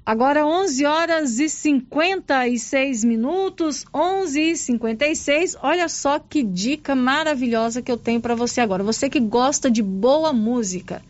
Agora 0.05 0.45
11 0.45 0.85
horas 0.85 1.39
e 1.39 1.49
56 1.49 3.03
minutos, 3.05 3.87
11 3.95 4.41
e 4.43 4.57
56. 4.59 5.57
Olha 5.63 5.89
só 5.89 6.19
que 6.19 6.43
dica 6.43 6.95
maravilhosa 6.95 7.81
que 7.81 7.91
eu 7.91 7.97
tenho 7.97 8.21
para 8.21 8.35
você 8.35 8.61
agora. 8.61 8.85
Você 8.85 9.09
que 9.09 9.21
gosta 9.21 9.71
de 9.71 9.83
boa 9.83 10.35
música, 10.35 11.01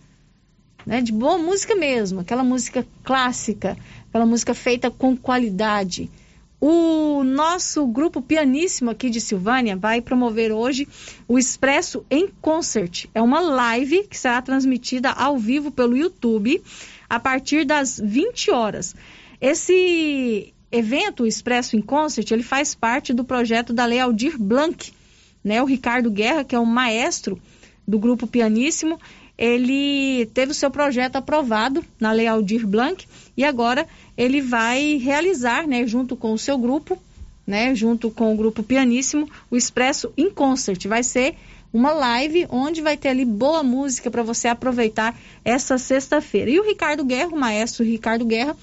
né? 0.87 1.01
De 1.01 1.11
boa 1.11 1.37
música 1.37 1.75
mesmo, 1.75 2.21
aquela 2.21 2.45
música 2.45 2.87
clássica, 3.03 3.77
aquela 4.09 4.25
música 4.25 4.55
feita 4.55 4.89
com 4.89 5.17
qualidade. 5.17 6.09
O 6.65 7.25
nosso 7.25 7.85
grupo 7.89 8.23
pianíssimo 8.23 8.89
aqui 8.89 9.11
de 9.11 9.21
Silvânia 9.21 9.75
vai 9.75 10.01
promover 10.01 10.53
hoje 10.53 10.87
o 11.27 11.37
Expresso 11.37 12.07
em 12.09 12.29
Concert. 12.41 13.07
É 13.13 13.21
uma 13.21 13.41
live 13.41 14.05
que 14.05 14.17
será 14.17 14.41
transmitida 14.41 15.11
ao 15.11 15.37
vivo 15.37 15.73
pelo 15.73 15.97
YouTube 15.97 16.63
a 17.11 17.19
partir 17.19 17.65
das 17.65 18.01
20 18.01 18.53
horas. 18.53 18.95
Esse 19.41 20.55
evento, 20.71 21.25
o 21.25 21.27
Expresso 21.27 21.75
em 21.75 21.83
Concert, 21.83 22.31
ele 22.31 22.45
faz 22.45 22.77
parte 22.77 23.13
do 23.13 23.25
projeto 23.25 23.73
da 23.73 23.85
Lei 23.85 23.99
Aldir 23.99 24.39
Blanc. 24.39 24.93
Né? 25.43 25.61
O 25.61 25.67
Ricardo 25.67 26.13
Guerra, 26.13 26.45
que 26.45 26.55
é 26.55 26.61
o 26.61 26.65
maestro 26.65 27.43
do 27.89 27.99
grupo 27.99 28.25
pianíssimo, 28.25 29.01
ele 29.37 30.27
teve 30.27 30.53
o 30.53 30.55
seu 30.55 30.71
projeto 30.71 31.17
aprovado 31.17 31.85
na 31.99 32.13
Lei 32.13 32.29
Aldir 32.29 32.65
Blanc 32.65 33.05
e 33.37 33.45
agora 33.45 33.85
ele 34.17 34.41
vai 34.41 34.97
realizar, 34.97 35.67
né, 35.67 35.87
junto 35.87 36.17
com 36.17 36.33
o 36.33 36.39
seu 36.39 36.59
grupo, 36.59 36.99
né, 37.47 37.75
junto 37.75 38.11
com 38.11 38.33
o 38.33 38.37
grupo 38.37 38.63
pianíssimo, 38.63 39.29
o 39.51 39.57
Expresso 39.57 40.13
em 40.17 40.31
Concert. 40.31 40.87
Vai 40.87 41.03
ser 41.03 41.35
uma 41.73 41.93
live 41.93 42.47
onde 42.51 42.83
vai 42.83 42.97
ter 42.97 43.09
ali 43.09 43.25
boa 43.25 43.63
música 43.63 44.11
para 44.11 44.23
você 44.23 44.49
aproveitar 44.49 45.19
essa 45.45 45.79
sexta-feira. 45.79 46.51
E 46.51 46.61
o 46.61 46.65
Ricardo 46.65 47.05
Guerra, 47.05 47.31
o 47.31 47.39
maestro 47.39 47.85
Ricardo 47.85 48.25
Guerra, 48.25 48.57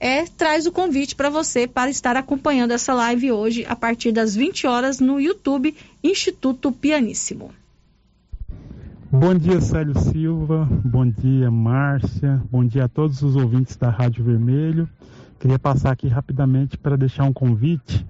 é, 0.00 0.24
traz 0.24 0.66
o 0.66 0.72
convite 0.72 1.14
para 1.14 1.30
você 1.30 1.66
para 1.66 1.90
estar 1.90 2.16
acompanhando 2.16 2.72
essa 2.72 2.92
live 2.92 3.32
hoje 3.32 3.64
a 3.68 3.76
partir 3.76 4.12
das 4.12 4.34
20 4.34 4.66
horas 4.66 4.98
no 4.98 5.20
YouTube 5.20 5.74
Instituto 6.02 6.72
Pianíssimo. 6.72 7.52
Bom 9.16 9.32
dia, 9.32 9.60
Célio 9.60 9.96
Silva. 9.96 10.68
Bom 10.84 11.08
dia, 11.08 11.48
Márcia. 11.48 12.42
Bom 12.50 12.64
dia 12.64 12.86
a 12.86 12.88
todos 12.88 13.22
os 13.22 13.36
ouvintes 13.36 13.76
da 13.76 13.88
Rádio 13.88 14.24
Vermelho. 14.24 14.88
Queria 15.38 15.56
passar 15.56 15.92
aqui 15.92 16.08
rapidamente 16.08 16.76
para 16.76 16.96
deixar 16.96 17.22
um 17.22 17.32
convite. 17.32 18.04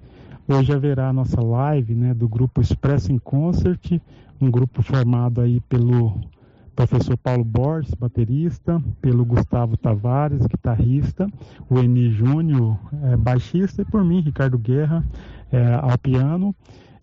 Hoje 0.48 0.72
haverá 0.72 1.10
a 1.10 1.12
nossa 1.12 1.42
live 1.42 1.94
né, 1.94 2.14
do 2.14 2.26
grupo 2.26 2.62
Expresso 2.62 3.12
em 3.12 3.18
Concert, 3.18 4.00
um 4.40 4.50
grupo 4.50 4.80
formado 4.80 5.42
aí 5.42 5.60
pelo 5.60 6.18
professor 6.74 7.18
Paulo 7.18 7.44
Borges, 7.44 7.92
baterista, 7.94 8.82
pelo 9.02 9.26
Gustavo 9.26 9.76
Tavares, 9.76 10.46
guitarrista, 10.46 11.28
o 11.68 11.78
Eni 11.78 12.10
Júnior, 12.12 12.78
é, 13.02 13.16
baixista, 13.16 13.82
e 13.82 13.84
por 13.84 14.02
mim, 14.02 14.20
Ricardo 14.20 14.56
Guerra, 14.56 15.04
é, 15.52 15.74
ao 15.74 15.98
piano. 15.98 16.54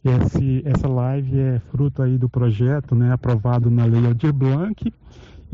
Esse, 0.03 0.63
essa 0.65 0.87
live 0.87 1.39
é 1.39 1.59
fruto 1.69 2.01
aí 2.01 2.17
do 2.17 2.27
projeto, 2.27 2.95
né, 2.95 3.13
aprovado 3.13 3.69
na 3.69 3.85
Lei 3.85 4.05
Aldir 4.05 4.33
Blanc, 4.33 4.91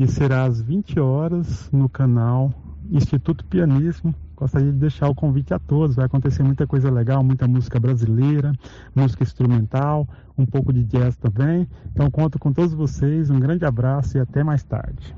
e 0.00 0.06
será 0.06 0.44
às 0.44 0.60
20 0.62 0.98
horas 0.98 1.70
no 1.70 1.88
canal 1.88 2.52
Instituto 2.90 3.44
Pianismo. 3.44 4.14
Gostaria 4.34 4.72
de 4.72 4.78
deixar 4.78 5.08
o 5.08 5.14
convite 5.14 5.52
a 5.52 5.58
todos. 5.58 5.96
Vai 5.96 6.06
acontecer 6.06 6.42
muita 6.42 6.66
coisa 6.66 6.90
legal, 6.90 7.22
muita 7.22 7.46
música 7.46 7.78
brasileira, 7.78 8.52
música 8.94 9.24
instrumental, 9.24 10.08
um 10.38 10.46
pouco 10.46 10.72
de 10.72 10.84
jazz 10.84 11.16
também. 11.16 11.68
Então 11.92 12.10
conto 12.10 12.38
com 12.38 12.52
todos 12.52 12.72
vocês. 12.72 13.30
Um 13.30 13.40
grande 13.40 13.64
abraço 13.64 14.16
e 14.16 14.20
até 14.20 14.44
mais 14.44 14.62
tarde. 14.62 15.14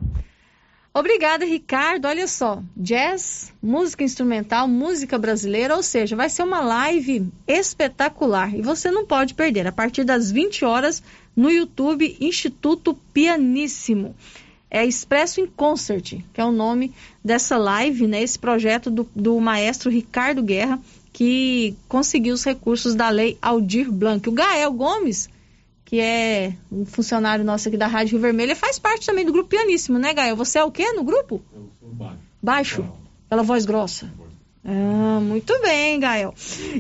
Obrigada, 0.93 1.45
Ricardo. 1.45 2.07
Olha 2.07 2.27
só, 2.27 2.63
jazz, 2.77 3.53
música 3.63 4.03
instrumental, 4.03 4.67
música 4.67 5.17
brasileira, 5.17 5.77
ou 5.77 5.83
seja, 5.85 6.17
vai 6.17 6.29
ser 6.29 6.43
uma 6.43 6.61
live 6.61 7.29
espetacular 7.47 8.53
e 8.57 8.61
você 8.61 8.91
não 8.91 9.07
pode 9.07 9.35
perder. 9.35 9.69
A 9.69 9.73
partir 9.73 10.03
das 10.03 10.33
20 10.33 10.65
horas 10.65 11.01
no 11.37 11.49
YouTube 11.49 12.17
Instituto 12.21 12.95
Pianíssimo. 13.15 14.17
É 14.69 14.85
Expresso 14.85 15.41
em 15.41 15.47
Concert, 15.47 16.21
que 16.33 16.41
é 16.41 16.45
o 16.45 16.53
nome 16.53 16.93
dessa 17.25 17.57
live, 17.57 18.07
né? 18.07 18.23
Esse 18.23 18.39
projeto 18.39 18.91
do, 18.91 19.09
do 19.15 19.41
maestro 19.41 19.91
Ricardo 19.91 20.43
Guerra, 20.43 20.81
que 21.13 21.75
conseguiu 21.89 22.35
os 22.35 22.45
recursos 22.45 22.95
da 22.95 23.09
lei 23.09 23.37
Aldir 23.43 23.91
Blanc. 23.91 24.29
O 24.29 24.33
Gael 24.33 24.73
Gomes 24.73 25.29
que 25.91 25.99
é 25.99 26.55
um 26.71 26.87
funcionário 26.87 27.45
nosso 27.45 27.67
aqui 27.67 27.77
da 27.77 27.89
Rádio 27.89 28.13
Rio 28.13 28.21
Vermelho, 28.21 28.55
faz 28.55 28.79
parte 28.79 29.07
também 29.07 29.27
do 29.27 29.33
grupo 29.33 29.49
Pianíssimo, 29.49 29.99
né, 29.99 30.15
Gael? 30.15 30.37
Você 30.37 30.57
é 30.57 30.63
o 30.63 30.71
quê 30.71 30.93
no 30.93 31.03
grupo? 31.03 31.43
Eu 31.53 31.69
sou 31.81 31.89
baixo. 31.89 32.19
Baixo? 32.41 32.93
Pela 33.29 33.43
voz 33.43 33.67
grossa. 33.67 34.09
Ah, 34.65 35.19
muito 35.21 35.53
bem, 35.61 35.99
Gael. 35.99 36.33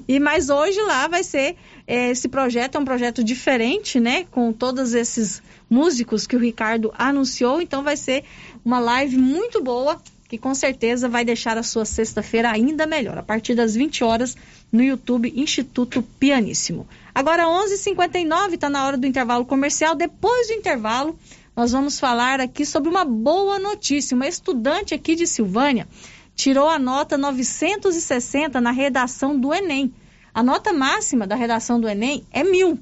E 0.07 0.21
mas 0.21 0.49
hoje 0.49 0.81
lá 0.83 1.09
vai 1.09 1.25
ser 1.25 1.57
eh, 1.89 2.11
esse 2.11 2.29
projeto 2.29 2.77
é 2.77 2.79
um 2.79 2.85
projeto 2.85 3.25
diferente, 3.25 3.99
né? 3.99 4.27
Com 4.31 4.53
todos 4.53 4.95
esses 4.95 5.43
músicos 5.69 6.25
que 6.25 6.37
o 6.37 6.39
Ricardo 6.39 6.95
anunciou, 6.97 7.61
então 7.61 7.83
vai 7.83 7.97
ser 7.97 8.23
uma 8.65 8.79
live 8.79 9.17
muito 9.17 9.61
boa 9.61 10.01
que 10.31 10.39
com 10.39 10.55
certeza 10.55 11.09
vai 11.09 11.25
deixar 11.25 11.59
a 11.59 11.63
sua 11.65 11.85
sexta-feira 11.85 12.53
ainda 12.53 12.87
melhor. 12.87 13.19
A 13.19 13.23
partir 13.23 13.57
das 13.57 13.75
20 13.75 14.05
horas 14.05 14.37
no 14.71 14.81
YouTube 14.81 15.33
Instituto 15.35 16.05
Pianíssimo. 16.21 16.87
Agora 17.13 17.49
11:59 17.49 18.55
está 18.55 18.71
na 18.71 18.87
hora 18.87 18.97
do 18.97 19.09
intervalo 19.09 19.45
comercial. 19.45 19.97
Depois 19.97 20.47
do 20.47 20.53
intervalo, 20.53 21.19
nós 21.57 21.73
vamos 21.73 21.99
falar 21.99 22.41
aqui 22.41 22.65
sobre 22.65 22.89
uma 22.89 23.05
boa 23.05 23.59
notícia. 23.59 24.15
Uma 24.15 24.29
estudante 24.29 24.95
aqui 24.95 25.17
de 25.17 25.27
Silvânia 25.27 25.89
tirou 26.37 26.69
a 26.69 26.79
nota 26.79 27.19
960 27.19 28.61
na 28.61 28.71
redação 28.71 29.37
do 29.37 29.53
Enem. 29.53 29.93
A 30.33 30.45
nota 30.45 30.73
máxima 30.73 31.27
da 31.27 31.35
redação 31.35 31.81
do 31.81 31.89
Enem 31.89 32.25
é 32.31 32.45
mil. 32.45 32.79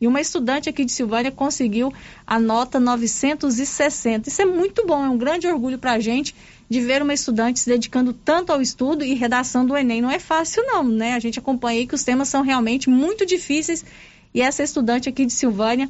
E 0.00 0.06
uma 0.06 0.20
estudante 0.20 0.68
aqui 0.68 0.84
de 0.84 0.92
Silvânia 0.92 1.30
conseguiu 1.30 1.92
a 2.26 2.38
nota 2.38 2.80
960. 2.80 4.28
Isso 4.28 4.42
é 4.42 4.46
muito 4.46 4.86
bom, 4.86 5.04
é 5.04 5.08
um 5.08 5.16
grande 5.16 5.46
orgulho 5.46 5.78
para 5.78 5.92
a 5.92 6.00
gente 6.00 6.34
de 6.68 6.80
ver 6.80 7.02
uma 7.02 7.14
estudante 7.14 7.60
se 7.60 7.68
dedicando 7.68 8.12
tanto 8.12 8.52
ao 8.52 8.60
estudo 8.60 9.04
e 9.04 9.14
redação 9.14 9.64
do 9.64 9.76
Enem. 9.76 10.02
Não 10.02 10.10
é 10.10 10.18
fácil, 10.18 10.64
não, 10.66 10.84
né? 10.84 11.14
A 11.14 11.18
gente 11.18 11.38
acompanha 11.38 11.80
aí 11.80 11.86
que 11.86 11.94
os 11.94 12.02
temas 12.02 12.28
são 12.28 12.42
realmente 12.42 12.90
muito 12.90 13.24
difíceis. 13.24 13.84
E 14.34 14.40
essa 14.40 14.62
estudante 14.62 15.08
aqui 15.08 15.24
de 15.24 15.32
Silvânia, 15.32 15.88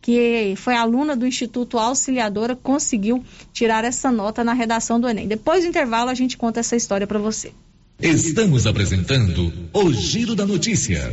que 0.00 0.54
foi 0.56 0.74
aluna 0.74 1.14
do 1.14 1.26
Instituto 1.26 1.78
Auxiliadora, 1.78 2.56
conseguiu 2.56 3.24
tirar 3.52 3.84
essa 3.84 4.10
nota 4.10 4.42
na 4.42 4.52
redação 4.52 4.98
do 4.98 5.08
Enem. 5.08 5.28
Depois 5.28 5.62
do 5.62 5.68
intervalo, 5.68 6.10
a 6.10 6.14
gente 6.14 6.36
conta 6.36 6.60
essa 6.60 6.74
história 6.74 7.06
para 7.06 7.18
você. 7.18 7.52
Estamos 8.00 8.66
apresentando 8.66 9.52
o 9.72 9.92
Giro 9.92 10.34
da 10.34 10.44
Notícia. 10.44 11.12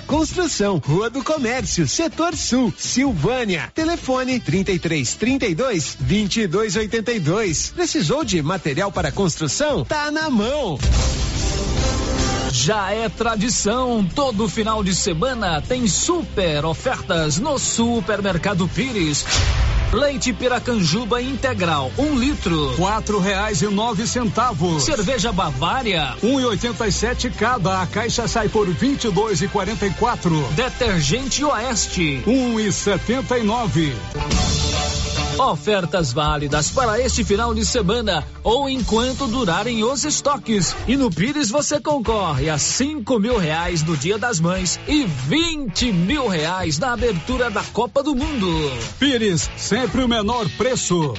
construção. 0.00 0.78
Rua 0.78 1.10
do 1.10 1.22
Comércio, 1.22 1.86
Setor 1.86 2.36
Sul, 2.36 2.72
Silvânia. 2.76 3.70
Telefone 3.74 4.40
33 4.40 5.14
32 5.14 5.96
22 5.98 6.76
82. 6.76 7.72
Precisou 7.74 8.24
de 8.24 8.42
material 8.42 8.90
para 8.92 9.12
construção? 9.12 9.84
Tá 9.84 10.10
na 10.10 10.30
mão. 10.30 10.78
Já 12.52 12.90
é 12.90 13.08
tradição, 13.08 14.04
todo 14.14 14.48
final 14.48 14.82
de 14.82 14.94
semana 14.94 15.60
tem 15.60 15.86
super 15.86 16.64
ofertas 16.64 17.38
no 17.38 17.58
Supermercado 17.58 18.66
Pires. 18.66 19.24
Leite 19.92 20.32
Piracanjuba 20.32 21.22
integral, 21.22 21.92
um 21.96 22.18
litro. 22.18 22.74
Quatro 22.76 23.20
reais 23.20 23.62
e 23.62 23.66
nove 23.68 24.06
centavos. 24.06 24.82
Cerveja 24.82 25.32
Bavária. 25.32 26.14
Um 26.22 26.40
e 26.40 26.44
oitenta 26.44 26.88
e 26.88 26.92
sete 26.92 27.30
cada. 27.30 27.80
A 27.80 27.86
caixa 27.86 28.26
sai 28.26 28.48
por 28.48 28.66
vinte 28.68 29.04
e 29.04 29.10
dois 29.10 29.40
e 29.40 29.48
quarenta 29.48 29.86
e 29.86 29.90
quatro. 29.90 30.46
Detergente 30.54 31.44
Oeste. 31.44 32.22
Um 32.26 32.58
e 32.58 32.72
setenta 32.72 33.38
e 33.38 33.44
nove. 33.44 33.94
Ofertas 35.38 36.14
válidas 36.14 36.70
para 36.70 36.98
este 36.98 37.22
final 37.22 37.54
de 37.54 37.62
semana 37.62 38.24
ou 38.42 38.70
enquanto 38.70 39.26
durarem 39.26 39.84
os 39.84 40.02
estoques. 40.02 40.74
E 40.88 40.96
no 40.96 41.10
Pires 41.10 41.50
você 41.50 41.78
concorre 41.78 42.48
a 42.48 42.56
cinco 42.56 43.18
mil 43.18 43.36
reais 43.36 43.82
no 43.82 43.94
Dia 43.98 44.16
das 44.16 44.40
Mães 44.40 44.80
e 44.88 45.04
vinte 45.04 45.92
mil 45.92 46.26
reais 46.26 46.78
na 46.78 46.94
abertura 46.94 47.50
da 47.50 47.62
Copa 47.64 48.02
do 48.02 48.14
Mundo. 48.16 48.48
Pires, 48.98 49.50
o 49.84 50.08
menor 50.08 50.48
preço. 50.56 51.12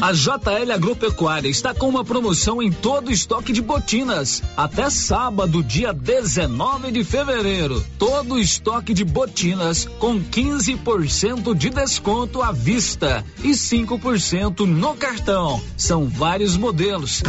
A 0.00 0.12
JL 0.12 0.72
Agropecuária 0.72 1.48
está 1.48 1.74
com 1.74 1.88
uma 1.88 2.04
promoção 2.04 2.62
em 2.62 2.70
todo 2.70 3.08
o 3.08 3.12
estoque 3.12 3.52
de 3.52 3.60
botinas. 3.60 4.42
Até 4.56 4.90
sábado, 4.90 5.62
dia 5.62 5.92
19 5.92 6.92
de 6.92 7.04
fevereiro. 7.04 7.84
Todo 7.98 8.34
o 8.34 8.38
estoque 8.38 8.94
de 8.94 9.04
botinas 9.04 9.88
com 9.98 10.20
15% 10.20 11.54
de 11.54 11.70
desconto 11.70 12.42
à 12.42 12.52
vista 12.52 13.24
e 13.42 13.50
5% 13.50 14.66
no 14.66 14.94
cartão. 14.94 15.60
São 15.76 16.08
vários 16.08 16.56
modelos. 16.56 17.22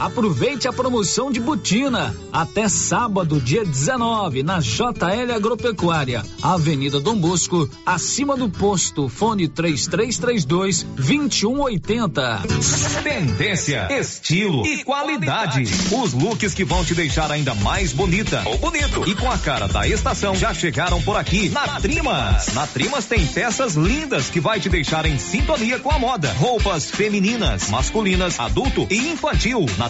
Aproveite 0.00 0.66
a 0.66 0.72
promoção 0.72 1.30
de 1.30 1.38
botina 1.38 2.16
até 2.32 2.70
sábado, 2.70 3.38
dia 3.38 3.62
19, 3.62 4.42
na 4.42 4.58
JL 4.58 5.34
Agropecuária, 5.36 6.24
Avenida 6.40 6.98
Dom 6.98 7.16
Bosco, 7.16 7.68
acima 7.84 8.34
do 8.34 8.48
posto, 8.48 9.10
fone 9.10 9.46
3332 9.46 10.84
2180. 10.96 12.42
Tendência, 13.02 13.88
estilo 14.00 14.64
e 14.64 14.82
qualidade. 14.84 15.64
Os 15.92 16.14
looks 16.14 16.54
que 16.54 16.64
vão 16.64 16.82
te 16.82 16.94
deixar 16.94 17.30
ainda 17.30 17.54
mais 17.56 17.92
bonita 17.92 18.42
ou 18.46 18.56
bonito 18.56 19.06
e 19.06 19.14
com 19.14 19.30
a 19.30 19.36
cara 19.36 19.68
da 19.68 19.86
estação 19.86 20.34
já 20.34 20.54
chegaram 20.54 21.02
por 21.02 21.18
aqui 21.18 21.50
na 21.50 21.78
Trimas. 21.78 22.54
Na 22.54 22.66
Trimas 22.66 23.04
tem 23.04 23.26
peças 23.26 23.74
lindas 23.74 24.30
que 24.30 24.40
vai 24.40 24.58
te 24.60 24.70
deixar 24.70 25.04
em 25.04 25.18
sintonia 25.18 25.78
com 25.78 25.90
a 25.90 25.98
moda. 25.98 26.32
Roupas 26.38 26.90
femininas, 26.90 27.68
masculinas, 27.68 28.40
adulto 28.40 28.86
e 28.88 29.10
infantil. 29.10 29.66
Na 29.76 29.89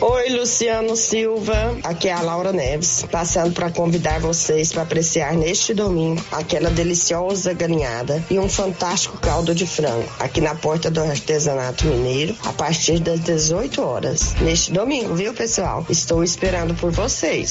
Oi, 0.00 0.28
Luciano 0.28 0.94
Silva. 0.94 1.76
Aqui 1.82 2.06
é 2.06 2.12
a 2.12 2.20
Laura 2.20 2.52
Neves, 2.52 3.04
passando 3.10 3.52
para 3.52 3.68
convidar 3.68 4.20
vocês 4.20 4.72
para 4.72 4.82
apreciar 4.82 5.34
neste 5.34 5.74
domingo 5.74 6.24
aquela 6.30 6.70
deliciosa 6.70 7.52
galinhada 7.52 8.22
e 8.30 8.38
um 8.38 8.48
fantástico 8.48 9.18
caldo 9.18 9.52
de 9.52 9.66
frango 9.66 10.08
aqui 10.20 10.40
na 10.40 10.54
porta 10.54 10.88
do 10.88 11.00
artesanato 11.00 11.84
mineiro 11.86 12.36
a 12.44 12.52
partir 12.52 13.00
das 13.00 13.18
18 13.18 13.82
horas. 13.82 14.34
Neste 14.34 14.70
domingo, 14.70 15.16
viu, 15.16 15.34
pessoal? 15.34 15.84
Estou 15.90 16.22
esperando 16.22 16.76
por 16.76 16.92
vocês. 16.92 17.50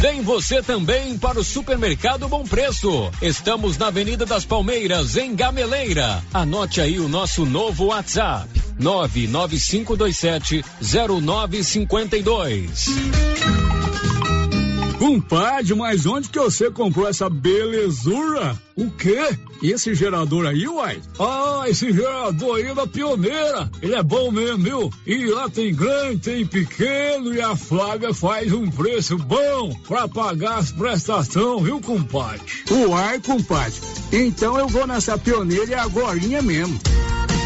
Vem 0.00 0.22
você 0.22 0.62
também 0.62 1.18
para 1.18 1.38
o 1.38 1.44
Supermercado 1.44 2.26
Bom 2.26 2.42
Preço. 2.42 3.10
Estamos 3.20 3.76
na 3.76 3.88
Avenida 3.88 4.24
das 4.24 4.46
Palmeiras, 4.46 5.18
em 5.18 5.36
Gameleira. 5.36 6.24
Anote 6.32 6.80
aí 6.80 6.98
o 6.98 7.06
nosso 7.06 7.44
novo 7.44 7.88
WhatsApp: 7.88 8.48
99527 8.78 10.64
0952. 10.80 12.86
Compadre, 14.98 15.74
mas 15.74 16.06
onde 16.06 16.30
que 16.30 16.38
você 16.38 16.70
comprou 16.70 17.06
essa 17.06 17.28
belezura? 17.28 18.56
O 18.80 18.90
quê? 18.92 19.36
E 19.60 19.72
esse 19.72 19.94
gerador 19.94 20.46
aí, 20.46 20.66
uai? 20.66 21.02
Ah, 21.18 21.64
esse 21.66 21.92
gerador 21.92 22.56
aí 22.56 22.68
é 22.68 22.74
da 22.74 22.86
pioneira. 22.86 23.70
Ele 23.82 23.94
é 23.94 24.02
bom 24.02 24.30
mesmo, 24.30 24.64
viu? 24.64 24.90
E 25.06 25.26
lá 25.26 25.50
tem 25.50 25.74
grande, 25.74 26.16
tem 26.16 26.46
pequeno 26.46 27.34
e 27.34 27.42
a 27.42 27.54
Flávia 27.54 28.14
faz 28.14 28.50
um 28.54 28.70
preço 28.70 29.18
bom 29.18 29.74
pra 29.86 30.08
pagar 30.08 30.60
as 30.60 30.72
prestações, 30.72 31.62
viu, 31.62 31.78
compadre? 31.78 32.40
Uai, 32.70 33.20
compadre. 33.20 33.78
Então 34.10 34.58
eu 34.58 34.66
vou 34.66 34.86
nessa 34.86 35.18
pioneira 35.18 35.70
e 35.70 35.74
agorinha 35.74 36.40
mesmo. 36.40 36.80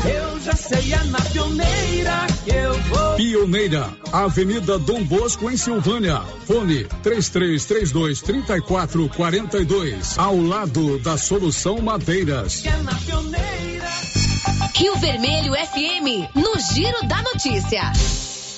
Eu 0.04 0.38
já 0.38 0.54
sei, 0.54 0.92
é 0.92 1.02
na 1.04 1.18
pioneira 1.18 2.26
que 2.44 2.50
eu 2.50 2.74
vou. 2.74 3.16
Pioneira, 3.16 3.88
Avenida 4.12 4.78
Dom 4.78 5.02
Bosco, 5.02 5.50
em 5.50 5.56
Silvânia. 5.56 6.20
Fone 6.46 6.84
3332 7.02 8.20
3442. 8.20 10.18
Ao 10.18 10.38
lado 10.38 10.98
da 10.98 11.16
Solução 11.24 11.80
Madeiras. 11.80 12.66
É 12.66 12.76
na 12.82 12.94
pioneira. 12.96 13.88
Rio 14.74 14.94
Vermelho 14.96 15.54
FM, 15.54 16.34
no 16.34 16.60
Giro 16.60 17.08
da 17.08 17.22
Notícia. 17.22 17.80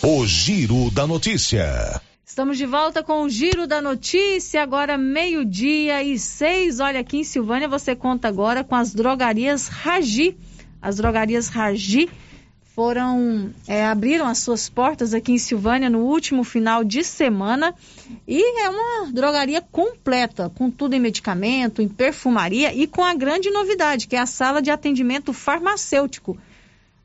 O 0.02 0.26
Giro 0.26 0.90
da 0.90 1.06
Notícia. 1.06 2.00
Estamos 2.24 2.58
de 2.58 2.66
volta 2.66 3.04
com 3.04 3.22
o 3.22 3.30
Giro 3.30 3.68
da 3.68 3.80
Notícia, 3.80 4.64
agora 4.64 4.98
meio-dia 4.98 6.02
e 6.02 6.18
seis. 6.18 6.80
Olha, 6.80 6.98
aqui 6.98 7.18
em 7.18 7.24
Silvânia 7.24 7.68
você 7.68 7.94
conta 7.94 8.26
agora 8.26 8.64
com 8.64 8.74
as 8.74 8.92
drogarias 8.92 9.68
Ragi 9.68 10.36
as 10.82 10.96
drogarias 10.96 11.48
Ragi 11.48 12.08
foram 12.76 13.54
é, 13.66 13.86
abriram 13.86 14.26
as 14.26 14.36
suas 14.36 14.68
portas 14.68 15.14
aqui 15.14 15.32
em 15.32 15.38
Silvânia 15.38 15.88
no 15.88 16.00
último 16.00 16.44
final 16.44 16.84
de 16.84 17.02
semana 17.02 17.74
e 18.28 18.60
é 18.60 18.68
uma 18.68 19.10
drogaria 19.10 19.62
completa, 19.62 20.52
com 20.54 20.70
tudo 20.70 20.92
em 20.92 21.00
medicamento, 21.00 21.80
em 21.80 21.88
perfumaria 21.88 22.74
e 22.74 22.86
com 22.86 23.02
a 23.02 23.14
grande 23.14 23.48
novidade, 23.48 24.06
que 24.06 24.14
é 24.14 24.18
a 24.18 24.26
sala 24.26 24.60
de 24.60 24.70
atendimento 24.70 25.32
farmacêutico. 25.32 26.36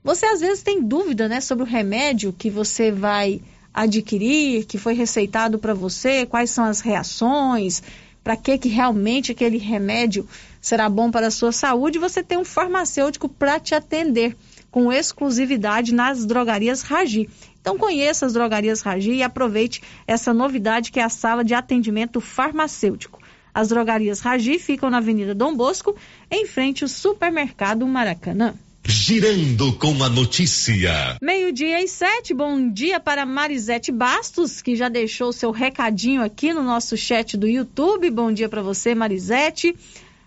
Você 0.03 0.26
às 0.26 0.41
vezes 0.41 0.61
tem 0.61 0.84
dúvida, 0.84 1.30
né, 1.30 1.39
sobre 1.39 1.63
o 1.63 1.67
remédio 1.67 2.36
que 2.38 2.49
você 2.49 2.91
vai 2.91 3.41
adquirir, 3.74 4.65
que 4.65 4.78
foi 4.78 4.93
receitado 4.93 5.57
para 5.57 5.74
você, 5.74 6.26
quais 6.26 6.49
são 6.49 6.65
as 6.65 6.82
reações, 6.82 7.82
para 8.22 8.36
que 8.36 8.57
que 8.57 8.67
realmente 8.67 9.32
aquele 9.32 9.57
remédio 9.57 10.28
será 10.59 10.89
bom 10.89 11.09
para 11.09 11.28
a 11.28 11.32
sua 11.32 11.53
saúde, 11.53 11.97
você 11.97 12.22
tem 12.22 12.38
um 12.38 12.43
farmacêutico 12.43 13.30
para 13.30 13.57
te 13.57 13.74
atender 13.74 14.36
com 14.72 14.91
exclusividade 14.91 15.93
nas 15.93 16.26
drogarias 16.26 16.82
Ragi. 16.82 17.30
Então 17.59 17.78
conheça 17.78 18.26
as 18.26 18.34
drogarias 18.34 18.82
Ragi 18.82 19.11
e 19.11 19.22
aproveite 19.22 19.84
essa 20.07 20.34
novidade 20.34 20.91
que 20.91 20.99
é 20.99 21.03
a 21.03 21.09
sala 21.09 21.43
de 21.43 21.53
atendimento 21.53 22.22
farmacêutico. 22.22 23.19
As 23.53 23.67
drogarias 23.67 24.22
Ragi 24.22 24.57
ficam 24.57 24.89
na 24.89 24.97
Avenida 24.97 25.36
Dom 25.36 25.55
Bosco, 25.55 25.95
em 26.32 26.47
frente 26.47 26.84
ao 26.84 26.88
supermercado 26.88 27.86
Maracanã. 27.86 28.55
Girando 28.84 29.74
com 29.74 30.03
a 30.03 30.09
notícia. 30.09 31.17
Meio-dia 31.22 31.84
e 31.84 31.88
sete, 31.88 32.34
bom 32.34 32.72
dia 32.72 32.99
para 32.99 33.26
Marisete 33.28 33.91
Bastos, 33.91 34.61
que 34.61 34.76
já 34.76 34.89
deixou 34.89 35.32
seu 35.32 35.51
recadinho 35.51 36.24
aqui 36.24 36.51
no 36.51 36.63
nosso 36.63 36.97
chat 36.97 37.38
do 37.38 37.47
YouTube. 37.47 38.09
Bom 38.09 38.32
dia 38.32 38.49
para 38.49 38.63
você, 38.63 38.95
Marisete. 38.95 39.76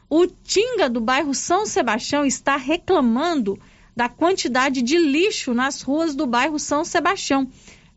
O 0.09 0.27
Tinga 0.27 0.89
do 0.89 1.01
bairro 1.01 1.35
São 1.35 1.67
Sebastião 1.67 2.25
está 2.25 2.57
reclamando 2.57 3.59
da 3.97 4.09
quantidade 4.09 4.83
de 4.83 4.99
lixo 4.99 5.55
nas 5.55 5.83
ruas 5.83 6.15
do 6.15 6.27
bairro 6.27 6.59
São 6.59 6.85
Sebastião. 6.85 7.49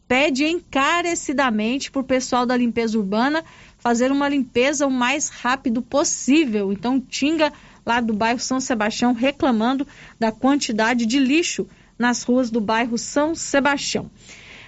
Pede 0.07 0.45
encarecidamente 0.45 1.91
para 1.91 2.01
o 2.01 2.05
pessoal 2.05 2.45
da 2.45 2.55
limpeza 2.55 2.97
urbana 2.97 3.43
fazer 3.77 4.11
uma 4.11 4.29
limpeza 4.29 4.87
o 4.87 4.91
mais 4.91 5.29
rápido 5.29 5.81
possível. 5.81 6.71
Então, 6.71 6.99
Tinga, 6.99 7.51
lá 7.85 7.99
do 7.99 8.13
bairro 8.13 8.39
São 8.39 8.59
Sebastião, 8.59 9.13
reclamando 9.13 9.85
da 10.19 10.31
quantidade 10.31 11.05
de 11.05 11.19
lixo 11.19 11.67
nas 11.97 12.23
ruas 12.23 12.49
do 12.49 12.61
bairro 12.61 12.97
São 12.97 13.35
Sebastião. 13.35 14.09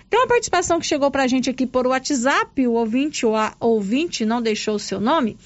Tem 0.10 0.20
uma 0.20 0.28
participação 0.28 0.80
que 0.80 0.88
chegou 0.88 1.12
para 1.12 1.24
a 1.24 1.28
gente 1.28 1.50
aqui 1.50 1.68
por 1.68 1.86
WhatsApp, 1.86 2.68
o 2.68 2.72
ouvinte 2.72 3.26
ou 3.26 3.36
a 3.36 3.54
ouvinte 3.60 4.26
não 4.26 4.42
deixou 4.42 4.76
o 4.76 4.80
seu 4.80 5.00
nome 5.00 5.38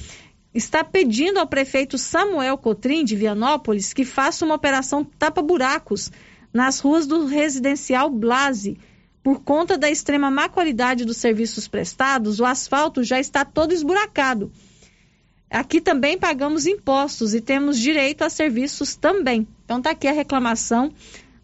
está 0.54 0.84
pedindo 0.84 1.40
ao 1.40 1.48
prefeito 1.48 1.98
Samuel 1.98 2.58
Cotrim, 2.58 3.04
de 3.04 3.16
Vianópolis, 3.16 3.94
que 3.94 4.06
faça 4.06 4.46
uma 4.46 4.56
operação 4.56 5.04
tapa-buracos 5.04 6.12
nas 6.54 6.80
ruas 6.80 7.08
do 7.08 7.26
residencial 7.26 8.10
Blase. 8.10 8.78
Por 9.24 9.42
conta 9.42 9.78
da 9.78 9.90
extrema 9.90 10.30
má 10.30 10.48
qualidade 10.50 11.06
dos 11.06 11.18
serviços 11.18 11.68
prestados, 11.68 12.40
o 12.40 12.46
asfalto 12.46 13.04
já 13.04 13.20
está 13.20 13.44
todo 13.44 13.74
esburacado. 13.74 14.52
Aqui 15.50 15.80
também 15.80 16.18
pagamos 16.18 16.66
impostos 16.66 17.34
e 17.34 17.40
temos 17.40 17.80
direito 17.80 18.24
a 18.24 18.30
serviços 18.30 18.96
também. 18.96 19.48
Então 19.64 19.78
está 19.78 19.92
aqui 19.92 20.08
a 20.08 20.12
reclamação 20.12 20.92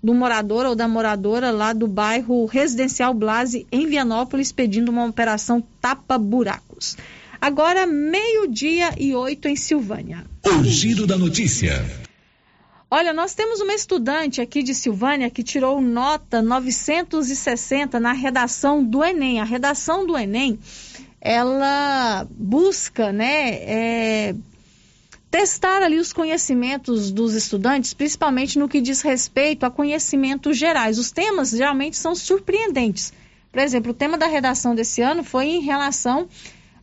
do 0.02 0.14
morador 0.14 0.66
ou 0.66 0.76
da 0.76 0.88
moradora 0.88 1.52
lá 1.52 1.74
do 1.74 1.88
bairro 1.88 2.46
Residencial 2.46 3.14
Blase, 3.14 3.68
em 3.72 3.86
Vianópolis, 3.88 4.52
pedindo 4.52 4.90
uma 4.90 5.06
operação 5.06 5.64
tapa-buracos. 5.80 6.98
Agora, 7.42 7.86
meio-dia 7.88 8.94
e 8.98 9.16
oito 9.16 9.48
em 9.48 9.56
Silvânia. 9.56 10.26
O 10.46 10.64
giro 10.64 11.08
da 11.08 11.18
notícia. 11.18 11.86
Olha, 12.92 13.14
nós 13.14 13.34
temos 13.34 13.62
uma 13.62 13.74
estudante 13.74 14.42
aqui 14.42 14.62
de 14.62 14.76
Silvânia 14.76 15.30
que 15.30 15.42
tirou 15.42 15.80
nota 15.80 16.42
960 16.42 18.00
na 18.00 18.12
redação 18.12 18.84
do 18.84 19.04
Enem. 19.04 19.40
A 19.40 19.46
redação 19.46 20.06
do 20.06 20.18
Enem, 20.18 20.60
ela 21.22 22.28
busca, 22.32 23.14
né, 23.14 23.54
é, 23.62 24.36
testar 25.32 25.82
ali 25.82 25.98
os 25.98 26.12
conhecimentos 26.12 27.10
dos 27.10 27.36
estudantes, 27.36 27.94
principalmente 27.94 28.60
no 28.60 28.68
que 28.68 28.82
diz 28.82 29.02
respeito 29.02 29.66
a 29.66 29.72
conhecimentos 29.72 30.58
gerais. 30.58 30.98
Os 30.98 31.12
temas 31.12 31.52
geralmente 31.52 31.96
são 31.96 32.14
surpreendentes. 32.14 33.14
Por 33.52 33.62
exemplo, 33.62 33.92
o 33.92 33.96
tema 33.96 34.18
da 34.18 34.28
redação 34.28 34.76
desse 34.76 35.02
ano 35.02 35.24
foi 35.24 35.46
em 35.46 35.62
relação 35.62 36.28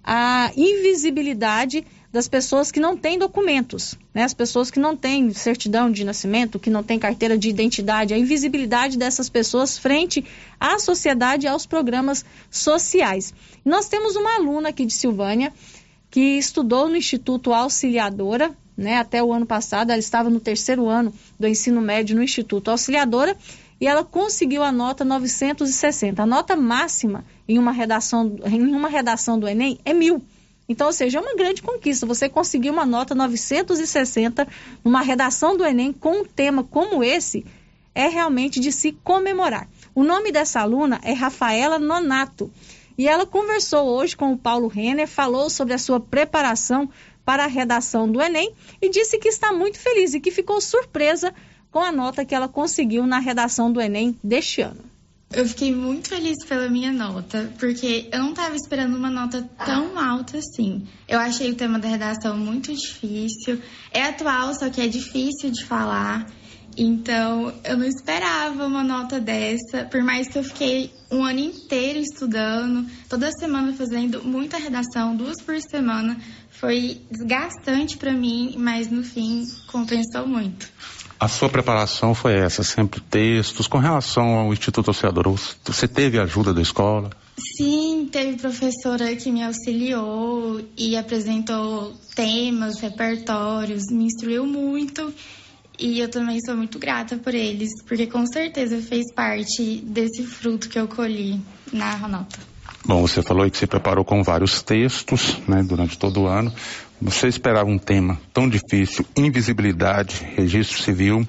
à 0.06 0.52
invisibilidade 0.56 1.84
das 2.12 2.28
pessoas 2.28 2.70
que 2.70 2.80
não 2.80 2.96
têm 2.96 3.18
documentos, 3.18 3.98
né? 4.14 4.22
as 4.22 4.32
pessoas 4.32 4.70
que 4.70 4.78
não 4.78 4.96
têm 4.96 5.32
certidão 5.34 5.90
de 5.90 6.04
nascimento, 6.04 6.58
que 6.58 6.70
não 6.70 6.82
têm 6.82 6.98
carteira 6.98 7.36
de 7.36 7.50
identidade, 7.50 8.14
a 8.14 8.18
invisibilidade 8.18 8.96
dessas 8.96 9.28
pessoas 9.28 9.76
frente 9.76 10.24
à 10.58 10.78
sociedade 10.78 11.44
e 11.44 11.48
aos 11.48 11.66
programas 11.66 12.24
sociais. 12.50 13.34
Nós 13.64 13.88
temos 13.88 14.16
uma 14.16 14.36
aluna 14.36 14.70
aqui 14.70 14.86
de 14.86 14.94
Silvânia 14.94 15.52
que 16.10 16.38
estudou 16.38 16.88
no 16.88 16.96
Instituto 16.96 17.52
Auxiliadora, 17.52 18.56
né? 18.76 18.96
até 18.96 19.22
o 19.22 19.32
ano 19.32 19.44
passado, 19.44 19.90
ela 19.90 19.98
estava 19.98 20.30
no 20.30 20.40
terceiro 20.40 20.88
ano 20.88 21.12
do 21.38 21.46
ensino 21.46 21.82
médio 21.82 22.16
no 22.16 22.22
Instituto 22.22 22.70
Auxiliadora 22.70 23.36
e 23.81 23.86
ela 23.86 24.05
conseguiu 24.05 24.62
a 24.62 24.73
nota 24.73 25.05
960. 25.05 26.23
A 26.23 26.27
nota 26.27 26.57
máxima 26.57 27.24
em 27.48 27.59
uma 27.59 27.73
redação, 27.73 28.36
em 28.44 28.74
uma 28.74 28.89
redação 28.89 29.39
do 29.39 29.47
Enem 29.47 29.78
é 29.85 29.93
mil. 29.93 30.23
Então, 30.69 30.89
ou 30.89 30.93
seja, 30.93 31.19
é 31.19 31.20
uma 31.20 31.35
grande 31.35 31.62
conquista. 31.62 32.07
Você 32.07 32.28
conseguir 32.28 32.70
uma 32.70 32.85
nota 32.85 33.15
960 33.15 34.48
numa 34.85 35.01
redação 35.01 35.57
do 35.57 35.65
Enem 35.65 35.93
com 35.93 36.23
um 36.23 36.24
tema 36.24 36.65
como 36.65 37.05
esse 37.05 37.44
é 37.94 38.09
realmente 38.09 38.59
de 38.61 38.73
se 38.73 38.93
comemorar. 38.93 39.69
O 39.94 40.03
nome 40.03 40.32
dessa 40.32 40.61
aluna 40.61 41.01
é 41.03 41.12
Rafaela 41.12 41.78
Nonato. 41.78 42.51
E 42.98 43.07
ela 43.07 43.27
conversou 43.27 43.86
hoje 43.86 44.16
com 44.16 44.32
o 44.32 44.39
Paulo 44.39 44.69
Renner, 44.69 45.07
falou 45.07 45.48
sobre 45.51 45.74
a 45.74 45.78
sua 45.78 46.01
preparação 46.01 46.89
para 47.24 47.44
a 47.44 47.48
redação 47.48 48.11
do 48.11 48.20
Enem 48.23 48.55
e 48.81 48.89
disse 48.89 49.19
que 49.19 49.28
está 49.28 49.53
muito 49.53 49.78
feliz 49.78 50.15
e 50.15 50.20
que 50.20 50.31
ficou 50.31 50.61
surpresa 50.61 51.35
com 51.77 51.82
a 51.82 51.93
nota 51.93 52.24
que 52.24 52.35
ela 52.35 52.48
conseguiu 52.48 53.07
na 53.07 53.19
redação 53.19 53.70
do 53.70 53.82
Enem 53.82 54.19
deste 54.24 54.62
ano. 54.62 54.81
Eu 55.31 55.47
fiquei 55.47 55.74
muito 55.74 56.09
feliz 56.09 56.43
pela 56.48 56.70
minha 56.70 56.90
nota, 56.90 57.53
porque 57.59 58.09
eu 58.11 58.19
não 58.19 58.31
estava 58.31 58.57
esperando 58.57 58.97
uma 58.97 59.11
nota 59.11 59.47
tão 59.62 59.98
alta 59.98 60.39
assim. 60.39 60.86
Eu 61.07 61.19
achei 61.19 61.51
o 61.51 61.55
tema 61.55 61.78
da 61.78 61.86
redação 61.86 62.35
muito 62.35 62.74
difícil. 62.74 63.61
É 63.93 64.05
atual, 64.05 64.55
só 64.55 64.70
que 64.70 64.81
é 64.81 64.86
difícil 64.86 65.51
de 65.51 65.66
falar. 65.66 66.27
Então, 66.78 67.53
eu 67.62 67.77
não 67.77 67.85
esperava 67.85 68.65
uma 68.65 68.82
nota 68.82 69.20
dessa, 69.20 69.85
por 69.85 70.03
mais 70.03 70.28
que 70.28 70.39
eu 70.39 70.44
fiquei 70.44 70.90
um 71.12 71.23
ano 71.23 71.40
inteiro 71.40 71.98
estudando, 71.98 72.89
toda 73.07 73.31
semana 73.32 73.74
fazendo 73.74 74.24
muita 74.24 74.57
redação, 74.57 75.15
duas 75.15 75.43
por 75.43 75.61
semana. 75.61 76.16
Foi 76.48 77.03
desgastante 77.11 77.98
para 77.98 78.15
mim, 78.15 78.55
mas 78.57 78.90
no 78.90 79.05
fim 79.05 79.47
compensou 79.66 80.27
muito. 80.27 80.70
A 81.18 81.28
sua 81.28 81.48
preparação 81.48 82.14
foi 82.14 82.34
essa, 82.34 82.62
sempre 82.62 83.01
textos. 83.01 83.66
Com 83.66 83.78
relação 83.78 84.36
ao 84.36 84.52
Instituto 84.52 84.88
Auxiliador, 84.88 85.34
você 85.64 85.88
teve 85.88 86.18
ajuda 86.18 86.52
da 86.52 86.60
escola? 86.60 87.10
Sim, 87.56 88.09
teve 88.12 88.36
professora 88.36 89.14
que 89.16 89.30
me 89.30 89.43
auxiliou 89.43 90.60
e 90.76 90.97
apresentou 90.97 91.94
temas, 92.14 92.80
repertórios, 92.80 93.84
me 93.90 94.05
instruiu 94.05 94.47
muito. 94.47 95.12
E 95.78 96.01
eu 96.01 96.10
também 96.10 96.38
sou 96.44 96.56
muito 96.56 96.78
grata 96.78 97.16
por 97.16 97.34
eles, 97.34 97.70
porque 97.86 98.06
com 98.06 98.26
certeza 98.26 98.80
fez 98.80 99.12
parte 99.12 99.76
desse 99.84 100.22
fruto 100.22 100.68
que 100.68 100.78
eu 100.78 100.88
colhi 100.88 101.40
na 101.72 101.94
Ronaldo. 101.97 102.36
Bom, 102.84 103.01
você 103.01 103.20
falou 103.20 103.51
que 103.51 103.59
se 103.59 103.66
preparou 103.66 104.05
com 104.05 104.22
vários 104.22 104.62
textos 104.62 105.36
né, 105.48 105.62
durante 105.62 105.98
todo 105.98 106.22
o 106.22 106.26
ano. 106.26 106.52
Você 107.01 107.28
esperava 107.28 107.68
um 107.68 107.78
tema 107.78 108.18
tão 108.32 108.48
difícil, 108.48 109.05
invisibilidade, 109.14 110.24
registro 110.35 110.82
civil, 110.82 111.27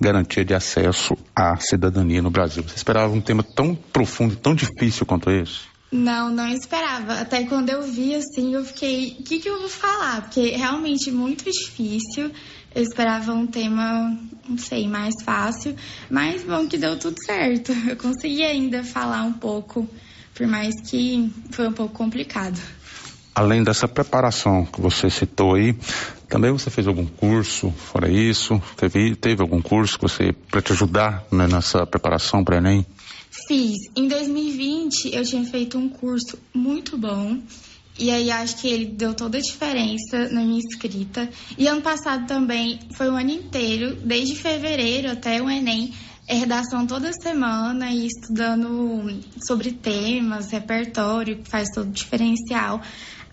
garantia 0.00 0.44
de 0.44 0.54
acesso 0.54 1.16
à 1.34 1.56
cidadania 1.56 2.22
no 2.22 2.30
Brasil. 2.30 2.62
Você 2.62 2.76
esperava 2.76 3.12
um 3.12 3.20
tema 3.20 3.42
tão 3.42 3.74
profundo, 3.74 4.36
tão 4.36 4.54
difícil 4.54 5.04
quanto 5.04 5.28
esse? 5.30 5.60
Não, 5.90 6.30
não 6.30 6.48
esperava. 6.48 7.14
Até 7.14 7.44
quando 7.44 7.70
eu 7.70 7.82
vi 7.82 8.14
assim, 8.14 8.54
eu 8.54 8.64
fiquei, 8.64 9.16
o 9.18 9.22
que, 9.24 9.40
que 9.40 9.48
eu 9.48 9.58
vou 9.58 9.68
falar? 9.68 10.22
Porque 10.22 10.50
realmente 10.50 11.10
muito 11.10 11.44
difícil. 11.50 12.30
Eu 12.74 12.82
esperava 12.82 13.32
um 13.32 13.46
tema, 13.46 14.16
não 14.48 14.58
sei, 14.58 14.86
mais 14.86 15.14
fácil, 15.24 15.74
mas 16.08 16.44
bom 16.44 16.68
que 16.68 16.76
deu 16.76 16.96
tudo 16.98 17.16
certo. 17.24 17.72
Eu 17.88 17.96
consegui 17.96 18.44
ainda 18.44 18.84
falar 18.84 19.22
um 19.22 19.32
pouco, 19.32 19.88
por 20.34 20.46
mais 20.46 20.74
que 20.88 21.32
foi 21.50 21.66
um 21.66 21.72
pouco 21.72 21.94
complicado. 21.94 22.60
Além 23.38 23.62
dessa 23.62 23.86
preparação 23.86 24.64
que 24.64 24.80
você 24.80 25.08
citou 25.08 25.54
aí, 25.54 25.72
também 26.28 26.50
você 26.50 26.70
fez 26.70 26.88
algum 26.88 27.06
curso 27.06 27.70
fora 27.70 28.10
isso? 28.10 28.60
Teve, 28.76 29.14
teve 29.14 29.40
algum 29.40 29.62
curso 29.62 29.96
que 29.96 30.02
você 30.02 30.32
para 30.50 30.60
te 30.60 30.72
ajudar 30.72 31.24
né, 31.30 31.46
nessa 31.46 31.86
preparação 31.86 32.42
para 32.42 32.56
Enem? 32.56 32.84
Fiz. 33.46 33.76
Em 33.94 34.08
2020 34.08 35.14
eu 35.14 35.22
tinha 35.22 35.44
feito 35.44 35.78
um 35.78 35.88
curso 35.88 36.36
muito 36.52 36.98
bom 36.98 37.38
e 37.96 38.10
aí 38.10 38.28
acho 38.28 38.56
que 38.56 38.66
ele 38.66 38.86
deu 38.86 39.14
toda 39.14 39.38
a 39.38 39.40
diferença 39.40 40.28
na 40.32 40.40
minha 40.40 40.58
escrita. 40.58 41.30
E 41.56 41.68
ano 41.68 41.80
passado 41.80 42.26
também 42.26 42.80
foi 42.96 43.08
o 43.08 43.14
ano 43.14 43.30
inteiro, 43.30 43.94
desde 44.04 44.34
fevereiro 44.34 45.12
até 45.12 45.40
o 45.40 45.48
Enem, 45.48 45.94
é 46.26 46.34
redação 46.34 46.86
toda 46.86 47.10
semana 47.12 47.90
e 47.90 48.06
estudando 48.06 49.08
sobre 49.46 49.72
temas, 49.72 50.50
repertório, 50.50 51.38
que 51.38 51.48
faz 51.48 51.70
todo 51.70 51.88
o 51.88 51.92
diferencial. 51.92 52.82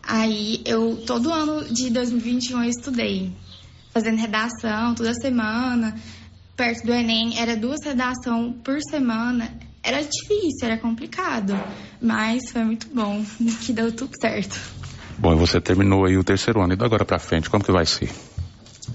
Aí 0.08 0.62
eu, 0.66 0.98
todo 1.06 1.32
ano 1.32 1.66
de 1.66 1.90
2021 1.90 2.64
eu 2.64 2.70
estudei, 2.70 3.34
fazendo 3.92 4.18
redação 4.18 4.94
toda 4.94 5.14
semana. 5.16 5.96
Perto 6.56 6.86
do 6.86 6.94
Enem, 6.94 7.38
era 7.40 7.56
duas 7.58 7.84
redações 7.84 8.56
por 8.64 8.80
semana. 8.90 9.52
Era 9.84 10.02
difícil, 10.02 10.64
era 10.64 10.78
complicado, 10.78 11.60
mas 12.02 12.50
foi 12.52 12.64
muito 12.64 12.88
bom, 12.94 13.24
que 13.66 13.74
deu 13.74 13.92
tudo 13.92 14.12
certo. 14.20 14.58
Bom, 15.18 15.34
e 15.34 15.38
você 15.38 15.60
terminou 15.60 16.06
aí 16.06 16.18
o 16.18 16.24
terceiro 16.24 16.62
ano, 16.62 16.74
e 16.74 16.76
da 16.76 16.86
agora 16.86 17.06
pra 17.06 17.20
frente, 17.20 17.50
como 17.50 17.64
que 17.64 17.72
vai 17.72 17.86
ser? 17.86 18.10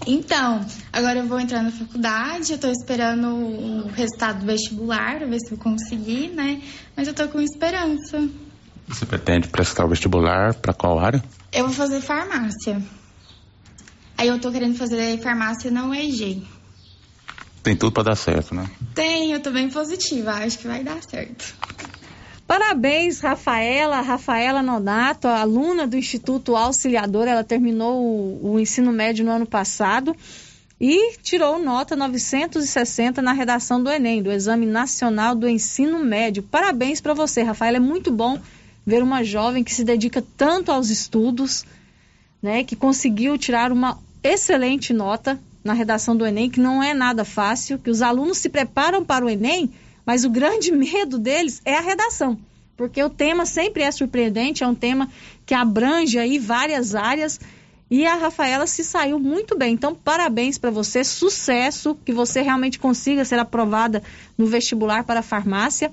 Então, 0.06 0.64
agora 0.92 1.18
eu 1.18 1.26
vou 1.26 1.40
entrar 1.40 1.62
na 1.62 1.70
faculdade, 1.70 2.52
eu 2.52 2.58
tô 2.58 2.68
esperando 2.68 3.28
o 3.28 3.88
resultado 3.88 4.40
do 4.40 4.46
vestibular, 4.46 5.18
pra 5.18 5.26
ver 5.26 5.38
se 5.40 5.52
eu 5.52 5.58
conseguir, 5.58 6.28
né? 6.28 6.62
Mas 6.96 7.08
eu 7.08 7.14
tô 7.14 7.28
com 7.28 7.40
esperança. 7.40 8.28
Você 8.90 9.06
pretende 9.06 9.46
prestar 9.46 9.84
o 9.84 9.88
vestibular 9.88 10.52
para 10.54 10.74
qual 10.74 10.98
área? 10.98 11.22
Eu 11.52 11.66
vou 11.66 11.74
fazer 11.74 12.00
farmácia. 12.00 12.82
Aí 14.18 14.26
eu 14.26 14.38
tô 14.40 14.50
querendo 14.50 14.76
fazer 14.76 15.18
farmácia 15.22 15.70
na 15.70 15.86
UEG. 15.86 16.46
Tem 17.62 17.76
tudo 17.76 17.92
para 17.92 18.02
dar 18.02 18.16
certo, 18.16 18.52
né? 18.52 18.68
Tem, 18.92 19.30
eu 19.30 19.40
tô 19.40 19.52
bem 19.52 19.70
positiva, 19.70 20.32
acho 20.32 20.58
que 20.58 20.66
vai 20.66 20.82
dar 20.82 21.00
certo. 21.02 21.54
Parabéns, 22.46 23.20
Rafaela, 23.20 24.00
Rafaela 24.00 24.60
Nonato, 24.60 25.28
aluna 25.28 25.86
do 25.86 25.96
Instituto 25.96 26.56
Auxiliador, 26.56 27.28
ela 27.28 27.44
terminou 27.44 28.02
o, 28.02 28.54
o 28.54 28.58
ensino 28.58 28.90
médio 28.90 29.24
no 29.24 29.30
ano 29.30 29.46
passado 29.46 30.16
e 30.80 31.16
tirou 31.18 31.60
nota 31.60 31.94
960 31.94 33.22
na 33.22 33.32
redação 33.32 33.80
do 33.80 33.88
Enem, 33.88 34.20
do 34.20 34.32
Exame 34.32 34.66
Nacional 34.66 35.36
do 35.36 35.48
Ensino 35.48 36.00
Médio. 36.00 36.42
Parabéns 36.42 37.00
para 37.00 37.14
você, 37.14 37.42
Rafaela, 37.42 37.76
é 37.76 37.80
muito 37.80 38.10
bom 38.10 38.40
ver 38.86 39.02
uma 39.02 39.22
jovem 39.22 39.62
que 39.62 39.74
se 39.74 39.84
dedica 39.84 40.24
tanto 40.36 40.72
aos 40.72 40.90
estudos, 40.90 41.64
né, 42.42 42.64
que 42.64 42.74
conseguiu 42.74 43.36
tirar 43.36 43.70
uma 43.72 43.98
excelente 44.22 44.92
nota 44.92 45.38
na 45.62 45.72
redação 45.72 46.16
do 46.16 46.26
Enem, 46.26 46.50
que 46.50 46.60
não 46.60 46.82
é 46.82 46.94
nada 46.94 47.24
fácil, 47.24 47.78
que 47.78 47.90
os 47.90 48.02
alunos 48.02 48.38
se 48.38 48.48
preparam 48.48 49.04
para 49.04 49.24
o 49.24 49.28
Enem, 49.28 49.70
mas 50.04 50.24
o 50.24 50.30
grande 50.30 50.72
medo 50.72 51.18
deles 51.18 51.60
é 51.64 51.76
a 51.76 51.80
redação, 51.80 52.38
porque 52.76 53.02
o 53.02 53.10
tema 53.10 53.44
sempre 53.44 53.82
é 53.82 53.90
surpreendente, 53.90 54.64
é 54.64 54.66
um 54.66 54.74
tema 54.74 55.08
que 55.44 55.54
abrange 55.54 56.18
aí 56.18 56.38
várias 56.38 56.94
áreas 56.94 57.38
E 57.90 58.06
a 58.06 58.14
Rafaela 58.14 58.68
se 58.68 58.84
saiu 58.84 59.18
muito 59.18 59.58
bem. 59.58 59.74
Então, 59.74 59.96
parabéns 59.96 60.56
para 60.56 60.70
você, 60.70 61.02
sucesso, 61.02 61.98
que 62.04 62.12
você 62.12 62.40
realmente 62.40 62.78
consiga 62.78 63.24
ser 63.24 63.40
aprovada 63.40 64.00
no 64.38 64.46
vestibular 64.46 65.02
para 65.02 65.22
farmácia. 65.22 65.90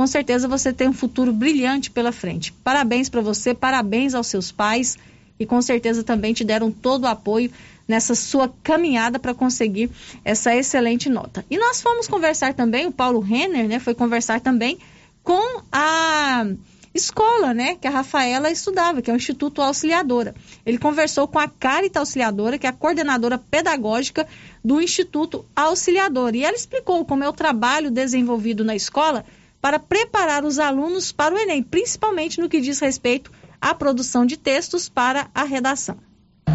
Com 0.00 0.06
certeza 0.06 0.48
você 0.48 0.72
tem 0.72 0.88
um 0.88 0.94
futuro 0.94 1.30
brilhante 1.30 1.90
pela 1.90 2.10
frente. 2.10 2.54
Parabéns 2.64 3.10
para 3.10 3.20
você, 3.20 3.52
parabéns 3.52 4.14
aos 4.14 4.28
seus 4.28 4.50
pais 4.50 4.96
e 5.38 5.44
com 5.44 5.60
certeza 5.60 6.02
também 6.02 6.32
te 6.32 6.42
deram 6.42 6.72
todo 6.72 7.04
o 7.04 7.06
apoio 7.06 7.50
nessa 7.86 8.14
sua 8.14 8.50
caminhada 8.62 9.18
para 9.18 9.34
conseguir 9.34 9.90
essa 10.24 10.56
excelente 10.56 11.10
nota. 11.10 11.44
E 11.50 11.58
nós 11.58 11.82
fomos 11.82 12.08
conversar 12.08 12.54
também, 12.54 12.86
o 12.86 12.90
Paulo 12.90 13.20
Renner, 13.20 13.68
né, 13.68 13.78
foi 13.78 13.94
conversar 13.94 14.40
também 14.40 14.78
com 15.22 15.60
a 15.70 16.46
escola, 16.94 17.52
né, 17.52 17.74
que 17.74 17.86
a 17.86 17.90
Rafaela 17.90 18.50
estudava, 18.50 19.02
que 19.02 19.10
é 19.10 19.12
o 19.12 19.18
Instituto 19.18 19.60
Auxiliadora. 19.60 20.34
Ele 20.64 20.78
conversou 20.78 21.28
com 21.28 21.38
a 21.38 21.46
Carita 21.46 22.00
Auxiliadora, 22.00 22.56
que 22.56 22.66
é 22.66 22.70
a 22.70 22.72
coordenadora 22.72 23.36
pedagógica 23.36 24.26
do 24.64 24.80
Instituto 24.80 25.44
Auxiliadora, 25.54 26.38
e 26.38 26.42
ela 26.42 26.56
explicou 26.56 27.04
como 27.04 27.22
é 27.22 27.28
o 27.28 27.34
trabalho 27.34 27.90
desenvolvido 27.90 28.64
na 28.64 28.74
escola 28.74 29.26
para 29.60 29.78
preparar 29.78 30.44
os 30.44 30.58
alunos 30.58 31.12
para 31.12 31.34
o 31.34 31.38
Enem, 31.38 31.62
principalmente 31.62 32.40
no 32.40 32.48
que 32.48 32.60
diz 32.60 32.80
respeito 32.80 33.30
à 33.60 33.74
produção 33.74 34.24
de 34.24 34.36
textos 34.36 34.88
para 34.88 35.30
a 35.34 35.44
redação. 35.44 35.98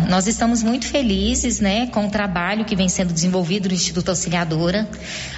Nós 0.10 0.28
estamos 0.28 0.62
muito 0.62 0.86
felizes 0.86 1.60
né, 1.60 1.88
com 1.88 2.06
o 2.06 2.10
trabalho 2.10 2.64
que 2.64 2.76
vem 2.76 2.88
sendo 2.88 3.12
desenvolvido 3.12 3.68
no 3.68 3.74
Instituto 3.74 4.10
Auxiliadora. 4.10 4.88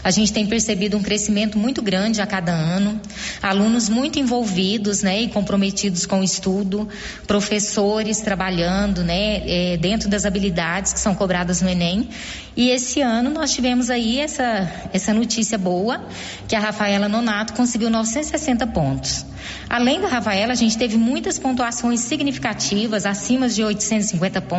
A 0.03 0.11
gente 0.11 0.34
tem 0.34 0.45
percebido 0.45 0.98
um 0.98 1.02
crescimento 1.02 1.57
muito 1.57 1.81
grande 1.81 2.22
a 2.22 2.27
cada 2.27 2.52
ano, 2.52 2.99
alunos 3.41 3.88
muito 3.88 4.19
envolvidos 4.19 5.02
né, 5.03 5.22
e 5.22 5.30
comprometidos 5.30 6.06
com 6.06 6.19
o 6.19 6.23
estudo, 6.23 6.88
professores 7.26 8.19
trabalhando 8.19 9.03
né, 9.03 9.41
é, 9.45 9.77
dentro 9.77 10.10
das 10.10 10.26
habilidades 10.26 10.91
que 10.91 10.99
são 10.99 11.15
cobradas 11.15 11.61
no 11.61 11.69
Enem. 11.69 12.10
E 12.57 12.69
esse 12.72 13.02
ano 13.02 13.30
nós 13.30 13.53
tivemos 13.53 13.89
aí 13.89 14.19
essa, 14.19 14.68
essa 14.91 15.14
notícia 15.14 15.57
boa, 15.57 16.03
que 16.48 16.56
a 16.56 16.60
Rafaela 16.60 17.07
Nonato 17.07 17.53
conseguiu 17.53 17.89
960 17.89 18.65
pontos. 18.68 19.26
Além 19.69 20.02
da 20.02 20.07
Rafaela, 20.07 20.53
a 20.53 20.56
gente 20.56 20.77
teve 20.77 20.98
muitas 20.98 21.38
pontuações 21.38 21.99
significativas, 21.99 23.06
acima 23.06 23.48
de 23.48 23.64
850 23.64 24.41
pontos, 24.41 24.57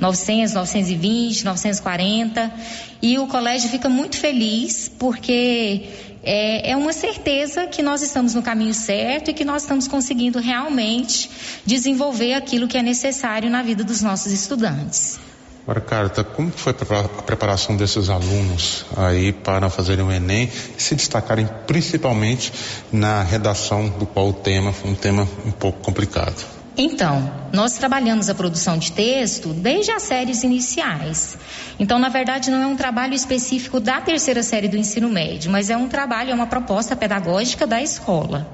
900, 0.00 0.54
920, 0.54 1.44
940. 1.44 2.52
E 3.00 3.18
o 3.18 3.26
colégio 3.26 3.68
fica 3.70 3.88
muito 3.88 4.16
feliz 4.16 4.90
porque 4.98 5.88
é, 6.22 6.72
é, 6.72 6.76
uma 6.76 6.92
certeza 6.92 7.66
que 7.66 7.82
nós 7.82 8.02
estamos 8.02 8.34
no 8.34 8.42
caminho 8.42 8.74
certo 8.74 9.30
e 9.30 9.34
que 9.34 9.44
nós 9.44 9.62
estamos 9.62 9.86
conseguindo 9.86 10.38
realmente 10.38 11.30
desenvolver 11.64 12.34
aquilo 12.34 12.66
que 12.66 12.76
é 12.76 12.82
necessário 12.82 13.48
na 13.48 13.62
vida 13.62 13.84
dos 13.84 14.02
nossos 14.02 14.32
estudantes. 14.32 15.18
Agora, 15.62 15.82
Carta, 15.82 16.24
como 16.24 16.50
foi 16.50 16.72
a 16.72 17.22
preparação 17.22 17.76
desses 17.76 18.08
alunos 18.08 18.86
aí 18.96 19.32
para 19.32 19.68
fazerem 19.68 20.02
o 20.02 20.10
Enem 20.10 20.50
e 20.78 20.82
se 20.82 20.94
destacarem 20.94 21.46
principalmente 21.66 22.50
na 22.90 23.22
redação 23.22 23.86
do 23.88 24.06
qual 24.06 24.30
o 24.30 24.32
tema 24.32 24.72
foi 24.72 24.90
um 24.90 24.94
tema 24.94 25.28
um 25.44 25.50
pouco 25.50 25.80
complicado? 25.80 26.57
Então, 26.80 27.28
nós 27.52 27.72
trabalhamos 27.72 28.28
a 28.30 28.34
produção 28.36 28.78
de 28.78 28.92
texto 28.92 29.48
desde 29.48 29.90
as 29.90 30.04
séries 30.04 30.44
iniciais. 30.44 31.36
Então, 31.76 31.98
na 31.98 32.08
verdade, 32.08 32.52
não 32.52 32.62
é 32.62 32.66
um 32.66 32.76
trabalho 32.76 33.14
específico 33.14 33.80
da 33.80 34.00
terceira 34.00 34.44
série 34.44 34.68
do 34.68 34.76
ensino 34.76 35.08
médio, 35.08 35.50
mas 35.50 35.70
é 35.70 35.76
um 35.76 35.88
trabalho, 35.88 36.30
é 36.30 36.34
uma 36.34 36.46
proposta 36.46 36.94
pedagógica 36.94 37.66
da 37.66 37.82
escola. 37.82 38.48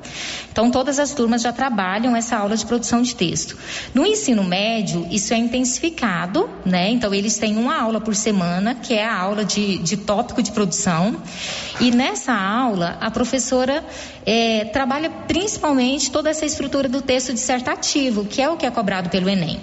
Então, 0.50 0.70
todas 0.70 0.98
as 0.98 1.12
turmas 1.12 1.42
já 1.42 1.52
trabalham 1.52 2.14
essa 2.14 2.36
aula 2.36 2.56
de 2.56 2.64
produção 2.64 3.02
de 3.02 3.14
texto. 3.14 3.58
No 3.92 4.06
ensino 4.06 4.42
médio, 4.44 5.06
isso 5.10 5.34
é 5.34 5.36
intensificado, 5.36 6.48
né? 6.64 6.90
Então, 6.90 7.12
eles 7.12 7.36
têm 7.36 7.56
uma 7.58 7.76
aula 7.76 8.00
por 8.00 8.14
semana, 8.14 8.74
que 8.74 8.94
é 8.94 9.04
a 9.04 9.18
aula 9.18 9.44
de, 9.44 9.78
de 9.78 9.96
tópico 9.96 10.42
de 10.42 10.52
produção. 10.52 11.16
E 11.80 11.90
nessa 11.90 12.32
aula, 12.32 12.96
a 13.00 13.10
professora 13.10 13.84
é, 14.24 14.64
trabalha 14.66 15.10
principalmente 15.10 16.10
toda 16.10 16.30
essa 16.30 16.46
estrutura 16.46 16.88
do 16.88 17.02
texto 17.02 17.32
dissertativo, 17.32 18.13
que 18.22 18.42
é 18.42 18.50
o 18.50 18.56
que 18.58 18.66
é 18.66 18.70
cobrado 18.70 19.08
pelo 19.08 19.30
Enem. 19.30 19.58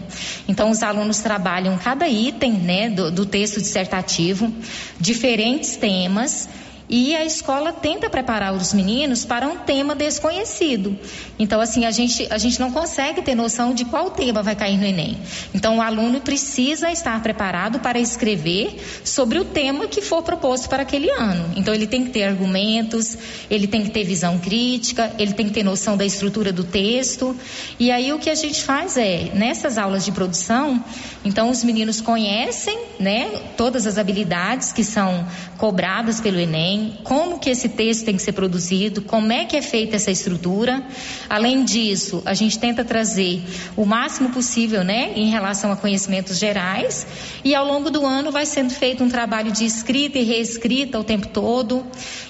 Então, 0.47 0.71
os 0.71 0.81
alunos 0.81 1.19
trabalham 1.19 1.77
cada 1.77 2.09
item 2.09 2.53
né, 2.53 2.89
do, 2.89 3.11
do 3.11 3.25
texto 3.27 3.61
dissertativo, 3.61 4.51
diferentes 4.99 5.77
temas 5.77 6.49
e 6.91 7.15
a 7.15 7.23
escola 7.23 7.71
tenta 7.71 8.09
preparar 8.09 8.53
os 8.53 8.73
meninos 8.73 9.23
para 9.23 9.47
um 9.47 9.59
tema 9.59 9.95
desconhecido. 9.95 10.99
Então, 11.39 11.61
assim, 11.61 11.85
a 11.85 11.91
gente, 11.91 12.27
a 12.29 12.37
gente 12.37 12.59
não 12.59 12.69
consegue 12.69 13.21
ter 13.21 13.33
noção 13.33 13.73
de 13.73 13.85
qual 13.85 14.11
tema 14.11 14.43
vai 14.43 14.57
cair 14.57 14.77
no 14.77 14.85
Enem. 14.85 15.17
Então, 15.53 15.77
o 15.77 15.81
aluno 15.81 16.19
precisa 16.19 16.91
estar 16.91 17.23
preparado 17.23 17.79
para 17.79 17.97
escrever 17.97 18.75
sobre 19.05 19.39
o 19.39 19.45
tema 19.45 19.87
que 19.87 20.01
for 20.01 20.21
proposto 20.21 20.67
para 20.67 20.83
aquele 20.83 21.09
ano. 21.09 21.53
Então, 21.55 21.73
ele 21.73 21.87
tem 21.87 22.03
que 22.03 22.09
ter 22.09 22.23
argumentos, 22.23 23.17
ele 23.49 23.67
tem 23.67 23.83
que 23.83 23.89
ter 23.89 24.03
visão 24.03 24.37
crítica, 24.37 25.13
ele 25.17 25.31
tem 25.31 25.47
que 25.47 25.53
ter 25.53 25.63
noção 25.63 25.95
da 25.95 26.05
estrutura 26.05 26.51
do 26.51 26.65
texto. 26.65 27.33
E 27.79 27.89
aí, 27.89 28.11
o 28.11 28.19
que 28.19 28.29
a 28.29 28.35
gente 28.35 28.61
faz 28.63 28.97
é, 28.97 29.31
nessas 29.33 29.77
aulas 29.77 30.03
de 30.03 30.11
produção, 30.11 30.83
então, 31.23 31.49
os 31.49 31.63
meninos 31.63 32.01
conhecem, 32.01 32.77
né, 32.99 33.29
todas 33.55 33.87
as 33.87 33.97
habilidades 33.97 34.73
que 34.73 34.83
são 34.83 35.25
cobradas 35.61 36.19
pelo 36.19 36.39
Enem, 36.39 36.97
como 37.03 37.37
que 37.37 37.47
esse 37.47 37.69
texto 37.69 38.05
tem 38.05 38.15
que 38.15 38.23
ser 38.23 38.31
produzido, 38.31 39.03
como 39.03 39.31
é 39.31 39.45
que 39.45 39.55
é 39.55 39.61
feita 39.61 39.95
essa 39.95 40.09
estrutura. 40.09 40.83
Além 41.29 41.63
disso, 41.63 42.23
a 42.25 42.33
gente 42.33 42.57
tenta 42.57 42.83
trazer 42.83 43.43
o 43.77 43.85
máximo 43.85 44.31
possível, 44.31 44.83
né, 44.83 45.13
em 45.15 45.29
relação 45.29 45.71
a 45.71 45.75
conhecimentos 45.75 46.39
gerais, 46.39 47.05
e 47.43 47.53
ao 47.53 47.63
longo 47.63 47.91
do 47.91 48.03
ano 48.03 48.31
vai 48.31 48.43
sendo 48.47 48.71
feito 48.71 49.03
um 49.03 49.07
trabalho 49.07 49.51
de 49.51 49.63
escrita 49.63 50.17
e 50.17 50.23
reescrita 50.23 50.99
o 50.99 51.03
tempo 51.03 51.27
todo, 51.27 51.85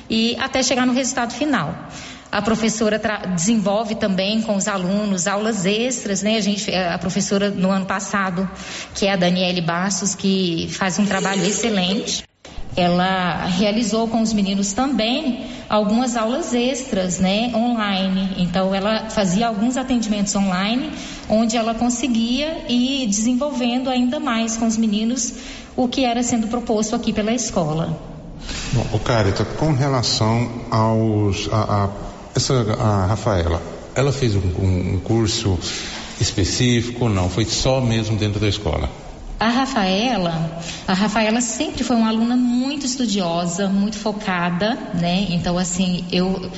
e 0.10 0.36
até 0.38 0.62
chegar 0.62 0.86
no 0.86 0.92
resultado 0.92 1.32
final. 1.34 1.88
A 2.30 2.42
professora 2.42 3.00
desenvolve 3.34 3.96
também 3.96 4.42
com 4.42 4.58
os 4.58 4.68
alunos 4.68 5.26
aulas 5.26 5.66
extras, 5.66 6.22
né? 6.22 6.36
A 6.36 6.42
gente, 6.42 6.74
a 6.76 6.98
professora 6.98 7.50
no 7.50 7.72
ano 7.72 7.86
passado, 7.86 8.50
que 8.94 9.06
é 9.06 9.14
a 9.14 9.16
Daniele 9.16 9.62
Bastos, 9.62 10.16
que 10.16 10.68
faz 10.70 11.00
um 11.00 11.06
trabalho 11.06 11.46
excelente 11.46 12.30
ela 12.76 13.46
realizou 13.46 14.08
com 14.08 14.22
os 14.22 14.34
meninos 14.34 14.74
também 14.74 15.46
algumas 15.70 16.16
aulas 16.16 16.54
extras, 16.54 17.20
né, 17.20 17.52
online. 17.56 18.36
Então 18.38 18.74
ela 18.74 19.10
fazia 19.10 19.48
alguns 19.48 19.78
atendimentos 19.78 20.36
online, 20.36 20.92
onde 21.30 21.58
ela 21.58 21.74
conseguia 21.74 22.66
ir 22.70 23.08
desenvolvendo 23.08 23.90
ainda 23.90 24.20
mais 24.20 24.58
com 24.58 24.68
os 24.68 24.78
meninos 24.78 25.34
o 25.76 25.88
que 25.88 26.04
era 26.04 26.22
sendo 26.24 26.48
proposto 26.48 26.96
aqui 26.96 27.14
pela 27.14 27.34
escola. 27.34 27.98
Bom, 28.74 28.86
o 28.94 29.00
Carita, 29.00 29.46
com 29.46 29.72
relação 29.72 30.50
aos 30.70 31.48
a, 31.52 31.86
a, 31.86 31.90
essa 32.36 32.54
a 32.80 33.06
Rafaela, 33.06 33.62
ela 33.96 34.12
fez 34.12 34.36
um, 34.36 34.40
um 34.40 35.00
curso 35.00 35.58
específico? 36.20 37.10
Não, 37.10 37.30
foi 37.30 37.46
só 37.46 37.82
mesmo 37.82 38.18
dentro 38.18 38.40
da 38.40 38.48
escola? 38.48 38.90
A 39.42 39.50
Rafaela, 39.50 40.62
a 40.88 40.94
Rafaela 40.94 41.42
sempre 41.42 41.84
foi 41.84 41.96
uma 41.96 42.10
aluna 42.10 42.38
muito 42.38 42.86
estudiosa, 42.86 43.68
muito 43.68 43.98
focada, 43.98 44.76
né? 44.94 45.26
Então, 45.32 45.58
assim, 45.58 46.06
eu 46.12 46.52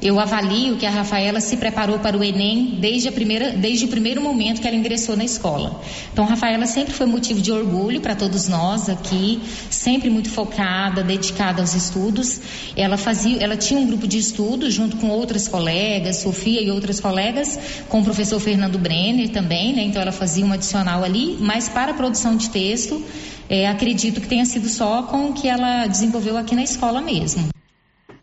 eu 0.00 0.20
avalio 0.20 0.76
que 0.76 0.84
a 0.84 0.90
Rafaela 0.90 1.40
se 1.40 1.56
preparou 1.56 1.98
para 1.98 2.16
o 2.16 2.22
Enem 2.22 2.76
desde, 2.78 3.08
a 3.08 3.12
primeira, 3.12 3.52
desde 3.52 3.86
o 3.86 3.88
primeiro 3.88 4.20
momento 4.20 4.60
que 4.60 4.66
ela 4.66 4.76
ingressou 4.76 5.16
na 5.16 5.24
escola. 5.24 5.80
Então, 6.12 6.24
a 6.24 6.28
Rafaela 6.28 6.66
sempre 6.66 6.92
foi 6.92 7.06
motivo 7.06 7.40
de 7.40 7.50
orgulho 7.50 8.00
para 8.00 8.14
todos 8.14 8.46
nós 8.46 8.88
aqui, 8.90 9.40
sempre 9.70 10.10
muito 10.10 10.28
focada, 10.28 11.02
dedicada 11.02 11.62
aos 11.62 11.74
estudos. 11.74 12.40
Ela 12.76 12.98
fazia, 12.98 13.42
ela 13.42 13.56
tinha 13.56 13.80
um 13.80 13.86
grupo 13.86 14.06
de 14.06 14.18
estudos 14.18 14.74
junto 14.74 14.96
com 14.98 15.08
outras 15.08 15.48
colegas, 15.48 16.16
Sofia 16.16 16.60
e 16.60 16.70
outras 16.70 17.00
colegas, 17.00 17.58
com 17.88 18.00
o 18.00 18.04
professor 18.04 18.38
Fernando 18.38 18.78
Brenner 18.78 19.30
também, 19.30 19.72
né? 19.72 19.82
Então, 19.82 20.02
ela 20.02 20.12
fazia 20.12 20.44
um 20.44 20.52
adicional 20.52 21.02
ali, 21.04 21.38
mas 21.40 21.68
para 21.68 21.92
a 21.92 21.94
produção 21.94 22.36
de 22.36 22.50
texto, 22.50 23.02
é, 23.48 23.66
acredito 23.66 24.20
que 24.20 24.28
tenha 24.28 24.44
sido 24.44 24.68
só 24.68 25.04
com 25.04 25.30
o 25.30 25.32
que 25.32 25.48
ela 25.48 25.86
desenvolveu 25.86 26.36
aqui 26.36 26.54
na 26.54 26.62
escola 26.62 27.00
mesmo. 27.00 27.55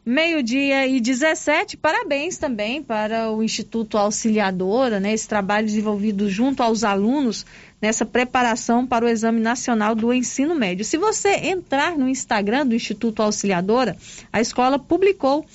Meio-dia 0.06 0.86
e 0.86 1.00
17, 1.00 1.78
parabéns 1.78 2.38
também 2.38 2.84
para 2.84 3.32
o 3.32 3.42
Instituto 3.42 3.98
Auxiliadora, 3.98 5.00
né, 5.00 5.14
esse 5.14 5.26
trabalho 5.26 5.66
desenvolvido 5.66 6.30
junto 6.30 6.62
aos 6.62 6.84
alunos 6.84 7.46
nessa 7.82 8.06
preparação 8.06 8.86
para 8.86 9.06
o 9.06 9.08
Exame 9.08 9.40
Nacional 9.40 9.96
do 9.96 10.12
Ensino 10.12 10.56
Médio. 10.56 10.84
Se 10.84 10.98
você 10.98 11.30
entrar 11.48 11.98
no 11.98 12.10
Instagram 12.10 12.68
do 12.68 12.76
Instituto 12.76 13.24
Auxiliadora, 13.24 13.96
a 14.32 14.42
escola 14.42 14.78
publicou 14.78 15.46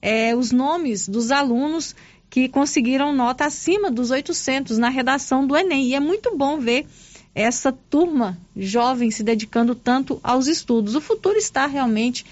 é, 0.00 0.36
os 0.36 0.52
nomes 0.52 1.08
dos 1.08 1.32
alunos 1.32 1.96
que 2.30 2.48
conseguiram 2.48 3.12
nota 3.12 3.44
acima 3.44 3.90
dos 3.90 4.12
800 4.12 4.78
na 4.78 4.88
redação 4.88 5.44
do 5.44 5.56
Enem. 5.56 5.88
E 5.88 5.94
é 5.96 6.00
muito 6.00 6.36
bom 6.36 6.60
ver 6.60 6.86
essa 7.34 7.72
turma 7.72 8.38
jovem 8.56 9.10
se 9.10 9.24
dedicando 9.24 9.74
tanto 9.74 10.20
aos 10.22 10.46
estudos. 10.46 10.94
O 10.94 11.00
futuro 11.00 11.36
está 11.36 11.66
realmente 11.66 12.24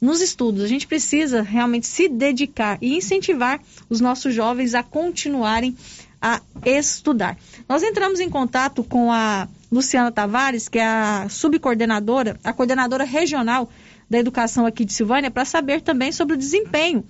nos 0.00 0.20
estudos. 0.20 0.62
A 0.62 0.68
gente 0.68 0.86
precisa 0.86 1.42
realmente 1.42 1.86
se 1.86 2.08
dedicar 2.08 2.78
e 2.80 2.96
incentivar 2.96 3.60
os 3.88 4.00
nossos 4.00 4.34
jovens 4.34 4.74
a 4.74 4.82
continuarem 4.82 5.76
a 6.20 6.40
estudar. 6.64 7.38
Nós 7.68 7.82
entramos 7.82 8.20
em 8.20 8.28
contato 8.28 8.84
com 8.84 9.10
a 9.10 9.48
Luciana 9.72 10.12
Tavares, 10.12 10.68
que 10.68 10.78
é 10.78 10.84
a 10.84 11.28
subcoordenadora, 11.30 12.38
a 12.44 12.52
coordenadora 12.52 13.04
regional 13.04 13.70
da 14.08 14.18
educação 14.18 14.66
aqui 14.66 14.84
de 14.84 14.92
Silvânia, 14.92 15.30
para 15.30 15.44
saber 15.44 15.80
também 15.80 16.12
sobre 16.12 16.34
o 16.34 16.38
desempenho 16.38 17.04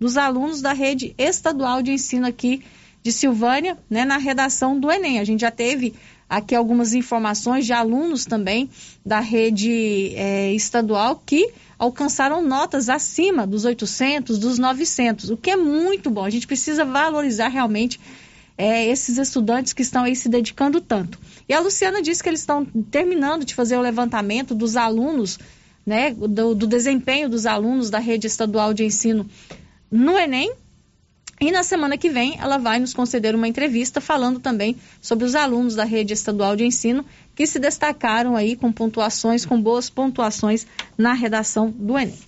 dos 0.00 0.16
alunos 0.16 0.62
da 0.62 0.72
rede 0.72 1.14
estadual 1.18 1.82
de 1.82 1.92
ensino 1.92 2.26
aqui 2.26 2.62
de 3.02 3.12
Silvânia, 3.12 3.76
né, 3.90 4.04
na 4.04 4.16
redação 4.16 4.78
do 4.78 4.90
Enem. 4.90 5.18
A 5.18 5.24
gente 5.24 5.40
já 5.40 5.50
teve 5.50 5.92
aqui 6.28 6.54
algumas 6.54 6.94
informações 6.94 7.66
de 7.66 7.72
alunos 7.72 8.24
também 8.24 8.70
da 9.04 9.20
rede 9.20 10.14
é, 10.16 10.52
estadual 10.54 11.22
que 11.24 11.52
alcançaram 11.78 12.42
notas 12.42 12.88
acima 12.88 13.46
dos 13.46 13.64
800, 13.64 14.38
dos 14.38 14.58
900, 14.58 15.30
o 15.30 15.36
que 15.36 15.50
é 15.50 15.56
muito 15.56 16.10
bom. 16.10 16.24
A 16.24 16.30
gente 16.30 16.46
precisa 16.46 16.84
valorizar 16.84 17.48
realmente 17.48 18.00
é, 18.56 18.86
esses 18.86 19.18
estudantes 19.18 19.72
que 19.72 19.82
estão 19.82 20.04
aí 20.04 20.14
se 20.14 20.28
dedicando 20.28 20.80
tanto. 20.80 21.18
E 21.48 21.52
a 21.52 21.60
Luciana 21.60 22.00
disse 22.00 22.22
que 22.22 22.28
eles 22.28 22.40
estão 22.40 22.64
terminando 22.90 23.44
de 23.44 23.54
fazer 23.54 23.76
o 23.76 23.80
levantamento 23.80 24.54
dos 24.54 24.76
alunos, 24.76 25.38
né, 25.84 26.12
do, 26.14 26.54
do 26.54 26.66
desempenho 26.66 27.28
dos 27.28 27.46
alunos 27.46 27.90
da 27.90 27.98
rede 27.98 28.26
estadual 28.26 28.72
de 28.72 28.84
ensino 28.84 29.28
no 29.90 30.18
Enem. 30.18 30.52
E 31.44 31.50
na 31.52 31.62
semana 31.62 31.98
que 31.98 32.08
vem 32.08 32.38
ela 32.40 32.56
vai 32.56 32.78
nos 32.78 32.94
conceder 32.94 33.34
uma 33.34 33.46
entrevista 33.46 34.00
falando 34.00 34.40
também 34.40 34.76
sobre 34.98 35.26
os 35.26 35.34
alunos 35.34 35.74
da 35.74 35.84
rede 35.84 36.14
estadual 36.14 36.56
de 36.56 36.64
ensino 36.64 37.04
que 37.34 37.46
se 37.46 37.58
destacaram 37.58 38.34
aí 38.34 38.56
com 38.56 38.72
pontuações, 38.72 39.44
com 39.44 39.60
boas 39.60 39.90
pontuações 39.90 40.66
na 40.96 41.12
redação 41.12 41.70
do 41.70 41.98
Enem. 41.98 42.18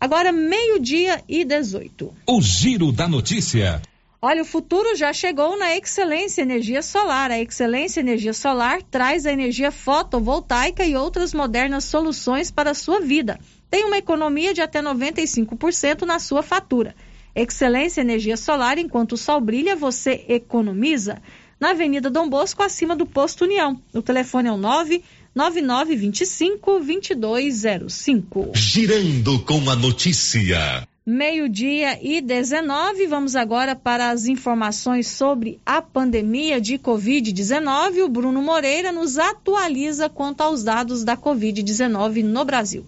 Agora, 0.00 0.30
meio-dia 0.30 1.20
e 1.28 1.44
18. 1.44 2.14
O 2.28 2.40
Giro 2.40 2.92
da 2.92 3.08
Notícia. 3.08 3.82
Olha, 4.22 4.42
o 4.42 4.46
futuro 4.46 4.94
já 4.94 5.12
chegou 5.12 5.58
na 5.58 5.76
Excelência 5.76 6.42
Energia 6.42 6.80
Solar. 6.80 7.32
A 7.32 7.40
Excelência 7.40 7.98
Energia 7.98 8.32
Solar 8.32 8.84
traz 8.84 9.26
a 9.26 9.32
energia 9.32 9.72
fotovoltaica 9.72 10.84
e 10.84 10.94
outras 10.94 11.34
modernas 11.34 11.86
soluções 11.86 12.52
para 12.52 12.70
a 12.70 12.74
sua 12.74 13.00
vida. 13.00 13.36
Tem 13.68 13.84
uma 13.84 13.98
economia 13.98 14.54
de 14.54 14.60
até 14.60 14.80
95% 14.80 16.02
na 16.02 16.20
sua 16.20 16.40
fatura. 16.40 16.94
Excelência 17.34 18.00
Energia 18.00 18.36
Solar, 18.36 18.78
enquanto 18.78 19.12
o 19.12 19.16
sol 19.16 19.40
brilha, 19.40 19.76
você 19.76 20.24
economiza. 20.28 21.22
Na 21.60 21.70
Avenida 21.70 22.10
Dom 22.10 22.28
Bosco, 22.28 22.62
acima 22.62 22.94
do 22.96 23.04
Posto 23.04 23.44
União. 23.44 23.78
O 23.92 24.00
telefone 24.00 24.48
é 24.48 24.52
o 24.52 24.56
99925 24.56 26.80
2205. 26.80 28.52
Girando 28.54 29.38
com 29.40 29.68
a 29.68 29.76
notícia. 29.76 30.88
Meio-dia 31.06 31.98
e 32.02 32.20
19, 32.20 33.06
vamos 33.06 33.34
agora 33.34 33.74
para 33.74 34.10
as 34.10 34.26
informações 34.26 35.08
sobre 35.08 35.58
a 35.66 35.82
pandemia 35.82 36.60
de 36.60 36.78
Covid-19. 36.78 38.04
O 38.04 38.08
Bruno 38.08 38.40
Moreira 38.40 38.92
nos 38.92 39.18
atualiza 39.18 40.08
quanto 40.08 40.42
aos 40.42 40.62
dados 40.62 41.02
da 41.02 41.16
Covid-19 41.16 42.22
no 42.22 42.44
Brasil. 42.44 42.86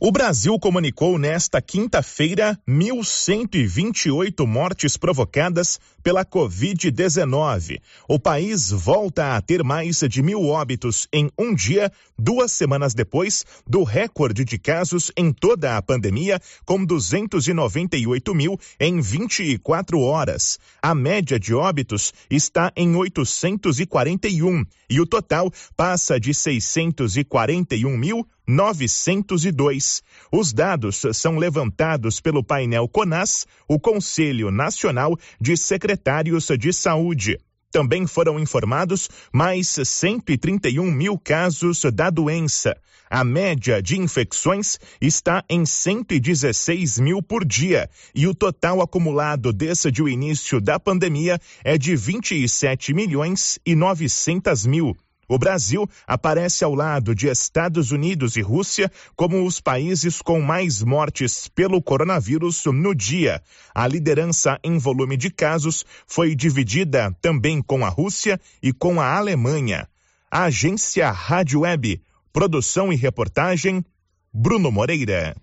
O 0.00 0.10
Brasil 0.10 0.58
comunicou 0.58 1.16
nesta 1.18 1.62
quinta-feira 1.62 2.58
1.128 2.68 4.44
mortes 4.44 4.96
provocadas 4.96 5.78
pela 6.02 6.24
Covid-19. 6.24 7.80
O 8.08 8.18
país 8.18 8.72
volta 8.72 9.36
a 9.36 9.40
ter 9.40 9.62
mais 9.62 10.00
de 10.00 10.20
mil 10.20 10.48
óbitos 10.48 11.06
em 11.12 11.30
um 11.38 11.54
dia, 11.54 11.92
duas 12.18 12.50
semanas 12.50 12.92
depois 12.92 13.44
do 13.64 13.84
recorde 13.84 14.44
de 14.44 14.58
casos 14.58 15.12
em 15.16 15.32
toda 15.32 15.76
a 15.76 15.82
pandemia, 15.82 16.40
com 16.66 16.84
298 16.84 18.34
mil 18.34 18.58
em 18.80 19.00
24 19.00 20.00
horas. 20.00 20.58
A 20.82 20.92
média 20.92 21.38
de 21.38 21.54
óbitos 21.54 22.12
está 22.28 22.72
em 22.76 22.96
841 22.96 24.64
e 24.90 25.00
o 25.00 25.06
total 25.06 25.52
passa 25.76 26.18
de 26.18 26.34
641 26.34 27.96
mil 27.96 28.26
902. 28.46 30.02
Os 30.30 30.52
dados 30.52 31.02
são 31.12 31.38
levantados 31.38 32.20
pelo 32.20 32.44
painel 32.44 32.88
CONAS, 32.88 33.46
o 33.68 33.80
Conselho 33.80 34.50
Nacional 34.50 35.18
de 35.40 35.56
Secretários 35.56 36.48
de 36.58 36.72
Saúde. 36.72 37.38
Também 37.74 38.06
foram 38.06 38.38
informados 38.38 39.08
mais 39.32 39.68
131 39.68 40.92
mil 40.92 41.18
casos 41.18 41.82
da 41.92 42.08
doença. 42.08 42.76
A 43.10 43.24
média 43.24 43.82
de 43.82 43.98
infecções 43.98 44.78
está 45.00 45.44
em 45.48 45.66
116 45.66 47.00
mil 47.00 47.22
por 47.22 47.44
dia 47.44 47.88
e 48.14 48.26
o 48.26 48.34
total 48.34 48.80
acumulado 48.80 49.52
desde 49.52 50.02
o 50.02 50.08
início 50.08 50.60
da 50.60 50.78
pandemia 50.78 51.38
é 51.64 51.76
de 51.76 51.96
27 51.96 52.94
milhões 52.94 53.58
e 53.66 53.74
900 53.74 54.66
mil. 54.66 54.96
O 55.28 55.38
Brasil 55.38 55.88
aparece 56.06 56.64
ao 56.64 56.74
lado 56.74 57.14
de 57.14 57.28
Estados 57.28 57.90
Unidos 57.90 58.36
e 58.36 58.42
Rússia 58.42 58.90
como 59.16 59.44
os 59.44 59.60
países 59.60 60.20
com 60.20 60.40
mais 60.40 60.82
mortes 60.82 61.48
pelo 61.48 61.82
coronavírus 61.82 62.64
no 62.66 62.94
dia. 62.94 63.42
A 63.74 63.86
liderança 63.86 64.58
em 64.62 64.78
volume 64.78 65.16
de 65.16 65.30
casos 65.30 65.84
foi 66.06 66.34
dividida 66.34 67.16
também 67.20 67.62
com 67.62 67.84
a 67.84 67.88
Rússia 67.88 68.40
e 68.62 68.72
com 68.72 69.00
a 69.00 69.16
Alemanha. 69.16 69.88
A 70.30 70.44
agência 70.44 71.10
Rádio 71.10 71.60
Web, 71.60 72.02
produção 72.32 72.92
e 72.92 72.96
reportagem, 72.96 73.84
Bruno 74.32 74.70
Moreira. 74.70 75.36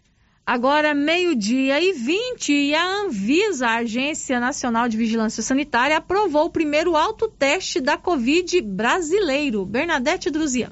Agora, 0.45 0.93
meio-dia 0.93 1.81
e 1.81 1.93
20, 1.93 2.51
e 2.51 2.73
a 2.73 3.03
Anvisa, 3.03 3.67
a 3.67 3.77
Agência 3.77 4.39
Nacional 4.39 4.89
de 4.89 4.97
Vigilância 4.97 5.43
Sanitária, 5.43 5.97
aprovou 5.97 6.45
o 6.45 6.49
primeiro 6.49 6.95
autoteste 6.95 7.79
da 7.79 7.95
Covid 7.95 8.59
brasileiro. 8.61 9.65
Bernadette 9.65 10.31
Druzian. 10.31 10.71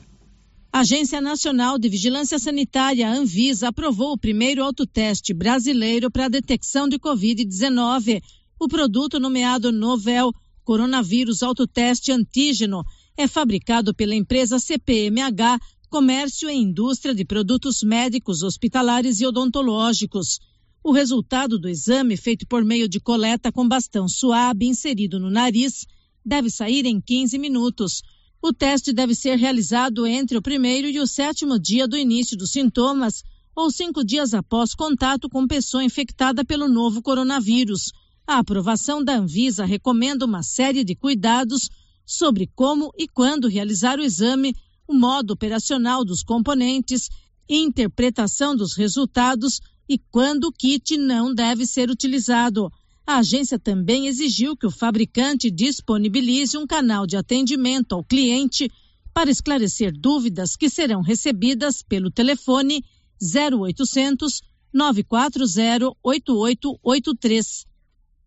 A 0.74 0.80
Agência 0.80 1.22
Nacional 1.22 1.78
de 1.78 1.88
Vigilância 1.88 2.40
Sanitária, 2.40 3.10
Anvisa, 3.10 3.70
aprovou 3.70 4.14
o 4.14 4.18
primeiro 4.18 4.64
autoteste 4.64 5.34
brasileiro 5.34 6.12
para 6.12 6.26
a 6.26 6.30
detecção 6.30 6.88
de 6.90 6.98
Covid-19. 6.98 8.22
O 8.60 8.68
produto 8.68 9.20
nomeado 9.20 9.72
Novel 9.72 10.32
Coronavírus 10.64 11.42
Autoteste 11.42 12.12
Antígeno 12.12 12.84
é 13.18 13.28
fabricado 13.28 13.94
pela 13.94 14.16
empresa 14.16 14.60
CPMH 14.60 15.60
comércio 15.90 16.50
e 16.50 16.54
indústria 16.54 17.16
de 17.16 17.26
produtos 17.26 17.82
médicos, 17.82 18.44
hospitalares 18.44 19.20
e 19.20 19.26
odontológicos. 19.26 20.40
O 20.84 20.92
resultado 20.92 21.58
do 21.58 21.68
exame, 21.68 22.16
feito 22.16 22.46
por 22.48 22.64
meio 22.64 22.88
de 22.88 23.00
coleta 23.00 23.52
com 23.52 23.68
bastão 23.68 24.08
suave 24.08 24.66
inserido 24.66 25.20
no 25.20 25.32
nariz, 25.32 25.86
deve 26.24 26.50
sair 26.50 26.86
em 26.86 27.02
15 27.02 27.38
minutos. 27.40 28.04
O 28.42 28.54
teste 28.54 28.94
deve 28.94 29.16
ser 29.16 29.36
realizado 29.38 30.06
entre 30.06 30.38
o 30.38 30.42
primeiro 30.42 30.88
e 30.88 31.00
o 31.00 31.08
sétimo 31.08 31.60
dia 31.60 31.88
do 31.88 31.98
início 31.98 32.38
dos 32.38 32.52
sintomas 32.52 33.24
ou 33.56 33.72
cinco 33.72 34.06
dias 34.06 34.34
após 34.34 34.76
contato 34.76 35.28
com 35.28 35.48
pessoa 35.48 35.84
infectada 35.84 36.46
pelo 36.46 36.70
novo 36.70 37.02
coronavírus. 37.02 37.92
A 38.28 38.38
aprovação 38.38 39.04
da 39.04 39.18
Anvisa 39.18 39.66
recomenda 39.66 40.24
uma 40.24 40.44
série 40.44 40.84
de 40.84 40.96
cuidados 40.96 41.68
sobre 42.06 42.48
como 42.56 42.94
e 42.98 43.08
quando 43.08 43.48
realizar 43.48 44.00
o 44.00 44.04
exame 44.04 44.56
o 44.90 44.94
modo 44.94 45.34
operacional 45.34 46.04
dos 46.04 46.24
componentes, 46.24 47.10
interpretação 47.48 48.56
dos 48.56 48.76
resultados 48.76 49.62
e 49.88 50.00
quando 50.00 50.46
o 50.46 50.52
kit 50.52 50.98
não 50.98 51.32
deve 51.32 51.64
ser 51.68 51.92
utilizado. 51.92 52.72
A 53.06 53.18
agência 53.20 53.60
também 53.60 54.08
exigiu 54.08 54.58
que 54.58 54.66
o 54.66 54.72
fabricante 54.72 55.52
disponibilize 55.52 56.58
um 56.58 56.66
canal 56.66 57.06
de 57.06 57.16
atendimento 57.16 57.94
ao 57.94 58.04
cliente 58.04 58.72
para 59.14 59.30
esclarecer 59.30 59.94
dúvidas 59.96 60.56
que 60.56 60.70
serão 60.70 61.02
recebidas 61.02 61.84
pelo 61.84 62.10
telefone 62.10 62.84
0800 63.22 64.42
940 64.74 65.96
8883. 66.02 67.66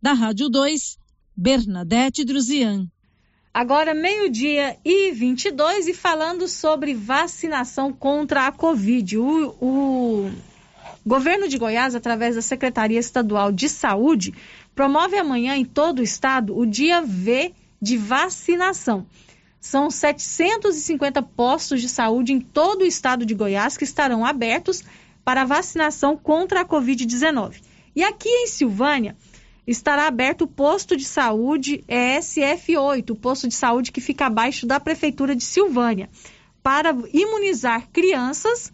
Da 0.00 0.12
Rádio 0.12 0.48
2, 0.48 0.96
Bernadette 1.36 2.24
Druzian. 2.24 2.88
Agora, 3.54 3.92
meio-dia 3.92 4.78
e 4.82 5.12
22, 5.12 5.86
e 5.86 5.92
falando 5.92 6.48
sobre 6.48 6.94
vacinação 6.94 7.92
contra 7.92 8.46
a 8.46 8.52
Covid. 8.52 9.18
O, 9.18 9.48
o, 9.60 10.30
governo 11.04 11.46
de 11.46 11.58
Goiás, 11.58 11.94
através 11.94 12.34
da 12.34 12.40
Secretaria 12.40 12.98
Estadual 12.98 13.52
de 13.52 13.68
Saúde, 13.68 14.32
promove 14.74 15.18
amanhã 15.18 15.54
em 15.54 15.66
todo 15.66 15.98
o 15.98 16.02
estado 16.02 16.56
o 16.56 16.64
dia 16.64 17.02
V 17.02 17.52
de 17.80 17.98
vacinação. 17.98 19.06
São 19.60 19.90
750 19.90 21.20
postos 21.22 21.82
de 21.82 21.90
saúde 21.90 22.32
em 22.32 22.40
todo 22.40 22.82
o 22.82 22.86
estado 22.86 23.26
de 23.26 23.34
Goiás 23.34 23.76
que 23.76 23.84
estarão 23.84 24.24
abertos 24.24 24.82
para 25.22 25.44
vacinação 25.44 26.16
contra 26.16 26.62
a 26.62 26.64
Covid-19. 26.64 27.60
E 27.94 28.02
aqui 28.02 28.30
em 28.30 28.46
Silvânia 28.46 29.14
estará 29.66 30.06
aberto 30.06 30.42
o 30.42 30.46
posto 30.46 30.96
de 30.96 31.04
saúde 31.04 31.84
ESF8, 31.88 33.10
o 33.10 33.16
posto 33.16 33.48
de 33.48 33.54
saúde 33.54 33.92
que 33.92 34.00
fica 34.00 34.26
abaixo 34.26 34.66
da 34.66 34.80
Prefeitura 34.80 35.36
de 35.36 35.44
Silvânia, 35.44 36.10
para 36.62 36.96
imunizar 37.12 37.88
crianças 37.92 38.72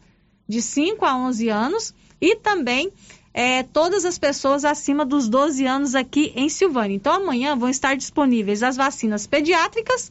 de 0.49 0.63
5 0.63 1.05
a 1.05 1.17
11 1.17 1.49
anos 1.49 1.95
e 2.21 2.37
também 2.37 2.93
é, 3.33 3.63
todas 3.63 4.05
as 4.05 4.19
pessoas 4.19 4.65
acima 4.65 5.05
dos 5.05 5.29
12 5.29 5.65
anos 5.67 5.95
aqui 5.95 6.33
em 6.35 6.49
Silvânia. 6.49 6.97
Então, 6.97 7.13
amanhã 7.13 7.55
vão 7.55 7.69
estar 7.69 7.97
disponíveis 7.97 8.63
as 8.63 8.77
vacinas 8.77 9.27
pediátricas 9.27 10.11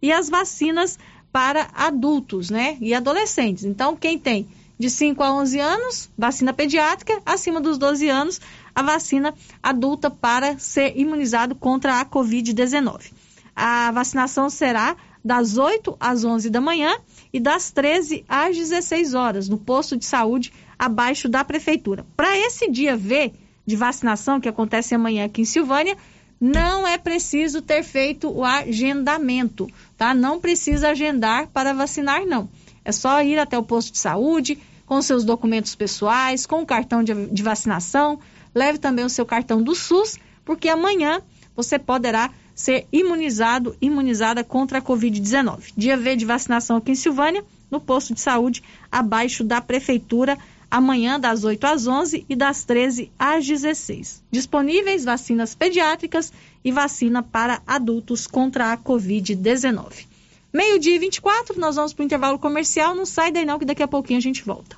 e 0.00 0.12
as 0.12 0.28
vacinas 0.28 0.98
para 1.32 1.68
adultos, 1.74 2.50
né? 2.50 2.76
E 2.80 2.94
adolescentes. 2.94 3.64
Então, 3.64 3.96
quem 3.96 4.18
tem 4.18 4.48
de 4.78 4.88
5 4.88 5.22
a 5.22 5.34
11 5.34 5.58
anos, 5.58 6.10
vacina 6.16 6.52
pediátrica, 6.52 7.20
acima 7.26 7.60
dos 7.60 7.78
12 7.78 8.08
anos, 8.08 8.40
a 8.78 8.82
vacina 8.82 9.34
adulta 9.60 10.08
para 10.08 10.56
ser 10.56 10.96
imunizado 10.96 11.56
contra 11.56 12.00
a 12.00 12.04
Covid-19. 12.04 13.10
A 13.56 13.90
vacinação 13.90 14.48
será 14.48 14.96
das 15.24 15.58
8 15.58 15.96
às 15.98 16.24
11 16.24 16.48
da 16.48 16.60
manhã 16.60 16.96
e 17.32 17.40
das 17.40 17.72
13 17.72 18.24
às 18.28 18.56
16 18.56 19.14
horas, 19.14 19.48
no 19.48 19.58
posto 19.58 19.96
de 19.96 20.04
saúde 20.04 20.52
abaixo 20.78 21.28
da 21.28 21.44
prefeitura. 21.44 22.06
Para 22.16 22.38
esse 22.38 22.70
dia 22.70 22.96
V 22.96 23.32
de 23.66 23.74
vacinação, 23.74 24.40
que 24.40 24.48
acontece 24.48 24.94
amanhã 24.94 25.24
aqui 25.24 25.42
em 25.42 25.44
Silvânia, 25.44 25.96
não 26.40 26.86
é 26.86 26.96
preciso 26.96 27.60
ter 27.60 27.82
feito 27.82 28.30
o 28.30 28.44
agendamento, 28.44 29.68
tá? 29.96 30.14
Não 30.14 30.38
precisa 30.38 30.90
agendar 30.90 31.48
para 31.48 31.74
vacinar, 31.74 32.24
não. 32.24 32.48
É 32.84 32.92
só 32.92 33.20
ir 33.24 33.40
até 33.40 33.58
o 33.58 33.64
posto 33.64 33.90
de 33.90 33.98
saúde 33.98 34.56
com 34.86 35.02
seus 35.02 35.24
documentos 35.24 35.74
pessoais, 35.74 36.46
com 36.46 36.62
o 36.62 36.66
cartão 36.66 37.02
de, 37.02 37.26
de 37.26 37.42
vacinação. 37.42 38.20
Leve 38.54 38.78
também 38.78 39.04
o 39.04 39.10
seu 39.10 39.26
cartão 39.26 39.62
do 39.62 39.74
SUS, 39.74 40.18
porque 40.44 40.68
amanhã 40.68 41.22
você 41.54 41.78
poderá 41.78 42.30
ser 42.54 42.86
imunizado, 42.92 43.76
imunizada 43.80 44.42
contra 44.42 44.78
a 44.78 44.82
Covid-19. 44.82 45.72
Dia 45.76 45.96
V 45.96 46.16
de 46.16 46.24
vacinação 46.24 46.76
aqui 46.76 46.92
em 46.92 46.96
Silvânia, 46.96 47.44
no 47.70 47.80
posto 47.80 48.14
de 48.14 48.20
saúde, 48.20 48.62
abaixo 48.90 49.44
da 49.44 49.60
prefeitura 49.60 50.36
amanhã 50.70 51.18
das 51.18 51.44
8 51.44 51.64
às 51.64 51.86
11 51.86 52.24
e 52.28 52.36
das 52.36 52.64
13 52.64 53.10
às 53.18 53.46
16. 53.46 54.22
Disponíveis 54.30 55.04
vacinas 55.04 55.54
pediátricas 55.54 56.32
e 56.64 56.70
vacina 56.70 57.22
para 57.22 57.62
adultos 57.66 58.26
contra 58.26 58.72
a 58.72 58.76
Covid-19. 58.76 60.06
Meio-dia 60.52 60.96
e 60.96 60.98
24, 60.98 61.60
nós 61.60 61.76
vamos 61.76 61.92
para 61.92 62.02
o 62.02 62.06
intervalo 62.06 62.38
comercial. 62.38 62.94
Não 62.94 63.04
sai 63.04 63.30
daí 63.30 63.44
não, 63.44 63.58
que 63.58 63.64
daqui 63.64 63.82
a 63.82 63.88
pouquinho 63.88 64.18
a 64.18 64.22
gente 64.22 64.44
volta. 64.44 64.77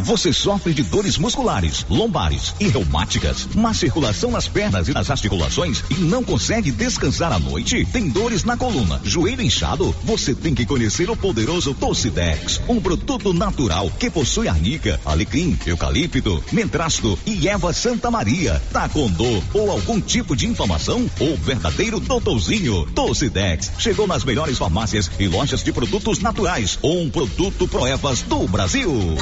Você 0.00 0.32
sofre 0.32 0.74
de 0.74 0.82
dores 0.82 1.16
musculares, 1.16 1.86
lombares 1.88 2.54
e 2.60 2.68
reumáticas, 2.68 3.48
má 3.54 3.72
circulação 3.72 4.30
nas 4.30 4.48
pernas 4.48 4.88
e 4.88 4.92
nas 4.92 5.10
articulações 5.10 5.82
e 5.90 5.94
não 5.94 6.22
consegue 6.22 6.70
descansar 6.70 7.32
à 7.32 7.38
noite? 7.38 7.86
Tem 7.86 8.08
dores 8.08 8.44
na 8.44 8.56
coluna, 8.56 9.00
joelho 9.04 9.42
inchado? 9.42 9.94
Você 10.04 10.34
tem 10.34 10.54
que 10.54 10.66
conhecer 10.66 11.08
o 11.08 11.16
poderoso 11.16 11.74
Tocidex, 11.74 12.60
um 12.68 12.80
produto 12.80 13.32
natural 13.32 13.90
que 13.98 14.10
possui 14.10 14.48
arnica, 14.48 15.00
alecrim, 15.04 15.58
eucalipto, 15.66 16.42
mentrasto 16.52 17.18
e 17.26 17.48
erva 17.48 17.72
Santa 17.72 18.10
Maria. 18.10 18.60
Tá 18.72 18.88
com 18.88 19.10
dor 19.10 19.42
ou 19.54 19.70
algum 19.70 20.00
tipo 20.00 20.36
de 20.36 20.46
inflamação? 20.46 21.08
O 21.20 21.36
verdadeiro 21.36 22.00
doutorzinho 22.00 22.86
Tocidex 22.94 23.72
chegou 23.78 24.06
nas 24.06 24.24
melhores 24.24 24.58
farmácias 24.58 25.10
e 25.18 25.28
lojas 25.28 25.62
de 25.62 25.72
produtos 25.72 26.18
naturais. 26.18 26.78
Um 26.82 27.08
produto 27.08 27.68
Proevas 27.68 28.22
do 28.22 28.46
Brasil. 28.48 29.21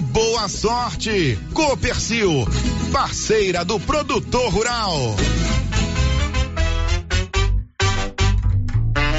boa 0.00 0.48
sorte. 0.48 1.38
Copercil, 1.52 2.46
parceira 2.92 3.64
do 3.64 3.78
produtor 3.80 4.52
rural. 4.52 5.16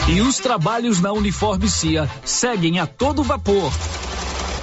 E 0.10 0.22
os 0.22 0.38
trabalhos 0.38 1.02
na 1.02 1.12
Uniforme 1.12 1.70
CIA 1.70 2.10
seguem 2.24 2.80
a 2.80 2.88
todo 2.88 3.24
vapor. 3.24 3.72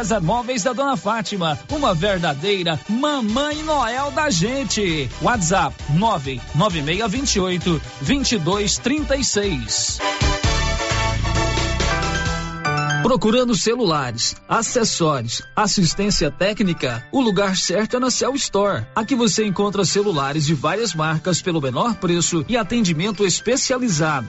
César 0.00 0.20
Móveis 0.22 0.62
da 0.62 0.72
Dona 0.72 0.96
Fátima, 0.96 1.58
uma 1.70 1.92
verdadeira 1.92 2.80
mamãe 2.88 3.62
Noel 3.62 4.10
da 4.10 4.30
gente. 4.30 5.10
WhatsApp 5.20 5.76
99628 5.90 7.82
2236. 8.00 9.98
Procurando 13.02 13.54
celulares, 13.54 14.36
acessórios, 14.48 15.42
assistência 15.54 16.30
técnica, 16.30 17.06
o 17.12 17.20
lugar 17.20 17.54
certo 17.54 17.98
é 17.98 18.00
na 18.00 18.10
Cell 18.10 18.34
Store. 18.36 18.86
Aqui 18.96 19.14
você 19.14 19.44
encontra 19.44 19.84
celulares 19.84 20.46
de 20.46 20.54
várias 20.54 20.94
marcas 20.94 21.42
pelo 21.42 21.60
menor 21.60 21.96
preço 21.96 22.42
e 22.48 22.56
atendimento 22.56 23.26
especializado. 23.26 24.28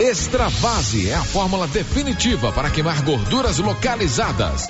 Extravase 0.00 1.10
é 1.10 1.14
a 1.14 1.24
fórmula 1.24 1.66
definitiva 1.66 2.52
para 2.52 2.70
queimar 2.70 3.02
gorduras 3.02 3.58
localizadas. 3.58 4.68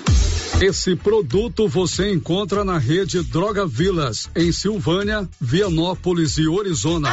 Esse 0.58 0.96
produto 0.96 1.68
você 1.68 2.10
encontra 2.10 2.64
na 2.64 2.78
rede 2.78 3.22
Droga 3.22 3.66
Vilas, 3.66 4.30
em 4.34 4.50
Silvânia, 4.50 5.28
Vianópolis 5.38 6.38
e 6.38 6.48
Orizona. 6.48 7.10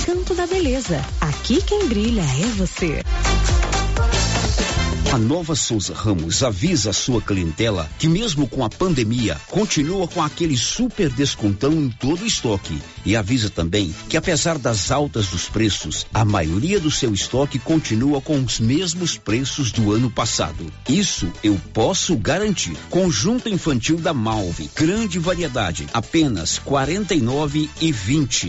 Canto 0.06 0.34
da 0.34 0.47
Beleza. 0.47 1.03
Aqui 1.22 1.61
quem 1.61 1.88
brilha 1.88 2.22
é 2.22 2.45
você. 2.56 3.03
A 5.11 5.18
Nova 5.18 5.56
Souza 5.56 5.91
Ramos 5.91 6.44
avisa 6.44 6.91
a 6.91 6.94
sua 6.94 7.19
clientela 7.19 7.90
que 7.98 8.07
mesmo 8.07 8.48
com 8.48 8.64
a 8.64 8.69
pandemia, 8.69 9.36
continua 9.49 10.07
com 10.07 10.22
aquele 10.22 10.56
super 10.56 11.10
descontão 11.10 11.73
em 11.73 11.90
todo 11.90 12.22
o 12.22 12.27
estoque. 12.27 12.80
E 13.03 13.15
avisa 13.15 13.49
também 13.49 13.94
que 14.07 14.15
apesar 14.15 14.60
das 14.60 14.91
altas 14.91 15.26
dos 15.30 15.49
preços, 15.49 16.06
a 16.14 16.23
maioria 16.23 16.80
do 16.80 16.91
seu 16.91 17.11
estoque 17.11 17.57
continua 17.57 18.22
com 18.22 18.40
os 18.40 18.60
mesmos 18.60 19.18
preços 19.18 19.72
do 19.72 19.91
ano 19.91 20.11
passado. 20.11 20.72
Isso 20.88 21.27
eu 21.44 21.60
posso 21.73 22.15
garantir. 22.15 22.77
Conjunto 22.91 23.49
infantil 23.49 23.98
da 23.98 24.14
Malve, 24.14 24.69
grande 24.76 25.18
variedade, 25.18 25.88
apenas 25.91 26.60
quarenta 26.60 27.15
e 27.15 27.19
nove 27.19 27.68
e 27.81 27.91
vinte. 27.91 28.48